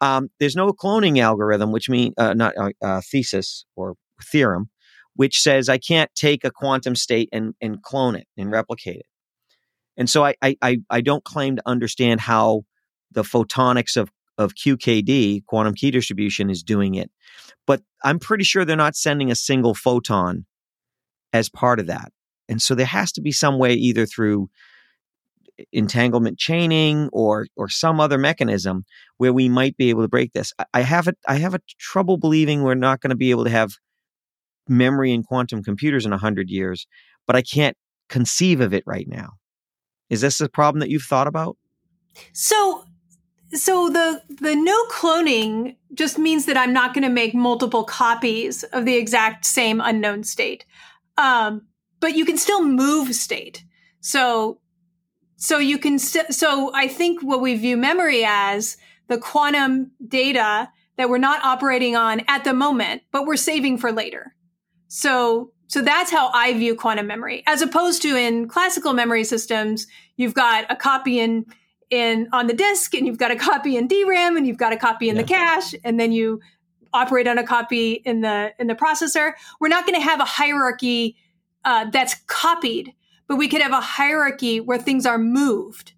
um, 0.00 0.28
there's 0.40 0.56
no 0.56 0.72
cloning 0.72 1.18
algorithm 1.18 1.72
which 1.72 1.88
means 1.88 2.14
uh, 2.18 2.34
not 2.34 2.56
uh, 2.56 2.70
uh, 2.82 3.00
thesis 3.00 3.64
or 3.76 3.94
theorem 4.22 4.68
which 5.16 5.40
says 5.40 5.68
I 5.68 5.78
can't 5.78 6.10
take 6.14 6.44
a 6.44 6.50
quantum 6.50 6.96
state 6.96 7.28
and, 7.32 7.54
and 7.60 7.82
clone 7.82 8.16
it 8.16 8.26
and 8.36 8.50
replicate 8.50 8.96
it. 8.96 9.06
And 9.96 10.10
so 10.10 10.24
I, 10.24 10.34
I, 10.42 10.78
I 10.90 11.00
don't 11.00 11.24
claim 11.24 11.56
to 11.56 11.62
understand 11.66 12.20
how 12.20 12.62
the 13.12 13.22
photonics 13.22 13.96
of, 13.96 14.10
of 14.38 14.54
QKD, 14.54 15.46
quantum 15.46 15.74
key 15.74 15.92
distribution, 15.92 16.50
is 16.50 16.64
doing 16.64 16.96
it. 16.96 17.10
But 17.66 17.82
I'm 18.02 18.18
pretty 18.18 18.44
sure 18.44 18.64
they're 18.64 18.76
not 18.76 18.96
sending 18.96 19.30
a 19.30 19.36
single 19.36 19.74
photon 19.74 20.46
as 21.32 21.48
part 21.48 21.78
of 21.78 21.86
that. 21.86 22.12
And 22.48 22.60
so 22.60 22.74
there 22.74 22.86
has 22.86 23.12
to 23.12 23.20
be 23.20 23.32
some 23.32 23.58
way, 23.58 23.74
either 23.74 24.06
through 24.06 24.50
entanglement 25.72 26.38
chaining 26.38 27.08
or 27.12 27.46
or 27.56 27.68
some 27.68 28.00
other 28.00 28.18
mechanism 28.18 28.84
where 29.18 29.32
we 29.32 29.48
might 29.48 29.76
be 29.76 29.90
able 29.90 30.02
to 30.02 30.08
break 30.08 30.32
this. 30.32 30.52
I 30.72 30.80
have 30.80 31.08
a 31.08 31.14
I 31.28 31.36
have 31.36 31.54
a 31.54 31.60
trouble 31.78 32.16
believing 32.16 32.62
we're 32.62 32.74
not 32.74 33.00
going 33.00 33.10
to 33.10 33.16
be 33.16 33.30
able 33.30 33.44
to 33.44 33.50
have 33.50 33.72
memory 34.68 35.12
and 35.12 35.26
quantum 35.26 35.62
computers 35.62 36.04
in 36.04 36.10
100 36.10 36.50
years, 36.50 36.86
but 37.26 37.36
I 37.36 37.42
can't 37.42 37.76
conceive 38.08 38.60
of 38.60 38.72
it 38.74 38.82
right 38.86 39.06
now. 39.08 39.34
Is 40.10 40.20
this 40.20 40.40
a 40.40 40.48
problem 40.48 40.80
that 40.80 40.90
you've 40.90 41.02
thought 41.02 41.26
about? 41.26 41.56
So 42.32 42.84
so 43.52 43.88
the 43.88 44.22
the 44.28 44.56
no 44.56 44.84
cloning 44.86 45.76
just 45.92 46.18
means 46.18 46.46
that 46.46 46.56
I'm 46.56 46.72
not 46.72 46.94
going 46.94 47.04
to 47.04 47.10
make 47.10 47.34
multiple 47.34 47.84
copies 47.84 48.64
of 48.64 48.84
the 48.84 48.96
exact 48.96 49.44
same 49.44 49.80
unknown 49.80 50.24
state. 50.24 50.66
Um, 51.16 51.66
but 52.04 52.14
you 52.14 52.26
can 52.26 52.36
still 52.36 52.62
move 52.62 53.14
state. 53.14 53.64
So 54.00 54.58
so 55.36 55.56
you 55.56 55.78
can 55.78 55.98
st- 55.98 56.34
so 56.34 56.70
I 56.74 56.86
think 56.86 57.22
what 57.22 57.40
we 57.40 57.56
view 57.56 57.78
memory 57.78 58.26
as 58.26 58.76
the 59.08 59.16
quantum 59.16 59.90
data 60.06 60.68
that 60.98 61.08
we're 61.08 61.16
not 61.16 61.42
operating 61.42 61.96
on 61.96 62.20
at 62.28 62.44
the 62.44 62.52
moment, 62.52 63.04
but 63.10 63.24
we're 63.24 63.38
saving 63.38 63.78
for 63.78 63.90
later. 63.90 64.34
So, 64.88 65.52
so 65.66 65.80
that's 65.80 66.10
how 66.10 66.30
I 66.34 66.52
view 66.52 66.74
quantum 66.74 67.06
memory, 67.06 67.42
as 67.46 67.62
opposed 67.62 68.02
to 68.02 68.14
in 68.18 68.48
classical 68.48 68.92
memory 68.92 69.24
systems, 69.24 69.86
you've 70.18 70.34
got 70.34 70.70
a 70.70 70.76
copy 70.76 71.18
in 71.18 71.46
in 71.88 72.28
on 72.34 72.48
the 72.48 72.54
disk, 72.54 72.92
and 72.94 73.06
you've 73.06 73.16
got 73.16 73.30
a 73.30 73.36
copy 73.36 73.78
in 73.78 73.88
DRAM, 73.88 74.36
and 74.36 74.46
you've 74.46 74.58
got 74.58 74.74
a 74.74 74.76
copy 74.76 75.08
in 75.08 75.16
yeah. 75.16 75.22
the 75.22 75.28
cache, 75.28 75.74
and 75.84 75.98
then 75.98 76.12
you 76.12 76.42
operate 76.92 77.26
on 77.26 77.38
a 77.38 77.46
copy 77.46 77.94
in 77.94 78.20
the 78.20 78.52
in 78.58 78.66
the 78.66 78.74
processor. 78.74 79.32
We're 79.58 79.68
not 79.68 79.86
going 79.86 79.98
to 79.98 80.04
have 80.06 80.20
a 80.20 80.26
hierarchy 80.26 81.16
uh, 81.64 81.86
that's 81.90 82.16
copied, 82.26 82.94
but 83.26 83.36
we 83.36 83.48
could 83.48 83.62
have 83.62 83.72
a 83.72 83.80
hierarchy 83.80 84.60
where 84.60 84.78
things 84.78 85.06
are 85.06 85.18
moved 85.18 85.92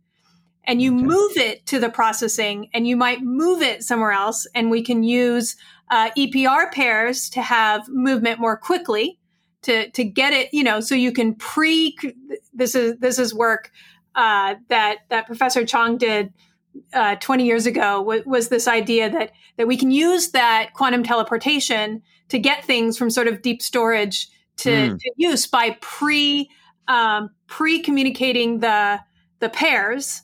and 0.64 0.82
you 0.82 0.94
okay. 0.94 1.04
move 1.04 1.36
it 1.36 1.66
to 1.66 1.78
the 1.78 1.88
processing 1.88 2.68
and 2.74 2.86
you 2.86 2.96
might 2.96 3.22
move 3.22 3.62
it 3.62 3.82
somewhere 3.82 4.12
else 4.12 4.46
and 4.54 4.70
we 4.70 4.82
can 4.82 5.02
use 5.02 5.56
uh, 5.90 6.10
EPR 6.16 6.72
pairs 6.72 7.30
to 7.30 7.40
have 7.40 7.88
movement 7.88 8.40
more 8.40 8.56
quickly 8.56 9.18
to 9.62 9.90
to 9.90 10.04
get 10.04 10.32
it, 10.32 10.52
you 10.52 10.64
know, 10.64 10.80
so 10.80 10.94
you 10.94 11.12
can 11.12 11.34
pre. 11.34 11.96
This 12.52 12.74
is 12.74 12.96
this 12.98 13.18
is 13.18 13.34
work 13.34 13.70
uh, 14.14 14.56
that 14.68 14.98
that 15.10 15.26
Professor 15.26 15.64
chong 15.64 15.98
did 15.98 16.32
uh, 16.92 17.16
20 17.16 17.44
years 17.44 17.66
ago. 17.66 17.98
W- 17.98 18.22
was 18.26 18.48
this 18.48 18.68
idea 18.68 19.10
that 19.10 19.32
that 19.56 19.66
we 19.66 19.76
can 19.76 19.90
use 19.90 20.30
that 20.30 20.72
quantum 20.74 21.02
teleportation 21.02 22.02
to 22.28 22.38
get 22.38 22.64
things 22.64 22.98
from 22.98 23.10
sort 23.10 23.28
of 23.28 23.42
deep 23.42 23.62
storage 23.62 24.28
to, 24.58 24.70
mm. 24.70 24.98
to 24.98 25.10
use 25.16 25.46
by 25.46 25.76
pre 25.80 26.50
um, 26.88 27.30
pre 27.46 27.80
communicating 27.80 28.60
the 28.60 29.00
the 29.38 29.48
pairs, 29.48 30.22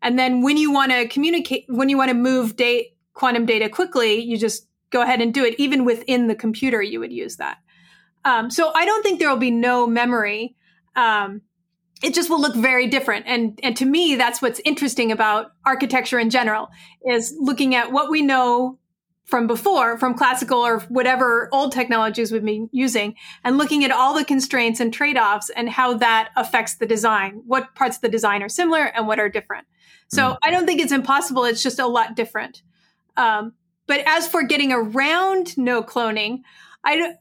and 0.00 0.18
then 0.18 0.42
when 0.42 0.56
you 0.56 0.72
want 0.72 0.92
to 0.92 1.08
communicate, 1.08 1.64
when 1.68 1.88
you 1.88 1.96
want 1.96 2.10
to 2.10 2.14
move 2.14 2.56
date 2.56 2.96
quantum 3.14 3.46
data 3.46 3.68
quickly, 3.68 4.20
you 4.20 4.36
just 4.36 4.66
go 4.90 5.02
ahead 5.02 5.20
and 5.20 5.34
do 5.34 5.44
it. 5.44 5.54
Even 5.58 5.84
within 5.84 6.28
the 6.28 6.34
computer, 6.34 6.82
you 6.82 7.00
would 7.00 7.12
use 7.12 7.36
that. 7.36 7.58
Um, 8.24 8.50
so 8.50 8.72
I 8.74 8.84
don't 8.84 9.02
think 9.02 9.18
there 9.18 9.30
will 9.30 9.36
be 9.36 9.50
no 9.50 9.86
memory. 9.86 10.54
Um, 10.94 11.42
it 12.02 12.14
just 12.14 12.30
will 12.30 12.40
look 12.40 12.54
very 12.54 12.88
different. 12.88 13.26
And, 13.26 13.58
and 13.62 13.76
to 13.76 13.84
me, 13.84 14.16
that's 14.16 14.42
what's 14.42 14.60
interesting 14.64 15.12
about 15.12 15.52
architecture 15.64 16.18
in 16.18 16.30
general 16.30 16.68
is 17.08 17.34
looking 17.38 17.74
at 17.74 17.92
what 17.92 18.10
we 18.10 18.22
know 18.22 18.78
from 19.32 19.46
before, 19.46 19.96
from 19.96 20.12
classical 20.12 20.58
or 20.58 20.80
whatever 20.90 21.48
old 21.52 21.72
technologies 21.72 22.30
we've 22.30 22.44
been 22.44 22.68
using, 22.70 23.14
and 23.42 23.56
looking 23.56 23.82
at 23.82 23.90
all 23.90 24.12
the 24.12 24.26
constraints 24.26 24.78
and 24.78 24.92
trade 24.92 25.16
offs 25.16 25.48
and 25.48 25.70
how 25.70 25.94
that 25.94 26.28
affects 26.36 26.74
the 26.74 26.84
design. 26.84 27.40
What 27.46 27.74
parts 27.74 27.96
of 27.96 28.02
the 28.02 28.10
design 28.10 28.42
are 28.42 28.50
similar 28.50 28.84
and 28.84 29.06
what 29.06 29.18
are 29.18 29.30
different. 29.30 29.66
So 30.08 30.22
mm. 30.22 30.38
I 30.42 30.50
don't 30.50 30.66
think 30.66 30.82
it's 30.82 30.92
impossible. 30.92 31.46
It's 31.46 31.62
just 31.62 31.78
a 31.78 31.86
lot 31.86 32.14
different. 32.14 32.60
Um, 33.16 33.54
but 33.86 34.02
as 34.06 34.28
for 34.28 34.42
getting 34.42 34.70
around 34.70 35.56
no 35.56 35.82
cloning, 35.82 36.42
I 36.84 36.96
don't, 36.96 37.16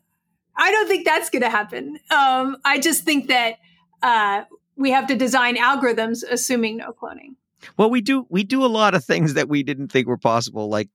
I 0.57 0.69
don't 0.69 0.89
think 0.89 1.05
that's 1.05 1.29
going 1.29 1.43
to 1.43 1.49
happen. 1.49 1.97
Um, 2.09 2.57
I 2.65 2.81
just 2.81 3.05
think 3.05 3.29
that 3.29 3.55
uh, 4.03 4.43
we 4.75 4.91
have 4.91 5.07
to 5.07 5.15
design 5.15 5.55
algorithms 5.55 6.25
assuming 6.29 6.75
no 6.75 6.91
cloning. 6.91 7.35
Well, 7.77 7.89
we 7.89 8.01
do 8.01 8.25
we 8.29 8.43
do 8.43 8.65
a 8.65 8.67
lot 8.67 8.95
of 8.95 9.05
things 9.05 9.35
that 9.35 9.47
we 9.47 9.63
didn't 9.63 9.93
think 9.93 10.07
were 10.07 10.17
possible. 10.17 10.67
Like 10.67 10.89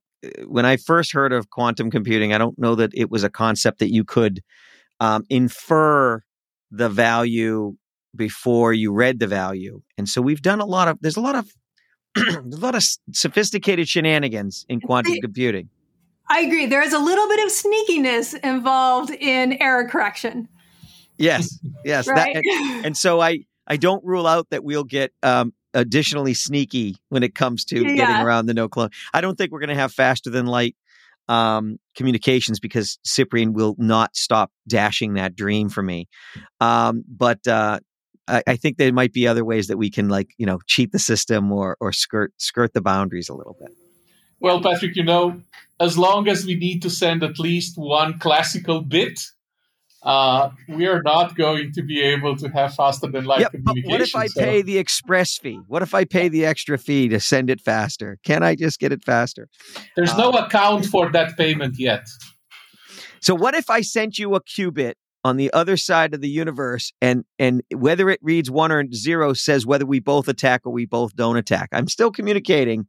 when 0.45 0.65
I 0.65 0.77
first 0.77 1.11
heard 1.11 1.33
of 1.33 1.49
quantum 1.49 1.91
computing, 1.91 2.33
I 2.33 2.37
don't 2.37 2.57
know 2.57 2.75
that 2.75 2.91
it 2.93 3.11
was 3.11 3.23
a 3.23 3.29
concept 3.29 3.79
that 3.79 3.91
you 3.91 4.03
could 4.03 4.41
um, 4.99 5.23
infer 5.29 6.21
the 6.71 6.89
value 6.89 7.75
before 8.15 8.73
you 8.73 8.91
read 8.91 9.19
the 9.19 9.27
value. 9.27 9.81
And 9.97 10.09
so 10.09 10.21
we've 10.21 10.41
done 10.41 10.59
a 10.59 10.65
lot 10.65 10.87
of 10.87 10.97
there's 11.01 11.17
a 11.17 11.21
lot 11.21 11.35
of 11.35 11.51
a 12.17 12.41
lot 12.43 12.75
of 12.75 12.83
sophisticated 13.11 13.87
shenanigans 13.87 14.65
in 14.69 14.81
quantum 14.81 15.13
I, 15.13 15.19
computing. 15.21 15.69
I 16.29 16.41
agree. 16.41 16.65
There 16.65 16.81
is 16.81 16.93
a 16.93 16.99
little 16.99 17.27
bit 17.29 17.45
of 17.45 17.51
sneakiness 17.51 18.39
involved 18.43 19.11
in 19.11 19.61
error 19.61 19.87
correction. 19.87 20.49
Yes, 21.17 21.59
yes. 21.85 22.07
right? 22.07 22.33
That, 22.33 22.43
and, 22.45 22.85
and, 22.87 22.97
so 23.05 23.21
I 23.21 23.39
I 23.67 23.77
don't 23.77 24.03
rule 24.03 24.27
out 24.27 24.49
that 24.49 24.63
we'll 24.63 24.83
get 24.83 25.13
um, 25.23 25.53
additionally 25.73 26.33
sneaky 26.33 26.95
when 27.09 27.23
it 27.23 27.35
comes 27.35 27.65
to 27.65 27.83
yeah. 27.83 27.95
getting 27.95 28.25
around 28.25 28.45
the 28.45 28.53
no 28.53 28.67
clone. 28.67 28.89
I 29.13 29.21
don't 29.21 29.37
think 29.37 29.51
we're 29.51 29.59
going 29.59 29.69
to 29.69 29.75
have 29.75 29.91
faster 29.91 30.29
than 30.29 30.45
light 30.45 30.75
um, 31.27 31.77
communications 31.95 32.59
because 32.59 32.99
Cyprian 33.03 33.53
will 33.53 33.75
not 33.77 34.15
stop 34.15 34.51
dashing 34.67 35.15
that 35.15 35.35
dream 35.35 35.69
for 35.69 35.83
me. 35.83 36.07
Um, 36.61 37.03
but 37.07 37.45
uh, 37.47 37.79
I, 38.27 38.43
I, 38.47 38.55
think 38.55 38.77
there 38.77 38.93
might 38.93 39.13
be 39.13 39.27
other 39.27 39.43
ways 39.43 39.67
that 39.67 39.77
we 39.77 39.89
can 39.89 40.09
like 40.09 40.29
you 40.37 40.45
know 40.45 40.59
cheat 40.67 40.91
the 40.91 40.99
system 40.99 41.51
or 41.51 41.77
or 41.79 41.91
skirt 41.91 42.33
skirt 42.37 42.73
the 42.73 42.81
boundaries 42.81 43.29
a 43.29 43.33
little 43.33 43.57
bit. 43.59 43.75
Well, 44.39 44.61
Patrick, 44.61 44.95
you 44.95 45.03
know, 45.03 45.41
as 45.79 45.97
long 45.97 46.27
as 46.27 46.45
we 46.45 46.55
need 46.55 46.81
to 46.83 46.89
send 46.89 47.23
at 47.23 47.39
least 47.39 47.77
one 47.77 48.19
classical 48.19 48.81
bit, 48.81 49.19
uh, 50.03 50.51
we 50.69 50.87
are 50.87 51.01
not 51.01 51.35
going 51.35 51.71
to 51.73 51.81
be 51.81 52.01
able 52.01 52.35
to 52.37 52.49
have 52.49 52.75
faster 52.75 53.07
than 53.07 53.25
light 53.25 53.41
yep, 53.41 53.51
communication. 53.51 53.89
what 53.91 54.01
if 54.01 54.15
I 54.15 54.27
so. 54.27 54.41
pay 54.41 54.61
the 54.61 54.77
express 54.77 55.37
fee? 55.37 55.59
What 55.67 55.81
if 55.81 55.93
I 55.93 56.05
pay 56.05 56.29
the 56.29 56.45
extra 56.45 56.77
fee 56.77 57.07
to 57.09 57.19
send 57.19 57.49
it 57.49 57.59
faster? 57.61 58.17
Can 58.23 58.43
I 58.43 58.55
just 58.55 58.79
get 58.79 58.91
it 58.91 59.03
faster? 59.03 59.49
There's 59.95 60.11
uh, 60.11 60.17
no 60.17 60.31
account 60.37 60.85
for 60.85 61.11
that 61.11 61.35
payment 61.37 61.79
yet. 61.79 62.07
So 63.19 63.33
what 63.35 63.55
if 63.55 63.69
I 63.69 63.81
sent 63.81 64.19
you 64.19 64.35
a 64.35 64.41
qubit 64.41 64.93
on 65.23 65.37
the 65.37 65.51
other 65.51 65.75
side 65.75 66.13
of 66.13 66.21
the 66.21 66.29
universe 66.29 66.93
and 67.01 67.25
and 67.39 67.61
whether 67.75 68.09
it 68.09 68.19
reads 68.21 68.49
one 68.51 68.71
or 68.71 68.85
zero 68.93 69.33
says 69.33 69.65
whether 69.65 69.85
we 69.85 69.99
both 69.99 70.27
attack 70.27 70.61
or 70.65 70.71
we 70.71 70.85
both 70.85 71.15
don't 71.15 71.37
attack? 71.37 71.69
I'm 71.71 71.87
still 71.87 72.11
communicating. 72.11 72.87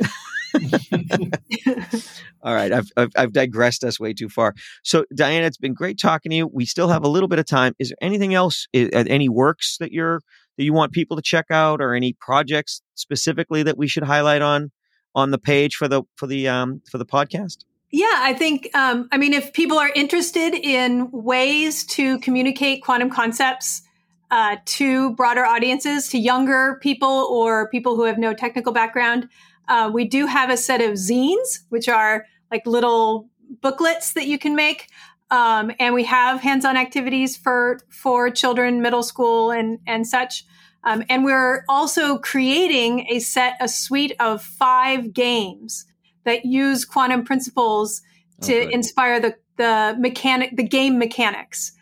All 2.42 2.54
right, 2.54 2.72
I've, 2.72 2.90
I've, 2.96 3.10
I've 3.16 3.32
digressed 3.32 3.84
us 3.84 4.00
way 4.00 4.12
too 4.12 4.28
far. 4.28 4.54
So, 4.82 5.04
Diana, 5.14 5.46
it's 5.46 5.56
been 5.56 5.74
great 5.74 5.98
talking 5.98 6.30
to 6.30 6.36
you. 6.36 6.46
We 6.46 6.66
still 6.66 6.88
have 6.88 7.04
a 7.04 7.08
little 7.08 7.28
bit 7.28 7.38
of 7.38 7.46
time. 7.46 7.74
Is 7.78 7.90
there 7.90 7.98
anything 8.00 8.34
else? 8.34 8.66
Is, 8.72 8.90
any 8.92 9.28
works 9.28 9.76
that 9.78 9.92
you're 9.92 10.20
that 10.58 10.64
you 10.64 10.72
want 10.72 10.92
people 10.92 11.16
to 11.16 11.22
check 11.22 11.46
out, 11.50 11.80
or 11.80 11.94
any 11.94 12.12
projects 12.14 12.82
specifically 12.94 13.62
that 13.62 13.78
we 13.78 13.88
should 13.88 14.04
highlight 14.04 14.42
on 14.42 14.70
on 15.14 15.30
the 15.30 15.38
page 15.38 15.76
for 15.76 15.88
the 15.88 16.02
for 16.16 16.26
the 16.26 16.48
um 16.48 16.82
for 16.90 16.98
the 16.98 17.06
podcast? 17.06 17.64
Yeah, 17.94 18.06
I 18.10 18.32
think, 18.32 18.74
um, 18.74 19.06
I 19.12 19.18
mean, 19.18 19.34
if 19.34 19.52
people 19.52 19.78
are 19.78 19.90
interested 19.94 20.54
in 20.54 21.10
ways 21.12 21.84
to 21.88 22.18
communicate 22.20 22.82
quantum 22.82 23.10
concepts 23.10 23.82
uh, 24.30 24.56
to 24.64 25.14
broader 25.14 25.44
audiences, 25.44 26.08
to 26.08 26.18
younger 26.18 26.78
people 26.80 27.28
or 27.30 27.68
people 27.68 27.96
who 27.96 28.04
have 28.04 28.16
no 28.16 28.32
technical 28.32 28.72
background, 28.72 29.28
uh, 29.68 29.90
we 29.92 30.04
do 30.04 30.26
have 30.26 30.50
a 30.50 30.56
set 30.56 30.80
of 30.80 30.92
zines, 30.92 31.60
which 31.68 31.88
are 31.88 32.26
like 32.50 32.66
little 32.66 33.28
booklets 33.60 34.12
that 34.14 34.26
you 34.26 34.38
can 34.38 34.54
make. 34.54 34.88
Um, 35.30 35.72
and 35.80 35.94
we 35.94 36.04
have 36.04 36.40
hands-on 36.40 36.76
activities 36.76 37.36
for 37.36 37.80
for 37.88 38.30
children, 38.30 38.82
middle 38.82 39.02
school, 39.02 39.50
and 39.50 39.78
and 39.86 40.06
such. 40.06 40.44
Um, 40.84 41.04
and 41.08 41.24
we're 41.24 41.64
also 41.68 42.18
creating 42.18 43.06
a 43.08 43.20
set, 43.20 43.56
a 43.60 43.68
suite 43.68 44.14
of 44.18 44.42
five 44.42 45.12
games 45.12 45.86
that 46.24 46.44
use 46.44 46.84
quantum 46.84 47.24
principles 47.24 48.02
to 48.42 48.64
okay. 48.64 48.72
inspire 48.72 49.20
the 49.20 49.36
the 49.56 49.96
mechanic, 49.98 50.56
the 50.56 50.62
game 50.62 50.98
mechanics. 50.98 51.72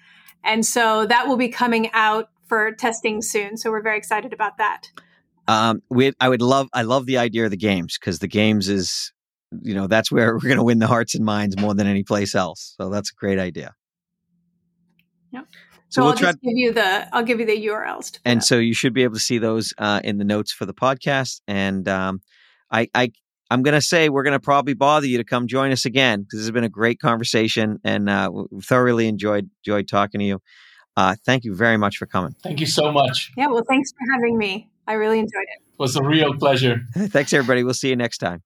And 0.45 0.65
so 0.65 1.07
that 1.07 1.29
will 1.29 1.37
be 1.37 1.49
coming 1.49 1.91
out 1.93 2.31
for 2.47 2.73
testing 2.73 3.23
soon. 3.23 3.57
So 3.57 3.71
we're 3.71 3.83
very 3.83 3.97
excited 3.97 4.33
about 4.33 4.59
that. 4.59 4.91
Um, 5.51 5.83
we, 5.91 6.13
I 6.21 6.29
would 6.29 6.43
love, 6.43 6.69
I 6.73 6.83
love 6.83 7.07
the 7.07 7.19
idea 7.19 7.45
of 7.45 7.51
the 7.51 7.57
games 7.57 7.99
because 7.99 8.21
the 8.21 8.29
games 8.29 8.69
is, 8.69 9.13
you 9.63 9.75
know, 9.75 9.89
that's 9.89 10.13
where 10.13 10.35
we're 10.35 10.41
going 10.41 10.59
to 10.59 10.63
win 10.63 10.79
the 10.79 10.87
hearts 10.87 11.17
and 11.17 11.25
minds 11.25 11.59
more 11.59 11.75
than 11.75 11.89
any 11.89 12.05
place 12.05 12.37
else. 12.37 12.75
So 12.81 12.89
that's 12.89 13.11
a 13.11 13.15
great 13.15 13.41
idea. 13.41 13.75
Yep. 15.33 15.47
So, 15.51 15.59
so 15.89 16.03
we'll 16.03 16.13
I'll 16.13 16.17
try- 16.17 16.33
give 16.33 16.39
you 16.43 16.73
the, 16.73 17.15
I'll 17.15 17.25
give 17.25 17.41
you 17.41 17.47
the 17.47 17.67
URLs. 17.67 18.21
and 18.25 18.41
that. 18.41 18.45
so 18.45 18.59
you 18.59 18.75
should 18.75 18.95
be 18.95 19.03
able 19.03 19.15
to 19.15 19.21
see 19.21 19.39
those 19.39 19.75
uh, 19.77 20.01
in 20.05 20.19
the 20.19 20.25
notes 20.25 20.53
for 20.53 20.67
the 20.67 20.75
podcast. 20.75 21.41
And 21.49 21.89
um, 21.89 22.21
I, 22.71 22.89
I, 22.95 23.11
I'm 23.51 23.65
going 23.65 23.75
to 23.75 23.81
say 23.81 24.09
we're 24.09 24.23
going 24.23 24.39
to 24.39 24.41
probably 24.41 24.75
bother 24.75 25.09
you 25.09 25.19
to 25.19 25.25
come 25.25 25.49
join 25.49 25.73
us 25.73 25.85
again 25.85 26.21
because 26.21 26.39
this 26.39 26.47
has 26.47 26.53
been 26.53 26.63
a 26.63 26.69
great 26.69 27.01
conversation 27.01 27.81
and 27.83 28.09
uh, 28.09 28.31
thoroughly 28.63 29.09
enjoyed 29.09 29.51
enjoyed 29.67 29.89
talking 29.89 30.21
to 30.21 30.25
you. 30.25 30.41
Uh, 30.97 31.17
thank 31.27 31.43
you 31.45 31.57
very 31.57 31.77
much 31.77 31.97
for 31.97 32.07
coming. 32.07 32.37
Thank 32.45 32.61
you 32.61 32.67
so 32.67 32.93
much. 32.93 33.33
Yeah, 33.37 33.49
well, 33.49 33.65
thanks 33.69 33.91
for 33.91 34.13
having 34.15 34.39
me. 34.39 34.70
I 34.91 34.95
really 34.95 35.21
enjoyed 35.21 35.43
it. 35.43 35.63
It 35.63 35.79
was 35.79 35.95
a 35.95 36.03
real 36.03 36.35
pleasure. 36.35 36.81
Thanks, 36.97 37.33
everybody. 37.33 37.63
We'll 37.63 37.75
see 37.75 37.91
you 37.91 37.97
next 37.97 38.19
time. 38.19 38.43